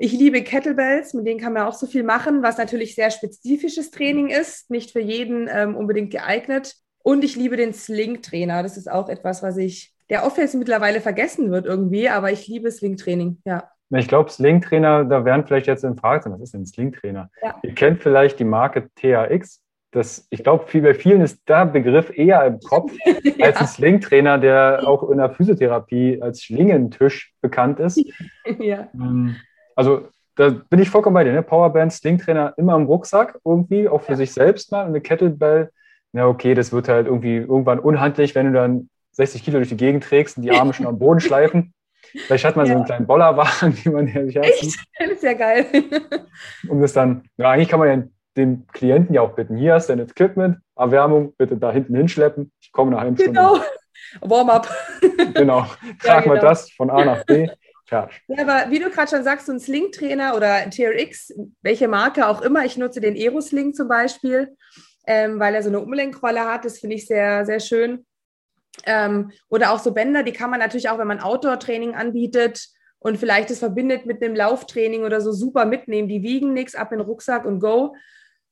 Ich 0.01 0.13
liebe 0.13 0.41
Kettlebells, 0.43 1.13
mit 1.13 1.27
denen 1.27 1.41
kann 1.41 1.51
man 1.51 1.63
auch 1.63 1.73
so 1.73 1.85
viel 1.85 2.03
machen, 2.03 2.41
was 2.41 2.57
natürlich 2.57 2.95
sehr 2.95 3.11
spezifisches 3.11 3.91
Training 3.91 4.29
ist, 4.29 4.71
nicht 4.71 4.91
für 4.91 5.01
jeden 5.01 5.49
ähm, 5.51 5.75
unbedingt 5.75 6.09
geeignet. 6.09 6.73
Und 7.03 7.21
ich 7.25 7.35
liebe 7.35 7.57
den 7.57 7.73
Sling-Trainer. 7.73 8.63
Das 8.63 8.77
ist 8.77 8.89
auch 8.89 9.09
etwas, 9.09 9.43
was 9.43 9.57
ich, 9.57 9.93
der 10.09 10.25
oft 10.25 10.37
jetzt 10.37 10.55
mittlerweile 10.55 11.01
vergessen 11.01 11.51
wird 11.51 11.65
irgendwie, 11.65 12.07
aber 12.07 12.31
ich 12.31 12.47
liebe 12.47 12.71
Sling-Training, 12.71 13.41
ja. 13.43 13.69
Ich 13.91 14.07
glaube, 14.07 14.29
Sling-Trainer, 14.29 15.05
da 15.05 15.25
werden 15.25 15.45
vielleicht 15.47 15.67
jetzt 15.67 15.83
in 15.83 15.97
Frage 15.97 16.29
was 16.31 16.41
ist 16.41 16.53
denn 16.53 16.65
Sling-Trainer? 16.65 17.29
Ja. 17.41 17.55
Ihr 17.63 17.73
kennt 17.73 18.01
vielleicht 18.01 18.39
die 18.39 18.43
Marke 18.43 18.89
THX. 18.95 19.61
Das, 19.91 20.27
ich 20.29 20.43
glaube, 20.43 20.67
viel, 20.67 20.83
bei 20.83 20.93
vielen 20.93 21.21
ist 21.21 21.47
der 21.49 21.65
Begriff 21.65 22.15
eher 22.15 22.45
im 22.45 22.59
Kopf 22.59 22.93
ja. 23.23 23.45
als 23.47 23.57
ein 23.57 23.67
Sling-Trainer, 23.67 24.37
der 24.37 24.87
auch 24.87 25.09
in 25.09 25.17
der 25.17 25.31
Physiotherapie 25.31 26.21
als 26.21 26.43
Schlingentisch 26.43 27.33
bekannt 27.41 27.79
ist. 27.79 27.99
Ja. 28.59 28.87
Ähm, 28.93 29.35
also 29.75 30.07
da 30.35 30.49
bin 30.49 30.79
ich 30.79 30.89
vollkommen 30.89 31.13
bei 31.13 31.23
dir. 31.23 31.33
Ne? 31.33 31.43
Powerband, 31.43 31.93
Sling-Trainer 31.93 32.53
immer 32.57 32.75
im 32.75 32.85
Rucksack 32.85 33.39
irgendwie, 33.45 33.87
auch 33.87 34.01
für 34.01 34.13
ja. 34.13 34.17
sich 34.17 34.33
selbst 34.33 34.71
mal. 34.71 34.85
Eine 34.85 35.01
Kettlebell 35.01 35.69
ja, 36.13 36.27
okay, 36.27 36.53
das 36.55 36.71
wird 36.71 36.87
halt 36.87 37.05
irgendwie 37.05 37.37
irgendwann 37.37 37.79
unhandlich, 37.79 38.33
wenn 38.35 38.47
du 38.47 38.53
dann 38.53 38.89
60 39.11 39.43
Kilo 39.43 39.57
durch 39.57 39.69
die 39.69 39.77
Gegend 39.77 40.03
trägst 40.03 40.37
und 40.37 40.43
die 40.43 40.51
Arme 40.51 40.73
schon 40.73 40.87
am 40.87 40.97
Boden 40.97 41.19
schleifen. 41.19 41.73
Vielleicht 42.01 42.45
hat 42.45 42.55
man 42.55 42.65
ja. 42.65 42.73
so 42.73 42.77
einen 42.77 42.85
kleinen 42.85 43.07
Bollerwagen, 43.07 43.75
den 43.83 43.93
man 43.93 44.07
sich 44.07 44.35
Echt? 44.35 44.77
Das 44.99 45.09
ist 45.09 45.23
ja 45.23 45.33
geil. 45.33 45.65
Um 46.67 46.81
das 46.81 46.93
dann, 46.93 47.23
ja, 47.37 47.51
eigentlich 47.51 47.69
kann 47.69 47.79
man 47.79 47.87
ja 47.89 48.07
den 48.37 48.67
Klienten 48.67 49.13
ja 49.13 49.21
auch 49.21 49.35
bitten, 49.35 49.57
hier 49.57 49.73
hast 49.73 49.89
du 49.89 49.95
dein 49.95 50.07
Equipment, 50.07 50.57
Erwärmung, 50.75 51.33
bitte 51.37 51.57
da 51.57 51.71
hinten 51.71 51.95
hinschleppen. 51.95 52.51
Ich 52.61 52.71
komme 52.71 52.91
nach 52.91 53.01
halben 53.01 53.15
Genau. 53.15 53.59
Warm-up. 54.21 54.67
Genau. 55.33 55.61
Trag 56.01 56.03
ja, 56.03 56.21
genau. 56.21 56.35
mal 56.35 56.39
das 56.39 56.71
von 56.71 56.89
A 56.89 57.05
nach 57.05 57.25
B. 57.25 57.47
Ja. 57.91 58.07
ja, 58.27 58.41
aber 58.41 58.69
wie 58.69 58.79
du 58.79 58.89
gerade 58.89 59.09
schon 59.09 59.23
sagst, 59.23 59.47
so 59.47 59.51
ein 59.51 59.59
Sling-Trainer 59.59 60.35
oder 60.35 60.69
TRX, 60.69 61.33
welche 61.61 61.87
Marke 61.87 62.27
auch 62.27 62.41
immer, 62.41 62.63
ich 62.63 62.77
nutze 62.77 63.01
den 63.01 63.15
Aero-Sling 63.15 63.73
zum 63.73 63.87
Beispiel, 63.87 64.55
ähm, 65.07 65.39
weil 65.39 65.55
er 65.55 65.63
so 65.63 65.69
eine 65.69 65.79
Umlenkrolle 65.79 66.45
hat. 66.45 66.65
Das 66.65 66.79
finde 66.79 66.97
ich 66.97 67.07
sehr, 67.07 67.45
sehr 67.45 67.59
schön. 67.59 68.05
Ähm, 68.85 69.31
oder 69.49 69.71
auch 69.71 69.79
so 69.79 69.93
Bänder, 69.93 70.23
die 70.23 70.33
kann 70.33 70.49
man 70.49 70.59
natürlich 70.59 70.89
auch, 70.89 70.97
wenn 70.97 71.07
man 71.07 71.19
Outdoor-Training 71.19 71.95
anbietet 71.95 72.67
und 72.99 73.17
vielleicht 73.17 73.49
das 73.49 73.59
verbindet 73.59 74.05
mit 74.05 74.21
einem 74.21 74.35
Lauftraining 74.35 75.03
oder 75.03 75.21
so, 75.21 75.31
super 75.31 75.65
mitnehmen. 75.65 76.09
Die 76.09 76.21
wiegen 76.21 76.53
nichts, 76.53 76.75
ab 76.75 76.91
in 76.91 76.99
den 76.99 77.07
Rucksack 77.07 77.45
und 77.45 77.59
go. 77.59 77.95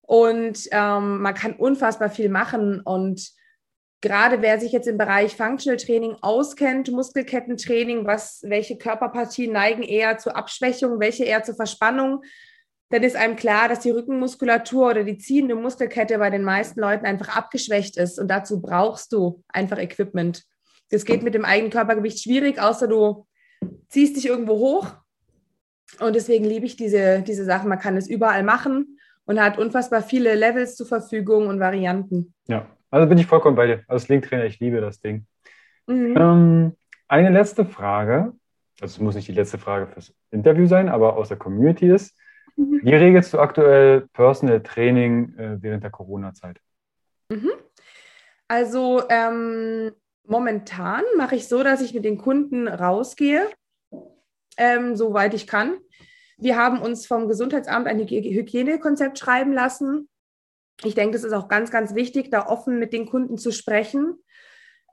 Und 0.01 0.69
ähm, 0.71 1.21
man 1.21 1.33
kann 1.33 1.53
unfassbar 1.53 2.09
viel 2.09 2.29
machen. 2.29 2.79
Und 2.79 3.29
gerade 3.99 4.41
wer 4.41 4.59
sich 4.59 4.71
jetzt 4.71 4.87
im 4.87 4.97
Bereich 4.97 5.35
Functional 5.35 5.77
Training 5.77 6.15
auskennt, 6.21 6.89
Muskelkettentraining, 6.89 8.05
was, 8.05 8.41
welche 8.43 8.77
Körperpartien 8.77 9.51
neigen 9.51 9.83
eher 9.83 10.17
zur 10.17 10.37
Abschwächung, 10.37 11.01
welche 11.01 11.25
eher 11.25 11.43
zur 11.43 11.55
Verspannung, 11.55 12.23
dann 12.89 13.03
ist 13.03 13.15
einem 13.15 13.35
klar, 13.35 13.67
dass 13.67 13.81
die 13.81 13.91
Rückenmuskulatur 13.91 14.89
oder 14.89 15.03
die 15.03 15.17
ziehende 15.17 15.55
Muskelkette 15.55 16.17
bei 16.19 16.29
den 16.29 16.43
meisten 16.43 16.79
Leuten 16.79 17.05
einfach 17.05 17.35
abgeschwächt 17.35 17.97
ist. 17.97 18.17
Und 18.17 18.29
dazu 18.29 18.61
brauchst 18.61 19.11
du 19.11 19.43
einfach 19.49 19.77
Equipment. 19.77 20.43
Das 20.89 21.03
geht 21.03 21.21
mit 21.21 21.33
dem 21.33 21.43
eigenen 21.43 21.71
Körpergewicht 21.71 22.23
schwierig, 22.23 22.61
außer 22.61 22.87
du 22.87 23.27
ziehst 23.89 24.15
dich 24.15 24.27
irgendwo 24.27 24.57
hoch. 24.57 24.87
Und 25.99 26.15
deswegen 26.15 26.45
liebe 26.45 26.65
ich 26.65 26.77
diese, 26.77 27.21
diese 27.21 27.43
Sachen. 27.43 27.69
Man 27.69 27.79
kann 27.79 27.97
es 27.97 28.07
überall 28.07 28.43
machen 28.43 28.97
und 29.25 29.41
hat 29.41 29.57
unfassbar 29.57 30.01
viele 30.01 30.35
Levels 30.35 30.75
zur 30.75 30.87
Verfügung 30.87 31.47
und 31.47 31.59
Varianten. 31.59 32.33
Ja, 32.47 32.67
also 32.89 33.07
bin 33.07 33.17
ich 33.17 33.25
vollkommen 33.25 33.57
bei 33.57 33.67
dir. 33.67 33.83
Als 33.87 34.07
Linktrainer, 34.07 34.45
ich 34.45 34.59
liebe 34.59 34.79
das 34.79 35.01
Ding. 35.01 35.25
Mhm. 35.87 36.15
Ähm, 36.17 36.75
eine 37.09 37.29
letzte 37.29 37.65
Frage, 37.65 38.33
also 38.79 38.93
es 38.93 38.99
muss 38.99 39.15
nicht 39.15 39.27
die 39.27 39.33
letzte 39.33 39.57
Frage 39.57 39.87
fürs 39.87 40.13
Interview 40.31 40.67
sein, 40.67 40.87
aber 40.87 41.17
aus 41.17 41.29
der 41.29 41.37
Community 41.37 41.89
ist. 41.89 42.17
Wie 42.57 42.95
regelst 42.95 43.33
du 43.33 43.39
aktuell 43.39 44.07
Personal 44.13 44.61
Training 44.63 45.37
äh, 45.37 45.61
während 45.61 45.83
der 45.83 45.91
Corona-Zeit? 45.91 46.59
Mhm. 47.29 47.51
Also 48.47 49.03
ähm, 49.09 49.91
momentan 50.25 51.03
mache 51.17 51.35
ich 51.35 51.47
so, 51.47 51.63
dass 51.63 51.81
ich 51.81 51.93
mit 51.93 52.03
den 52.03 52.17
Kunden 52.17 52.67
rausgehe, 52.67 53.47
ähm, 54.57 54.95
soweit 54.95 55.33
ich 55.33 55.45
kann. 55.45 55.77
Wir 56.37 56.57
haben 56.57 56.81
uns 56.81 57.05
vom 57.05 57.27
Gesundheitsamt 57.27 57.87
ein 57.87 57.99
Hygienekonzept 57.99 59.19
schreiben 59.19 59.53
lassen. 59.53 60.09
Ich 60.83 60.95
denke, 60.95 61.17
es 61.17 61.23
ist 61.23 61.33
auch 61.33 61.47
ganz, 61.47 61.71
ganz 61.71 61.95
wichtig, 61.95 62.31
da 62.31 62.47
offen 62.47 62.79
mit 62.79 62.93
den 62.93 63.07
Kunden 63.07 63.37
zu 63.37 63.51
sprechen 63.51 64.15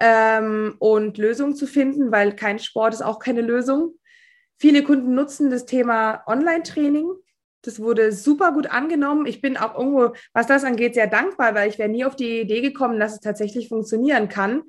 ähm, 0.01 0.77
und 0.79 1.19
Lösungen 1.19 1.55
zu 1.55 1.67
finden, 1.67 2.13
weil 2.13 2.35
kein 2.35 2.59
Sport 2.59 2.95
ist 2.95 3.03
auch 3.03 3.19
keine 3.19 3.43
Lösung. 3.43 3.95
Viele 4.59 4.83
Kunden 4.83 5.15
nutzen 5.15 5.51
das 5.51 5.67
Thema 5.67 6.23
Online-Training. 6.27 7.11
Das 7.67 7.81
wurde 7.81 8.13
super 8.13 8.53
gut 8.53 8.67
angenommen. 8.67 9.27
Ich 9.27 9.41
bin 9.41 9.57
auch 9.57 9.77
irgendwo, 9.77 10.15
was 10.33 10.47
das 10.47 10.65
angeht, 10.65 10.95
sehr 10.95 11.07
dankbar, 11.07 11.55
weil 11.55 11.69
ich 11.69 11.79
wäre 11.79 11.89
nie 11.89 12.05
auf 12.05 12.17
die 12.17 12.41
Idee 12.41 12.61
gekommen, 12.61 13.01
dass 13.01 13.15
es 13.15 13.21
tatsächlich 13.21 13.69
funktionieren 13.69 14.29
kann. 14.29 14.63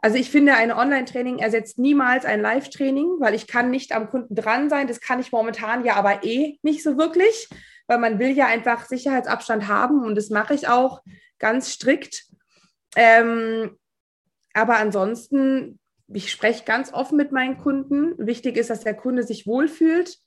Also 0.00 0.16
ich 0.16 0.30
finde, 0.30 0.54
ein 0.54 0.70
Online-Training 0.70 1.38
ersetzt 1.40 1.78
niemals 1.78 2.24
ein 2.24 2.40
Live-Training, 2.40 3.16
weil 3.18 3.34
ich 3.34 3.48
kann 3.48 3.70
nicht 3.70 3.92
am 3.92 4.08
Kunden 4.08 4.36
dran 4.36 4.70
sein. 4.70 4.86
Das 4.86 5.00
kann 5.00 5.18
ich 5.18 5.32
momentan 5.32 5.84
ja 5.84 5.96
aber 5.96 6.24
eh 6.24 6.58
nicht 6.62 6.84
so 6.84 6.96
wirklich, 6.96 7.48
weil 7.88 7.98
man 7.98 8.20
will 8.20 8.30
ja 8.30 8.46
einfach 8.46 8.86
Sicherheitsabstand 8.86 9.66
haben 9.66 10.04
und 10.04 10.14
das 10.14 10.30
mache 10.30 10.54
ich 10.54 10.68
auch 10.68 11.02
ganz 11.40 11.72
strikt. 11.72 12.26
Ähm, 12.94 13.76
aber 14.54 14.76
ansonsten, 14.76 15.80
ich 16.06 16.30
spreche 16.30 16.64
ganz 16.64 16.92
offen 16.92 17.16
mit 17.16 17.32
meinen 17.32 17.58
Kunden. 17.58 18.14
Wichtig 18.18 18.56
ist, 18.56 18.70
dass 18.70 18.84
der 18.84 18.94
Kunde 18.94 19.24
sich 19.24 19.46
wohlfühlt. 19.46 20.18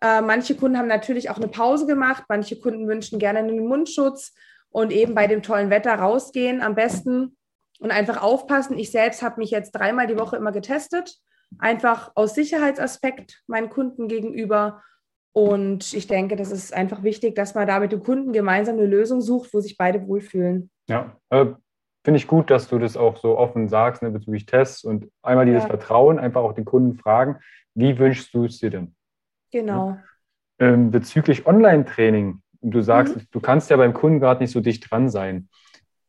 Äh, 0.00 0.20
manche 0.20 0.54
Kunden 0.54 0.78
haben 0.78 0.88
natürlich 0.88 1.30
auch 1.30 1.36
eine 1.36 1.48
Pause 1.48 1.86
gemacht, 1.86 2.24
manche 2.28 2.58
Kunden 2.58 2.88
wünschen 2.88 3.18
gerne 3.18 3.40
einen 3.40 3.66
Mundschutz 3.66 4.34
und 4.70 4.92
eben 4.92 5.14
bei 5.14 5.26
dem 5.26 5.42
tollen 5.42 5.70
Wetter 5.70 5.94
rausgehen 5.94 6.60
am 6.60 6.74
besten 6.74 7.36
und 7.80 7.90
einfach 7.90 8.22
aufpassen. 8.22 8.78
Ich 8.78 8.90
selbst 8.90 9.22
habe 9.22 9.40
mich 9.40 9.50
jetzt 9.50 9.72
dreimal 9.72 10.06
die 10.06 10.18
Woche 10.18 10.36
immer 10.36 10.52
getestet, 10.52 11.16
einfach 11.58 12.12
aus 12.14 12.34
Sicherheitsaspekt 12.34 13.42
meinen 13.46 13.70
Kunden 13.70 14.08
gegenüber. 14.08 14.82
Und 15.32 15.92
ich 15.92 16.06
denke, 16.06 16.36
das 16.36 16.50
ist 16.50 16.72
einfach 16.72 17.02
wichtig, 17.02 17.34
dass 17.34 17.54
man 17.54 17.66
da 17.66 17.78
mit 17.78 17.92
dem 17.92 18.02
Kunden 18.02 18.32
gemeinsam 18.32 18.76
eine 18.76 18.86
Lösung 18.86 19.20
sucht, 19.20 19.52
wo 19.52 19.60
sich 19.60 19.76
beide 19.76 20.06
wohlfühlen. 20.06 20.70
Ja, 20.88 21.16
äh, 21.30 21.46
finde 22.04 22.18
ich 22.18 22.26
gut, 22.26 22.50
dass 22.50 22.68
du 22.68 22.78
das 22.78 22.96
auch 22.96 23.18
so 23.18 23.36
offen 23.36 23.68
sagst 23.68 24.02
ne, 24.02 24.10
bezüglich 24.10 24.46
Tests 24.46 24.84
und 24.84 25.10
einmal 25.22 25.44
dieses 25.44 25.64
ja. 25.64 25.68
Vertrauen, 25.68 26.18
einfach 26.18 26.42
auch 26.42 26.54
den 26.54 26.64
Kunden 26.64 26.98
fragen, 26.98 27.38
wie 27.74 27.98
wünschst 27.98 28.32
du 28.32 28.46
es 28.46 28.58
dir 28.58 28.70
denn? 28.70 28.95
Genau. 29.56 29.96
Ähm, 30.58 30.90
bezüglich 30.90 31.46
Online-Training, 31.46 32.42
du 32.60 32.82
sagst, 32.82 33.16
mhm. 33.16 33.22
du 33.30 33.40
kannst 33.40 33.70
ja 33.70 33.78
beim 33.78 33.94
Kunden 33.94 34.20
gerade 34.20 34.42
nicht 34.42 34.52
so 34.52 34.60
dicht 34.60 34.90
dran 34.90 35.08
sein. 35.08 35.48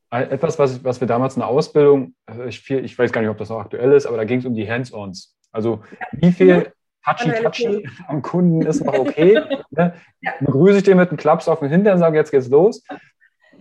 Etwas, 0.09 0.59
was, 0.59 0.83
was 0.83 0.99
wir 0.99 1.07
damals 1.07 1.35
in 1.35 1.41
der 1.41 1.47
Ausbildung, 1.47 2.13
äh, 2.29 2.49
ich, 2.49 2.69
ich 2.69 2.99
weiß 2.99 3.13
gar 3.13 3.21
nicht, 3.21 3.29
ob 3.29 3.37
das 3.37 3.49
noch 3.49 3.59
aktuell 3.59 3.93
ist, 3.93 4.05
aber 4.05 4.17
da 4.17 4.25
ging 4.25 4.39
es 4.39 4.45
um 4.45 4.53
die 4.53 4.69
Hands-ons. 4.69 5.37
Also 5.53 5.81
wie 6.11 6.33
viel 6.33 6.57
mhm. 6.57 6.65
Touchy-Touchy 7.05 7.89
am 8.09 8.21
Kunden 8.21 8.63
ist 8.63 8.83
noch 8.83 8.99
okay. 8.99 9.39
ne? 9.69 9.93
ja. 10.19 10.33
Begrüße 10.41 10.79
ich 10.79 10.83
den 10.83 10.97
mit 10.97 11.07
einem 11.07 11.17
Klaps 11.17 11.47
auf 11.47 11.59
den 11.59 11.69
Hintern 11.69 11.93
und 11.93 11.99
sage, 11.99 12.17
jetzt 12.17 12.31
geht's 12.31 12.49
los. 12.49 12.83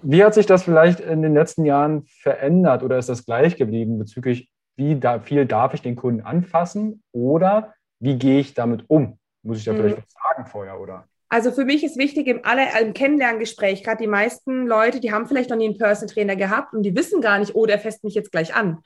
Wie 0.02 0.24
hat 0.24 0.34
sich 0.34 0.46
das 0.46 0.64
vielleicht 0.64 0.98
in 0.98 1.22
den 1.22 1.34
letzten 1.34 1.64
Jahren 1.64 2.02
verändert 2.06 2.82
oder 2.82 2.98
ist 2.98 3.08
das 3.08 3.24
gleich 3.24 3.56
geblieben 3.56 4.00
bezüglich, 4.00 4.50
wie 4.74 4.98
da, 4.98 5.20
viel 5.20 5.46
darf 5.46 5.74
ich 5.74 5.82
den 5.82 5.94
Kunden 5.94 6.22
anfassen 6.22 7.04
oder 7.12 7.74
wie 8.00 8.18
gehe 8.18 8.40
ich 8.40 8.54
damit 8.54 8.84
um? 8.88 9.18
Muss 9.46 9.58
ich 9.58 9.64
da 9.64 9.74
vielleicht 9.74 9.98
mhm. 9.98 10.02
was 10.02 10.34
sagen 10.34 10.46
vorher, 10.46 10.80
oder? 10.80 11.08
Also 11.28 11.50
für 11.50 11.64
mich 11.64 11.82
ist 11.82 11.98
wichtig 11.98 12.26
im, 12.28 12.40
alle, 12.44 12.66
im 12.80 12.92
Kennenlerngespräch, 12.92 13.82
gerade 13.82 14.02
die 14.02 14.08
meisten 14.08 14.66
Leute, 14.66 15.00
die 15.00 15.12
haben 15.12 15.26
vielleicht 15.26 15.50
noch 15.50 15.56
nie 15.56 15.66
einen 15.66 15.78
Personal 15.78 16.12
Trainer 16.12 16.36
gehabt 16.36 16.72
und 16.72 16.82
die 16.82 16.94
wissen 16.94 17.20
gar 17.20 17.38
nicht, 17.38 17.54
oh, 17.54 17.66
der 17.66 17.80
fässt 17.80 18.04
mich 18.04 18.14
jetzt 18.14 18.30
gleich 18.30 18.54
an. 18.54 18.78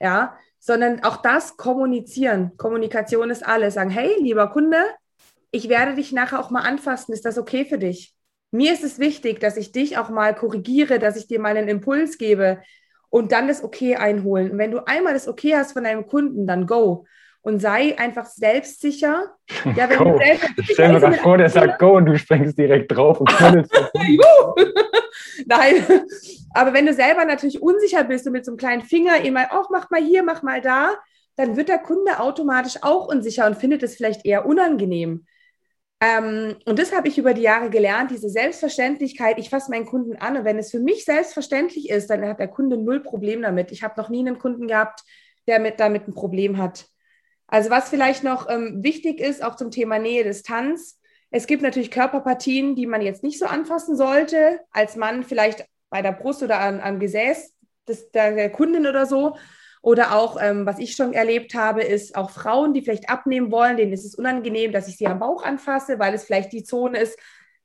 Ja, 0.00 0.36
sondern 0.58 1.02
auch 1.02 1.18
das 1.18 1.56
kommunizieren. 1.56 2.52
Kommunikation 2.56 3.30
ist 3.30 3.46
alles. 3.46 3.74
Sagen, 3.74 3.90
hey, 3.90 4.14
lieber 4.20 4.48
Kunde, 4.50 4.78
ich 5.50 5.68
werde 5.68 5.94
dich 5.94 6.12
nachher 6.12 6.40
auch 6.40 6.50
mal 6.50 6.62
anfassen. 6.62 7.12
Ist 7.12 7.24
das 7.24 7.38
okay 7.38 7.64
für 7.64 7.78
dich? 7.78 8.14
Mir 8.50 8.72
ist 8.72 8.84
es 8.84 8.98
wichtig, 8.98 9.40
dass 9.40 9.56
ich 9.56 9.72
dich 9.72 9.98
auch 9.98 10.08
mal 10.08 10.34
korrigiere, 10.34 10.98
dass 10.98 11.16
ich 11.16 11.26
dir 11.26 11.40
mal 11.40 11.56
einen 11.56 11.68
Impuls 11.68 12.18
gebe 12.18 12.60
und 13.08 13.32
dann 13.32 13.48
das 13.48 13.62
Okay 13.62 13.96
einholen. 13.96 14.52
Und 14.52 14.58
wenn 14.58 14.70
du 14.70 14.86
einmal 14.86 15.14
das 15.14 15.28
Okay 15.28 15.54
hast 15.54 15.72
von 15.72 15.84
deinem 15.84 16.06
Kunden, 16.06 16.46
dann 16.46 16.66
go 16.66 17.06
und 17.48 17.60
sei 17.60 17.98
einfach 17.98 18.26
selbstsicher. 18.26 19.34
Ja, 19.74 19.88
wenn 19.88 19.98
go. 19.98 20.18
du 20.18 20.62
Stell 20.62 20.92
dir 20.92 21.00
mal 21.00 21.14
vor, 21.14 21.38
der 21.38 21.48
sagt 21.48 21.78
Go 21.78 21.96
und 21.96 22.04
du 22.04 22.18
sprengst 22.18 22.58
direkt 22.58 22.92
drauf 22.92 23.18
und 23.20 23.30
knüttelst. 23.30 23.72
Nein, 25.46 25.74
aber 26.52 26.74
wenn 26.74 26.84
du 26.84 26.92
selber 26.92 27.24
natürlich 27.24 27.62
unsicher 27.62 28.04
bist 28.04 28.26
und 28.26 28.34
mit 28.34 28.44
so 28.44 28.50
einem 28.50 28.58
kleinen 28.58 28.82
Finger 28.82 29.24
immer, 29.24 29.52
auch 29.52 29.70
mach 29.70 29.88
mal 29.88 30.02
hier, 30.02 30.22
mach 30.22 30.42
mal 30.42 30.60
da, 30.60 30.96
dann 31.36 31.56
wird 31.56 31.70
der 31.70 31.78
Kunde 31.78 32.20
automatisch 32.20 32.82
auch 32.82 33.08
unsicher 33.08 33.46
und 33.46 33.56
findet 33.56 33.82
es 33.82 33.96
vielleicht 33.96 34.26
eher 34.26 34.44
unangenehm. 34.44 35.24
Ähm, 36.00 36.56
und 36.66 36.78
das 36.78 36.94
habe 36.94 37.08
ich 37.08 37.16
über 37.16 37.32
die 37.32 37.42
Jahre 37.42 37.70
gelernt, 37.70 38.10
diese 38.10 38.28
Selbstverständlichkeit. 38.28 39.38
Ich 39.38 39.48
fasse 39.48 39.70
meinen 39.70 39.86
Kunden 39.86 40.16
an 40.16 40.36
und 40.36 40.44
wenn 40.44 40.58
es 40.58 40.70
für 40.70 40.80
mich 40.80 41.06
selbstverständlich 41.06 41.88
ist, 41.88 42.10
dann 42.10 42.26
hat 42.26 42.40
der 42.40 42.48
Kunde 42.48 42.76
null 42.76 43.00
Problem 43.00 43.40
damit. 43.40 43.72
Ich 43.72 43.82
habe 43.82 43.98
noch 43.98 44.10
nie 44.10 44.20
einen 44.20 44.38
Kunden 44.38 44.68
gehabt, 44.68 45.02
der 45.46 45.58
mit, 45.58 45.80
damit 45.80 46.06
ein 46.06 46.14
Problem 46.14 46.58
hat. 46.58 46.86
Also 47.48 47.70
was 47.70 47.88
vielleicht 47.88 48.22
noch 48.22 48.48
ähm, 48.48 48.82
wichtig 48.82 49.20
ist, 49.20 49.42
auch 49.42 49.56
zum 49.56 49.70
Thema 49.70 49.98
Nähe, 49.98 50.22
Distanz. 50.22 51.00
Es 51.30 51.46
gibt 51.46 51.62
natürlich 51.62 51.90
Körperpartien, 51.90 52.76
die 52.76 52.86
man 52.86 53.00
jetzt 53.00 53.22
nicht 53.22 53.38
so 53.38 53.46
anfassen 53.46 53.96
sollte, 53.96 54.60
als 54.70 54.96
Mann 54.96 55.24
vielleicht 55.24 55.66
bei 55.90 56.02
der 56.02 56.12
Brust 56.12 56.42
oder 56.42 56.60
am, 56.60 56.78
am 56.80 57.00
Gesäß 57.00 57.54
des, 57.88 58.10
der, 58.10 58.50
Kundin 58.50 58.86
oder 58.86 59.06
so. 59.06 59.36
Oder 59.80 60.14
auch, 60.14 60.36
ähm, 60.40 60.66
was 60.66 60.78
ich 60.78 60.94
schon 60.94 61.14
erlebt 61.14 61.54
habe, 61.54 61.82
ist 61.82 62.16
auch 62.16 62.30
Frauen, 62.30 62.74
die 62.74 62.82
vielleicht 62.82 63.08
abnehmen 63.08 63.50
wollen, 63.50 63.76
denen 63.76 63.92
ist 63.92 64.04
es 64.04 64.14
unangenehm, 64.14 64.72
dass 64.72 64.88
ich 64.88 64.96
sie 64.96 65.06
am 65.06 65.20
Bauch 65.20 65.44
anfasse, 65.44 65.98
weil 65.98 66.14
es 66.14 66.24
vielleicht 66.24 66.52
die 66.52 66.64
Zone 66.64 66.98
ist, 66.98 67.18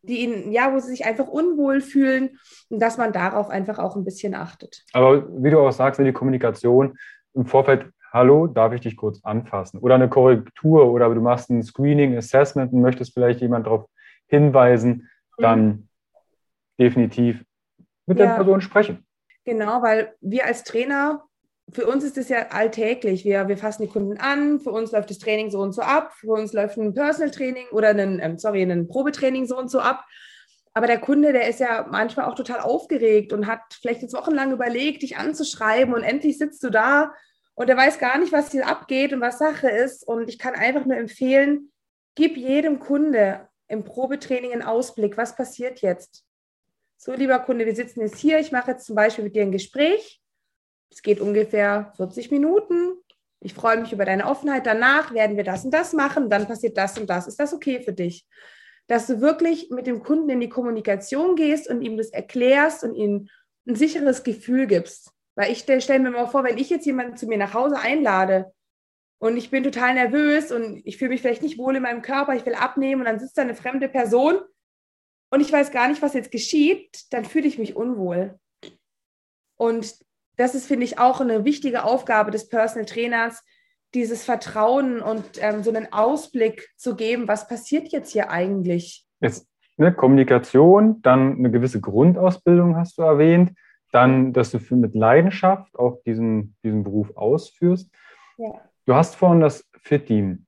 die 0.04 0.20
ihnen, 0.20 0.52
ja, 0.52 0.72
wo 0.74 0.80
sie 0.80 0.90
sich 0.90 1.06
einfach 1.06 1.28
unwohl 1.28 1.82
fühlen 1.82 2.38
und 2.70 2.80
dass 2.80 2.98
man 2.98 3.14
darauf 3.14 3.50
einfach 3.50 3.80
auch 3.80 3.96
ein 3.96 4.06
bisschen 4.06 4.36
achtet. 4.36 4.84
Aber 4.94 5.28
wie 5.44 5.50
du 5.50 5.60
auch 5.60 5.72
sagst, 5.72 6.00
in 6.00 6.06
die 6.06 6.14
Kommunikation 6.14 6.98
im 7.34 7.46
Vorfeld 7.46 7.88
hallo, 8.14 8.48
darf 8.48 8.72
ich 8.74 8.82
dich 8.82 8.96
kurz 8.96 9.20
anfassen? 9.24 9.80
Oder 9.80 9.96
eine 9.96 10.08
Korrektur 10.08 10.90
oder 10.92 11.14
du 11.14 11.20
machst 11.20 11.50
ein 11.50 11.64
Screening, 11.64 12.16
Assessment 12.16 12.72
und 12.72 12.82
möchtest 12.82 13.14
vielleicht 13.14 13.42
jemand 13.42 13.66
darauf 13.66 13.90
hinweisen, 14.28 15.10
dann 15.38 15.66
mhm. 15.66 15.88
definitiv 16.80 17.44
mit 18.06 18.20
ja. 18.20 18.28
der 18.28 18.36
Person 18.36 18.62
sprechen. 18.62 19.06
Genau, 19.46 19.82
weil 19.82 20.14
wir 20.22 20.46
als 20.46 20.64
Trainer, 20.64 21.24
für 21.72 21.88
uns 21.88 22.04
ist 22.04 22.18
es 22.18 22.30
ja 22.30 22.50
alltäglich. 22.50 23.26
Wir, 23.26 23.48
wir 23.48 23.58
fassen 23.58 23.82
die 23.82 23.90
Kunden 23.90 24.18
an, 24.18 24.60
für 24.60 24.72
uns 24.72 24.92
läuft 24.92 25.10
das 25.10 25.18
Training 25.18 25.50
so 25.50 25.60
und 25.60 25.74
so 25.74 25.82
ab, 25.82 26.14
für 26.14 26.32
uns 26.32 26.54
läuft 26.54 26.78
ein 26.78 26.94
Personal 26.94 27.32
Training 27.32 27.66
oder 27.72 27.90
ein, 27.90 28.20
ähm, 28.22 28.38
sorry, 28.38 28.62
ein 28.62 28.88
Probetraining 28.88 29.46
so 29.46 29.58
und 29.58 29.70
so 29.70 29.80
ab. 29.80 30.06
Aber 30.76 30.88
der 30.88 31.00
Kunde, 31.00 31.34
der 31.34 31.48
ist 31.48 31.60
ja 31.60 31.88
manchmal 31.90 32.26
auch 32.26 32.36
total 32.36 32.60
aufgeregt 32.60 33.34
und 33.34 33.48
hat 33.48 33.62
vielleicht 33.82 34.02
jetzt 34.02 34.16
wochenlang 34.16 34.52
überlegt, 34.52 35.04
dich 35.04 35.18
anzuschreiben 35.18 35.94
und 35.94 36.04
endlich 36.04 36.38
sitzt 36.38 36.64
du 36.64 36.70
da 36.70 37.12
und 37.56 37.70
er 37.70 37.78
weiß 37.78 38.00
gar 38.00 38.18
nicht, 38.18 38.32
was 38.32 38.52
hier 38.52 38.68
abgeht 38.68 39.14
und 39.14 39.22
was 39.22 39.40
Sache 39.40 39.70
ist. 39.70 40.08
Und 40.08 40.28
ich 40.30 40.40
kann 40.40 40.56
einfach 40.56 40.86
nur 40.86 40.98
empfehlen, 40.98 41.72
gib 42.16 42.38
jedem 42.38 42.80
Kunde 42.80 43.48
im 43.68 43.84
Probetraining 43.84 44.54
einen 44.54 44.62
Ausblick, 44.64 45.18
was 45.18 45.36
passiert 45.36 45.82
jetzt. 45.82 46.26
So, 46.98 47.14
lieber 47.14 47.40
Kunde, 47.40 47.66
wir 47.66 47.76
sitzen 47.76 48.02
jetzt 48.02 48.18
hier, 48.18 48.40
ich 48.40 48.52
mache 48.52 48.72
jetzt 48.72 48.86
zum 48.86 48.96
Beispiel 48.96 49.26
mit 49.26 49.36
dir 49.36 49.44
ein 49.44 49.52
Gespräch. 49.52 50.22
Es 50.92 51.02
geht 51.02 51.20
ungefähr 51.20 51.92
40 51.98 52.32
Minuten. 52.32 52.94
Ich 53.40 53.54
freue 53.54 53.78
mich 53.78 53.92
über 53.92 54.06
deine 54.06 54.26
Offenheit. 54.26 54.66
Danach 54.66 55.14
werden 55.14 55.36
wir 55.36 55.44
das 55.44 55.66
und 55.66 55.72
das 55.72 55.92
machen. 55.94 56.30
Dann 56.30 56.48
passiert 56.48 56.78
das 56.78 56.98
und 56.98 57.10
das. 57.10 57.28
Ist 57.28 57.40
das 57.40 57.54
okay 57.54 57.82
für 57.82 57.94
dich? 57.94 58.26
Dass 58.88 59.08
du 59.08 59.22
wirklich 59.22 59.70
mit 59.70 59.86
dem 59.86 60.02
Kunden 60.02 60.30
in 60.30 60.40
die 60.40 60.50
Kommunikation 60.50 61.36
gehst 61.36 61.68
und 61.70 61.82
ihm 61.82 61.98
das 61.98 62.10
erklärst 62.10 62.84
und 62.84 62.96
ihm 62.96 63.28
ein 63.68 63.76
sicheres 63.76 64.24
Gefühl 64.24 64.68
gibst. 64.68 65.13
Weil 65.36 65.52
ich 65.52 65.60
stelle 65.60 66.00
mir 66.00 66.12
mal 66.12 66.28
vor, 66.28 66.44
wenn 66.44 66.58
ich 66.58 66.70
jetzt 66.70 66.86
jemanden 66.86 67.18
zu 67.18 67.28
mir 67.28 67.38
nach 67.38 67.54
Hause 67.54 67.80
einlade 67.80 68.52
und 69.20 69.38
ich 69.38 69.50
bin 69.50 69.64
total 69.64 69.96
nervös 69.96 70.52
und 70.52 70.82
ich 70.86 70.98
fühle 70.98 71.10
mich 71.10 71.22
vielleicht 71.22 71.42
nicht 71.42 71.58
wohl 71.58 71.76
in 71.76 71.84
meinem 71.84 72.02
Körper, 72.02 72.36
ich 72.36 72.46
will 72.46 72.56
abnehmen 72.56 73.02
und 73.02 73.08
dann 73.08 73.20
sitzt 73.20 73.38
da 73.38 73.42
eine 73.42 73.56
fremde 73.56 73.90
Person 73.90 74.40
und 75.32 75.42
ich 75.42 75.52
weiß 75.52 75.72
gar 75.72 75.88
nicht, 75.88 76.02
was 76.02 76.14
jetzt 76.14 76.32
geschieht, 76.32 77.12
dann 77.12 77.26
fühle 77.26 77.48
ich 77.48 77.58
mich 77.58 77.76
unwohl. 77.76 78.40
Und 79.56 79.96
das 80.36 80.56
ist, 80.56 80.68
finde 80.68 80.86
ich, 80.86 81.00
auch 81.00 81.22
eine 81.22 81.46
wichtige 81.46 81.84
Aufgabe 81.84 82.32
des 82.32 82.50
Personal 82.50 82.86
Trainers, 82.86 83.44
dieses 83.94 84.24
Vertrauen 84.24 85.02
und 85.02 85.24
ähm, 85.40 85.64
so 85.64 85.72
einen 85.72 85.92
Ausblick 85.94 86.70
zu 86.76 86.96
geben, 86.96 87.28
was 87.28 87.48
passiert 87.48 87.92
jetzt 87.92 88.12
hier 88.12 88.30
eigentlich? 88.30 89.06
Jetzt 89.22 89.48
ne, 89.78 89.94
Kommunikation, 89.94 91.02
dann 91.02 91.38
eine 91.38 91.52
gewisse 91.52 91.80
Grundausbildung 91.80 92.76
hast 92.76 92.98
du 92.98 93.04
erwähnt 93.04 93.52
dann, 93.94 94.34
dass 94.34 94.52
du 94.52 94.60
für, 94.60 94.76
mit 94.76 94.96
Leidenschaft 94.96 95.78
auch 95.78 96.02
diesen, 96.06 96.56
diesen 96.64 96.84
Beruf 96.84 97.16
ausführst. 97.16 97.90
Ja. 98.38 98.60
Du 98.86 98.96
hast 98.96 99.16
vorhin 99.16 99.40
das 99.40 99.66
Fit-Team 99.84 100.46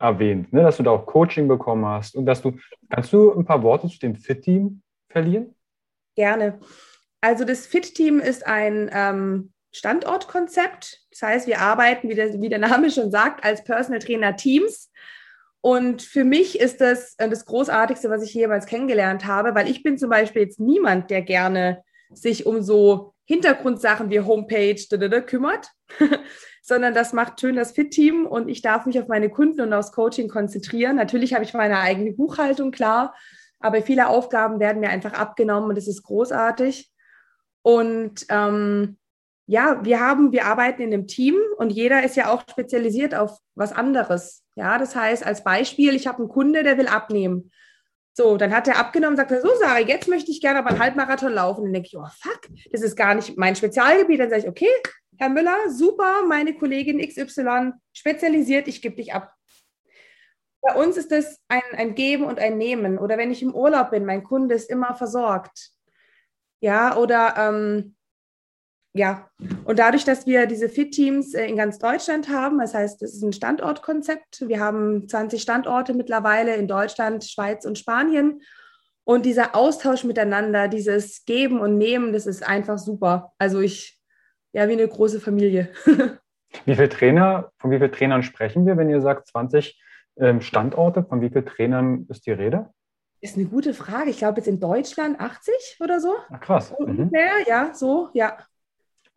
erwähnt, 0.00 0.52
ne, 0.52 0.62
dass 0.62 0.76
du 0.76 0.82
da 0.82 0.90
auch 0.90 1.06
Coaching 1.06 1.48
bekommen 1.48 1.86
hast 1.86 2.16
und 2.16 2.26
dass 2.26 2.42
du, 2.42 2.58
kannst 2.90 3.12
du 3.12 3.32
ein 3.32 3.44
paar 3.44 3.62
Worte 3.62 3.88
zu 3.88 3.98
dem 3.98 4.16
Fit-Team 4.16 4.82
verlieren? 5.08 5.54
Gerne. 6.16 6.58
Also 7.20 7.44
das 7.44 7.66
Fit-Team 7.66 8.20
ist 8.20 8.46
ein 8.46 8.90
ähm, 8.92 9.52
Standortkonzept. 9.72 11.02
Das 11.10 11.22
heißt, 11.22 11.46
wir 11.46 11.60
arbeiten, 11.60 12.08
wie 12.08 12.14
der, 12.14 12.40
wie 12.40 12.48
der 12.48 12.58
Name 12.58 12.90
schon 12.90 13.10
sagt, 13.10 13.44
als 13.44 13.62
Personal 13.62 14.00
Trainer 14.00 14.34
Teams. 14.36 14.90
Und 15.60 16.02
für 16.02 16.24
mich 16.24 16.58
ist 16.58 16.80
das 16.80 17.14
äh, 17.18 17.28
das 17.28 17.44
Großartigste, 17.44 18.10
was 18.10 18.22
ich 18.22 18.34
jemals 18.34 18.66
kennengelernt 18.66 19.24
habe, 19.24 19.54
weil 19.54 19.68
ich 19.68 19.82
bin 19.82 19.98
zum 19.98 20.10
Beispiel 20.10 20.42
jetzt 20.42 20.60
niemand, 20.60 21.10
der 21.10 21.22
gerne 21.22 21.82
sich 22.12 22.46
um 22.46 22.62
so 22.62 23.14
Hintergrundsachen 23.24 24.10
wie 24.10 24.20
Homepage 24.20 24.76
kümmert, 25.26 25.70
sondern 26.62 26.94
das 26.94 27.12
macht 27.12 27.40
schön 27.40 27.56
das 27.56 27.72
Fit-Team 27.72 28.26
und 28.26 28.48
ich 28.48 28.62
darf 28.62 28.86
mich 28.86 28.98
auf 28.98 29.08
meine 29.08 29.30
Kunden 29.30 29.60
und 29.60 29.72
aufs 29.72 29.92
Coaching 29.92 30.28
konzentrieren. 30.28 30.96
Natürlich 30.96 31.34
habe 31.34 31.44
ich 31.44 31.54
meine 31.54 31.78
eigene 31.78 32.12
Buchhaltung, 32.12 32.70
klar, 32.70 33.14
aber 33.60 33.82
viele 33.82 34.08
Aufgaben 34.08 34.60
werden 34.60 34.80
mir 34.80 34.90
einfach 34.90 35.12
abgenommen 35.12 35.70
und 35.70 35.76
das 35.76 35.88
ist 35.88 36.02
großartig. 36.02 36.90
Und 37.62 38.24
ähm, 38.30 38.96
ja, 39.46 39.82
wir 39.82 40.00
haben, 40.00 40.32
wir 40.32 40.44
arbeiten 40.44 40.82
in 40.82 40.92
einem 40.92 41.06
Team 41.06 41.36
und 41.56 41.70
jeder 41.70 42.04
ist 42.04 42.16
ja 42.16 42.30
auch 42.30 42.42
spezialisiert 42.48 43.14
auf 43.14 43.38
was 43.54 43.72
anderes. 43.72 44.44
Ja, 44.56 44.78
das 44.78 44.94
heißt, 44.94 45.24
als 45.24 45.42
Beispiel, 45.42 45.94
ich 45.94 46.06
habe 46.06 46.18
einen 46.18 46.28
Kunde, 46.28 46.62
der 46.62 46.78
will 46.78 46.86
abnehmen. 46.86 47.50
So, 48.18 48.36
dann 48.36 48.52
hat 48.52 48.66
er 48.66 48.78
abgenommen 48.78 49.12
und 49.12 49.16
sagte, 49.16 49.40
so 49.40 49.48
Sarah, 49.60 49.78
jetzt 49.78 50.08
möchte 50.08 50.32
ich 50.32 50.40
gerne 50.40 50.58
aber 50.58 50.70
einen 50.70 50.80
Halbmarathon 50.80 51.32
laufen. 51.32 51.62
dann 51.62 51.72
denke 51.72 51.86
ich, 51.86 51.96
oh 51.96 52.08
fuck, 52.20 52.48
das 52.72 52.82
ist 52.82 52.96
gar 52.96 53.14
nicht 53.14 53.38
mein 53.38 53.54
Spezialgebiet. 53.54 54.18
Dann 54.18 54.28
sage 54.28 54.42
ich, 54.42 54.48
okay, 54.48 54.72
Herr 55.18 55.28
Müller, 55.28 55.56
super, 55.70 56.24
meine 56.26 56.52
Kollegin 56.58 56.98
XY 56.98 57.74
spezialisiert, 57.92 58.66
ich 58.66 58.82
gebe 58.82 58.96
dich 58.96 59.14
ab. 59.14 59.32
Bei 60.60 60.74
uns 60.74 60.96
ist 60.96 61.12
das 61.12 61.38
ein, 61.46 61.62
ein 61.76 61.94
Geben 61.94 62.24
und 62.24 62.40
ein 62.40 62.58
Nehmen. 62.58 62.98
Oder 62.98 63.18
wenn 63.18 63.30
ich 63.30 63.40
im 63.40 63.54
Urlaub 63.54 63.92
bin, 63.92 64.04
mein 64.04 64.24
Kunde 64.24 64.56
ist 64.56 64.68
immer 64.68 64.96
versorgt. 64.96 65.70
Ja, 66.58 66.96
oder 66.96 67.34
ähm, 67.38 67.94
ja, 68.98 69.30
und 69.64 69.78
dadurch, 69.78 70.04
dass 70.04 70.26
wir 70.26 70.46
diese 70.46 70.68
Fit-Teams 70.68 71.32
äh, 71.34 71.46
in 71.46 71.56
ganz 71.56 71.78
Deutschland 71.78 72.28
haben, 72.28 72.58
das 72.58 72.74
heißt, 72.74 73.00
es 73.02 73.14
ist 73.14 73.22
ein 73.22 73.32
Standortkonzept. 73.32 74.48
Wir 74.48 74.58
haben 74.58 75.08
20 75.08 75.40
Standorte 75.40 75.94
mittlerweile 75.94 76.56
in 76.56 76.66
Deutschland, 76.66 77.22
Schweiz 77.24 77.64
und 77.64 77.78
Spanien. 77.78 78.42
Und 79.04 79.24
dieser 79.24 79.54
Austausch 79.54 80.02
miteinander, 80.02 80.66
dieses 80.66 81.24
Geben 81.24 81.60
und 81.60 81.78
Nehmen, 81.78 82.12
das 82.12 82.26
ist 82.26 82.46
einfach 82.46 82.76
super. 82.78 83.32
Also 83.38 83.60
ich, 83.60 84.00
ja, 84.52 84.68
wie 84.68 84.72
eine 84.72 84.88
große 84.88 85.20
Familie. 85.20 85.68
wie 86.64 86.74
viele 86.74 86.88
Trainer, 86.88 87.52
von 87.58 87.70
wie 87.70 87.78
vielen 87.78 87.92
Trainern 87.92 88.22
sprechen 88.24 88.66
wir, 88.66 88.76
wenn 88.76 88.90
ihr 88.90 89.00
sagt 89.00 89.28
20 89.28 89.80
ähm, 90.16 90.40
Standorte? 90.40 91.04
Von 91.04 91.20
wie 91.20 91.30
vielen 91.30 91.46
Trainern 91.46 92.06
ist 92.08 92.26
die 92.26 92.32
Rede? 92.32 92.70
Ist 93.20 93.36
eine 93.36 93.46
gute 93.46 93.74
Frage. 93.74 94.10
Ich 94.10 94.18
glaube 94.18 94.38
jetzt 94.38 94.48
in 94.48 94.58
Deutschland 94.58 95.20
80 95.20 95.78
oder 95.80 96.00
so. 96.00 96.14
Ach, 96.30 96.40
krass. 96.40 96.74
Mhm. 96.80 97.12
Ja, 97.46 97.72
so, 97.74 98.08
ja. 98.12 98.36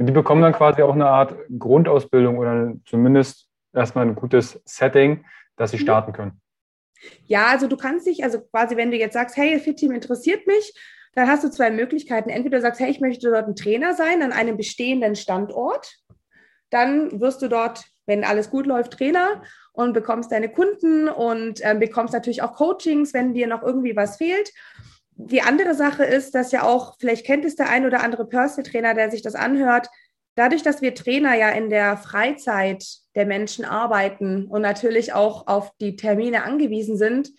Und 0.01 0.07
die 0.07 0.13
bekommen 0.13 0.41
dann 0.41 0.53
quasi 0.53 0.81
auch 0.81 0.95
eine 0.95 1.07
Art 1.07 1.35
Grundausbildung 1.59 2.39
oder 2.39 2.73
zumindest 2.87 3.47
erstmal 3.71 4.07
ein 4.07 4.15
gutes 4.15 4.59
Setting, 4.65 5.23
dass 5.57 5.69
sie 5.69 5.77
mhm. 5.77 5.81
starten 5.81 6.11
können. 6.11 6.41
Ja, 7.25 7.45
also 7.49 7.67
du 7.67 7.77
kannst 7.77 8.07
dich, 8.07 8.23
also 8.23 8.41
quasi, 8.41 8.75
wenn 8.77 8.89
du 8.89 8.97
jetzt 8.97 9.13
sagst, 9.13 9.37
hey, 9.37 9.59
Fit-Team 9.59 9.91
interessiert 9.91 10.47
mich, 10.47 10.73
dann 11.13 11.27
hast 11.27 11.43
du 11.43 11.51
zwei 11.51 11.69
Möglichkeiten. 11.69 12.31
Entweder 12.31 12.57
du 12.57 12.63
sagst, 12.63 12.79
hey, 12.79 12.89
ich 12.89 12.99
möchte 12.99 13.29
dort 13.29 13.47
ein 13.47 13.55
Trainer 13.55 13.93
sein 13.93 14.23
an 14.23 14.31
einem 14.31 14.57
bestehenden 14.57 15.15
Standort. 15.15 15.99
Dann 16.71 17.21
wirst 17.21 17.43
du 17.43 17.47
dort, 17.47 17.83
wenn 18.07 18.23
alles 18.23 18.49
gut 18.49 18.65
läuft, 18.65 18.93
Trainer 18.93 19.43
und 19.71 19.93
bekommst 19.93 20.31
deine 20.31 20.49
Kunden 20.49 21.09
und 21.09 21.63
äh, 21.63 21.75
bekommst 21.75 22.15
natürlich 22.15 22.41
auch 22.41 22.55
Coachings, 22.55 23.13
wenn 23.13 23.35
dir 23.35 23.45
noch 23.45 23.61
irgendwie 23.61 23.95
was 23.95 24.17
fehlt 24.17 24.51
die 25.15 25.41
andere 25.41 25.75
Sache 25.75 26.03
ist, 26.03 26.35
dass 26.35 26.51
ja 26.51 26.63
auch, 26.63 26.95
vielleicht 26.99 27.25
kennt 27.25 27.45
es 27.45 27.55
der 27.55 27.69
ein 27.69 27.85
oder 27.85 28.01
andere 28.01 28.25
Personal 28.25 28.69
Trainer, 28.69 28.93
der 28.93 29.11
sich 29.11 29.21
das 29.21 29.35
anhört, 29.35 29.87
dadurch, 30.35 30.63
dass 30.63 30.81
wir 30.81 30.95
Trainer 30.95 31.35
ja 31.35 31.49
in 31.49 31.69
der 31.69 31.97
Freizeit 31.97 32.85
der 33.15 33.25
Menschen 33.25 33.65
arbeiten 33.65 34.47
und 34.47 34.61
natürlich 34.61 35.13
auch 35.13 35.47
auf 35.47 35.71
die 35.79 35.95
Termine 35.95 36.43
angewiesen 36.43 36.97
sind, 36.97 37.29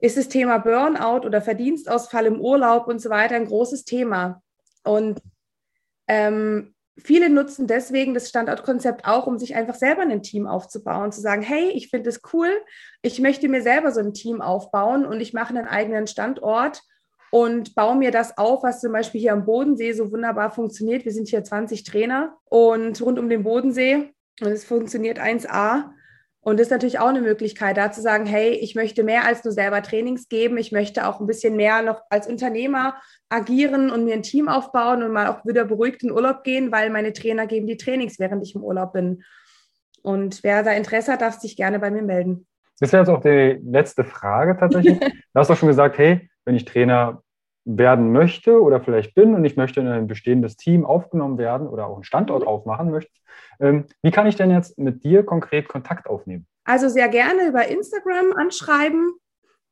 ist 0.00 0.16
das 0.16 0.28
Thema 0.28 0.58
Burnout 0.58 1.26
oder 1.26 1.42
Verdienstausfall 1.42 2.26
im 2.26 2.40
Urlaub 2.40 2.86
und 2.86 3.00
so 3.00 3.10
weiter 3.10 3.34
ein 3.34 3.46
großes 3.46 3.84
Thema. 3.84 4.42
Und 4.84 5.20
ähm, 6.06 6.74
viele 6.96 7.30
nutzen 7.30 7.66
deswegen 7.66 8.14
das 8.14 8.28
Standortkonzept 8.28 9.04
auch, 9.06 9.26
um 9.26 9.38
sich 9.38 9.56
einfach 9.56 9.74
selber 9.74 10.02
ein 10.02 10.22
Team 10.22 10.46
aufzubauen, 10.46 11.10
zu 11.10 11.20
sagen, 11.20 11.42
hey, 11.42 11.70
ich 11.70 11.88
finde 11.88 12.10
es 12.10 12.20
cool, 12.32 12.50
ich 13.02 13.18
möchte 13.18 13.48
mir 13.48 13.62
selber 13.62 13.90
so 13.90 14.00
ein 14.00 14.14
Team 14.14 14.40
aufbauen 14.40 15.04
und 15.04 15.20
ich 15.20 15.32
mache 15.32 15.50
einen 15.50 15.66
eigenen 15.66 16.06
Standort 16.06 16.80
und 17.30 17.74
baue 17.74 17.96
mir 17.96 18.10
das 18.10 18.36
auf, 18.38 18.62
was 18.62 18.80
zum 18.80 18.92
Beispiel 18.92 19.20
hier 19.20 19.32
am 19.32 19.44
Bodensee 19.44 19.92
so 19.92 20.10
wunderbar 20.10 20.50
funktioniert. 20.50 21.04
Wir 21.04 21.12
sind 21.12 21.28
hier 21.28 21.44
20 21.44 21.84
Trainer 21.84 22.36
und 22.44 23.00
rund 23.02 23.18
um 23.18 23.28
den 23.28 23.42
Bodensee 23.42 24.14
und 24.40 24.48
es 24.48 24.64
funktioniert 24.64 25.20
1A. 25.20 25.90
Und 26.40 26.58
das 26.58 26.68
ist 26.68 26.70
natürlich 26.70 26.98
auch 26.98 27.08
eine 27.08 27.20
Möglichkeit, 27.20 27.76
da 27.76 27.92
zu 27.92 28.00
sagen, 28.00 28.24
hey, 28.24 28.50
ich 28.52 28.74
möchte 28.74 29.02
mehr 29.02 29.26
als 29.26 29.44
nur 29.44 29.52
selber 29.52 29.82
Trainings 29.82 30.28
geben. 30.28 30.56
Ich 30.56 30.72
möchte 30.72 31.06
auch 31.06 31.20
ein 31.20 31.26
bisschen 31.26 31.56
mehr 31.56 31.82
noch 31.82 32.00
als 32.08 32.26
Unternehmer 32.26 32.94
agieren 33.28 33.90
und 33.90 34.04
mir 34.04 34.14
ein 34.14 34.22
Team 34.22 34.48
aufbauen 34.48 35.02
und 35.02 35.12
mal 35.12 35.26
auch 35.26 35.44
wieder 35.44 35.64
beruhigt 35.64 36.02
in 36.02 36.12
Urlaub 36.12 36.44
gehen, 36.44 36.72
weil 36.72 36.90
meine 36.90 37.12
Trainer 37.12 37.46
geben 37.46 37.66
die 37.66 37.76
Trainings, 37.76 38.18
während 38.18 38.42
ich 38.42 38.54
im 38.54 38.62
Urlaub 38.62 38.94
bin. 38.94 39.24
Und 40.02 40.42
wer 40.42 40.62
da 40.62 40.72
Interesse 40.72 41.12
hat, 41.12 41.20
darf 41.20 41.38
sich 41.38 41.56
gerne 41.56 41.80
bei 41.80 41.90
mir 41.90 42.02
melden. 42.02 42.46
Das 42.80 42.92
wäre 42.92 43.02
jetzt 43.02 43.10
auch 43.10 43.20
die 43.20 43.60
letzte 43.62 44.04
Frage 44.04 44.56
tatsächlich. 44.58 44.98
du 45.00 45.10
hast 45.34 45.50
doch 45.50 45.56
schon 45.56 45.68
gesagt, 45.68 45.98
hey, 45.98 46.27
wenn 46.48 46.56
ich 46.56 46.64
Trainer 46.64 47.22
werden 47.66 48.10
möchte 48.10 48.62
oder 48.62 48.80
vielleicht 48.80 49.14
bin 49.14 49.34
und 49.34 49.44
ich 49.44 49.58
möchte 49.58 49.80
in 49.80 49.88
ein 49.88 50.06
bestehendes 50.06 50.56
Team 50.56 50.86
aufgenommen 50.86 51.36
werden 51.36 51.68
oder 51.68 51.86
auch 51.86 51.96
einen 51.96 52.04
Standort 52.04 52.44
mhm. 52.44 52.48
aufmachen 52.48 52.90
möchte, 52.90 53.12
ähm, 53.60 53.84
wie 54.00 54.10
kann 54.10 54.26
ich 54.26 54.36
denn 54.36 54.50
jetzt 54.50 54.78
mit 54.78 55.04
dir 55.04 55.26
konkret 55.26 55.68
Kontakt 55.68 56.06
aufnehmen? 56.06 56.46
Also 56.64 56.88
sehr 56.88 57.10
gerne 57.10 57.48
über 57.48 57.68
Instagram 57.68 58.32
anschreiben. 58.34 59.12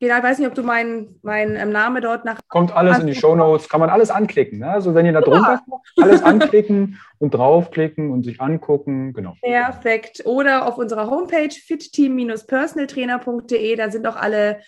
Genau, 0.00 0.18
ich 0.18 0.22
weiß 0.22 0.38
nicht, 0.38 0.48
ob 0.48 0.54
du 0.54 0.62
meinen 0.62 1.18
mein, 1.22 1.56
ähm, 1.56 1.70
Name 1.70 2.02
dort 2.02 2.26
nach. 2.26 2.38
Kommt 2.48 2.76
alles 2.76 2.98
in 2.98 3.06
die 3.06 3.14
Show 3.14 3.34
Notes, 3.34 3.70
kann 3.70 3.80
man 3.80 3.88
alles 3.88 4.10
anklicken. 4.10 4.58
Ne? 4.58 4.70
Also 4.70 4.94
wenn 4.94 5.06
ihr 5.06 5.12
da 5.12 5.22
drunter 5.22 5.62
ja. 5.66 5.80
alles 6.04 6.22
anklicken 6.22 7.00
und 7.18 7.32
draufklicken 7.32 8.10
und 8.10 8.24
sich 8.24 8.42
angucken, 8.42 9.14
genau. 9.14 9.32
Perfekt. 9.40 10.26
Oder 10.26 10.68
auf 10.68 10.76
unserer 10.76 11.08
Homepage 11.08 11.48
fitteam-personaltrainer.de, 11.48 13.76
da 13.76 13.90
sind 13.90 14.06
auch 14.06 14.16
alle 14.16 14.60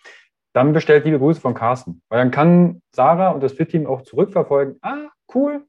dann 0.53 0.73
bestellt 0.73 1.05
liebe 1.05 1.19
Grüße 1.19 1.41
von 1.41 1.55
Carsten. 1.55 2.03
Weil 2.09 2.19
dann 2.19 2.31
kann 2.31 2.83
Sarah 2.95 3.31
und 3.31 3.43
das 3.43 3.55
Fit-Team 3.55 3.87
auch 3.87 4.03
zurückverfolgen. 4.03 4.77
Ah, 4.83 5.09
cool, 5.35 5.65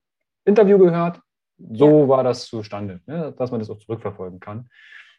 Interview 0.45 0.77
gehört. 0.77 1.19
So 1.57 2.01
ja. 2.01 2.07
war 2.07 2.23
das 2.23 2.45
zustande, 2.45 3.01
ne? 3.05 3.33
dass 3.37 3.51
man 3.51 3.59
das 3.59 3.69
auch 3.69 3.77
zurückverfolgen 3.77 4.39
kann. 4.39 4.69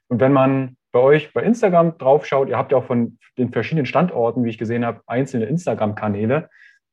Und 0.09 0.21
wenn 0.21 0.33
man 0.33 0.77
bei 0.93 1.01
euch 1.01 1.33
bei 1.33 1.43
Instagram 1.43 1.99
draufschaut, 1.99 2.49
ihr 2.49 2.57
habt 2.57 2.73
ja 2.73 2.79
auch 2.79 2.85
von 2.85 3.19
den 3.39 3.51
verschiedenen 3.51 3.87
Standorten, 3.87 4.45
wie 4.45 4.51
ich 4.51 4.59
gesehen 4.59 4.85
habe, 4.85 5.01
einzelne 5.07 5.47
Instagram-Kanäle. 5.47 6.49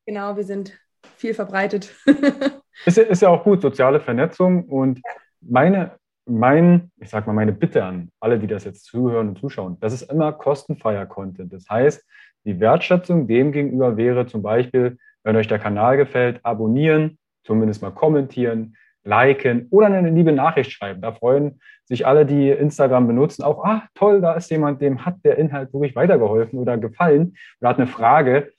Genau, 0.06 0.36
wir 0.36 0.44
sind 0.44 0.80
viel 1.18 1.34
verbreitet. 1.34 1.94
ist, 2.86 2.98
ist, 2.98 3.22
ja 3.22 3.30
auch 3.30 3.44
gut, 3.44 3.62
soziale 3.62 4.00
Vernetzung. 4.00 4.66
Und 4.66 4.98
ja. 4.98 5.12
meine, 5.42 5.92
mein, 6.26 6.92
ich 7.00 7.10
sag 7.10 7.28
mal, 7.28 7.34
meine 7.34 7.52
Bitte 7.52 7.84
an 7.84 8.10
alle, 8.20 8.40
die 8.40 8.48
das 8.48 8.64
jetzt 8.64 8.86
zuhören 8.86 9.30
und 9.30 9.40
zuschauen, 9.40 9.78
das 9.80 9.94
ist 9.94 10.12
immer 10.12 10.32
kostenfreier 10.32 11.06
Content. 11.06 11.54
Das 11.54 11.70
heißt, 11.70 12.04
die 12.46 12.60
Wertschätzung 12.60 13.28
dem 13.28 13.52
gegenüber 13.52 13.98
wäre 13.98 14.26
zum 14.26 14.42
Beispiel, 14.42 14.98
wenn 15.24 15.36
euch 15.36 15.48
der 15.48 15.60
Kanal 15.60 15.98
gefällt, 15.98 16.40
abonnieren, 16.44 17.20
zumindest 17.44 17.82
mal 17.82 17.92
kommentieren, 17.92 18.76
liken 19.04 19.68
oder 19.72 19.88
eine 19.88 20.10
liebe 20.10 20.32
Nachricht 20.32 20.72
schreiben. 20.72 21.02
Da 21.02 21.12
freuen 21.12 21.60
sich 21.86 22.06
alle, 22.06 22.26
die 22.26 22.50
Instagram 22.50 23.08
benutzen, 23.08 23.44
auch, 23.44 23.64
ah, 23.64 23.84
toll, 23.96 24.22
da 24.22 24.34
ist 24.34 24.50
jemand, 24.52 24.82
dem 24.82 25.06
hat 25.06 25.18
der 25.24 25.38
Inhalt 25.38 25.74
wirklich 25.74 25.96
weitergeholfen 25.96 26.60
oder 26.60 26.78
gefallen 26.78 27.36
oder 27.60 27.70
hat 27.70 27.78
eine 27.78 27.88
Frage. 27.88 28.54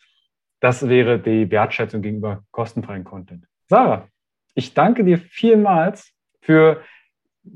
Das 0.61 0.89
wäre 0.89 1.18
die 1.18 1.51
Wertschätzung 1.51 2.03
gegenüber 2.03 2.43
kostenfreien 2.51 3.05
Content. 3.05 3.47
Sarah, 3.68 4.09
ich 4.55 4.74
danke 4.74 5.05
dir 5.05 5.18
vielmals 5.18 6.12
für 6.41 6.83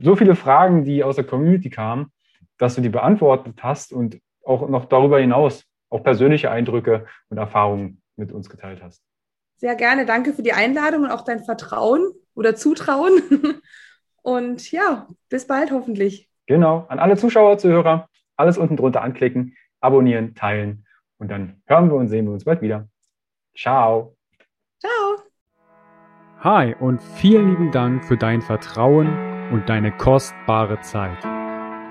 so 0.01 0.17
viele 0.17 0.35
Fragen, 0.35 0.85
die 0.85 1.05
aus 1.05 1.17
der 1.17 1.25
Community 1.25 1.71
kamen, 1.71 2.13
dass 2.59 2.75
du 2.75 2.81
die 2.81 2.89
beantwortet 2.89 3.63
hast 3.63 3.93
und 3.93 4.19
auch 4.45 4.69
noch 4.69 4.87
darüber 4.87 5.19
hinaus 5.21 5.65
auch 5.91 6.03
persönliche 6.03 6.51
Eindrücke 6.51 7.07
und 7.29 7.39
Erfahrungen 7.39 8.01
mit 8.17 8.33
uns 8.33 8.49
geteilt 8.49 8.83
hast. 8.83 9.06
Sehr 9.57 9.75
gerne. 9.75 10.07
Danke 10.07 10.33
für 10.33 10.43
die 10.43 10.53
Einladung 10.53 11.05
und 11.05 11.11
auch 11.11 11.23
dein 11.23 11.45
Vertrauen 11.45 12.13
oder 12.35 12.55
Zutrauen. 12.55 13.23
Und 14.23 14.73
ja, 14.73 15.07
bis 15.29 15.47
bald 15.47 15.71
hoffentlich. 15.71 16.29
Genau. 16.47 16.85
An 16.89 16.99
alle 16.99 17.17
Zuschauer, 17.17 17.59
Zuhörer, 17.59 18.09
alles 18.37 18.59
unten 18.59 18.77
drunter 18.77 19.03
anklicken, 19.03 19.57
abonnieren, 19.81 20.35
teilen 20.35 20.85
und 21.19 21.31
dann 21.31 21.63
hören 21.67 21.89
wir 21.91 21.95
und 21.95 22.09
sehen 22.09 22.27
wir 22.27 22.33
uns 22.33 22.45
bald 22.45 22.61
wieder. 22.61 22.89
Ciao. 23.57 24.17
Ciao. 24.81 25.25
Hi 26.41 26.75
und 26.81 27.01
vielen 27.01 27.51
lieben 27.51 27.71
Dank 27.71 28.05
für 28.05 28.17
dein 28.17 28.43
Vertrauen 28.43 29.07
und 29.53 29.69
deine 29.69 29.97
kostbare 29.97 30.81
Zeit. 30.81 31.25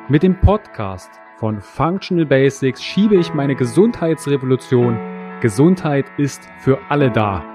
Mit 0.10 0.22
dem 0.22 0.38
Podcast 0.42 1.10
von 1.38 1.62
Functional 1.62 2.26
Basics 2.26 2.84
schiebe 2.84 3.16
ich 3.16 3.34
meine 3.34 3.56
Gesundheitsrevolution 3.56 5.00
Gesundheit 5.40 6.06
ist 6.18 6.50
für 6.60 6.80
alle 6.90 7.10
da 7.12 7.55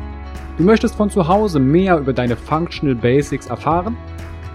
Du 0.61 0.67
möchtest 0.67 0.93
von 0.93 1.09
zu 1.09 1.27
Hause 1.27 1.59
mehr 1.59 1.97
über 1.97 2.13
deine 2.13 2.35
Functional 2.35 2.93
Basics 2.93 3.47
erfahren? 3.47 3.97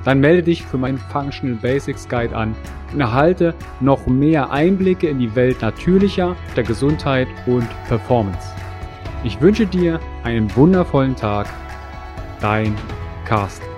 Dann 0.04 0.20
melde 0.20 0.44
dich 0.44 0.62
für 0.64 0.78
meinen 0.78 0.98
Functional 0.98 1.56
Basics 1.56 2.08
Guide 2.08 2.36
an 2.36 2.54
und 2.92 3.00
erhalte 3.00 3.56
noch 3.80 4.06
mehr 4.06 4.52
Einblicke 4.52 5.08
in 5.08 5.18
die 5.18 5.34
Welt 5.34 5.62
natürlicher, 5.62 6.36
der 6.54 6.62
Gesundheit 6.62 7.26
und 7.46 7.66
Performance. 7.88 8.52
Ich 9.24 9.40
wünsche 9.40 9.66
dir 9.66 9.98
einen 10.22 10.54
wundervollen 10.54 11.16
Tag. 11.16 11.48
Dein 12.40 12.76
Carsten. 13.24 13.75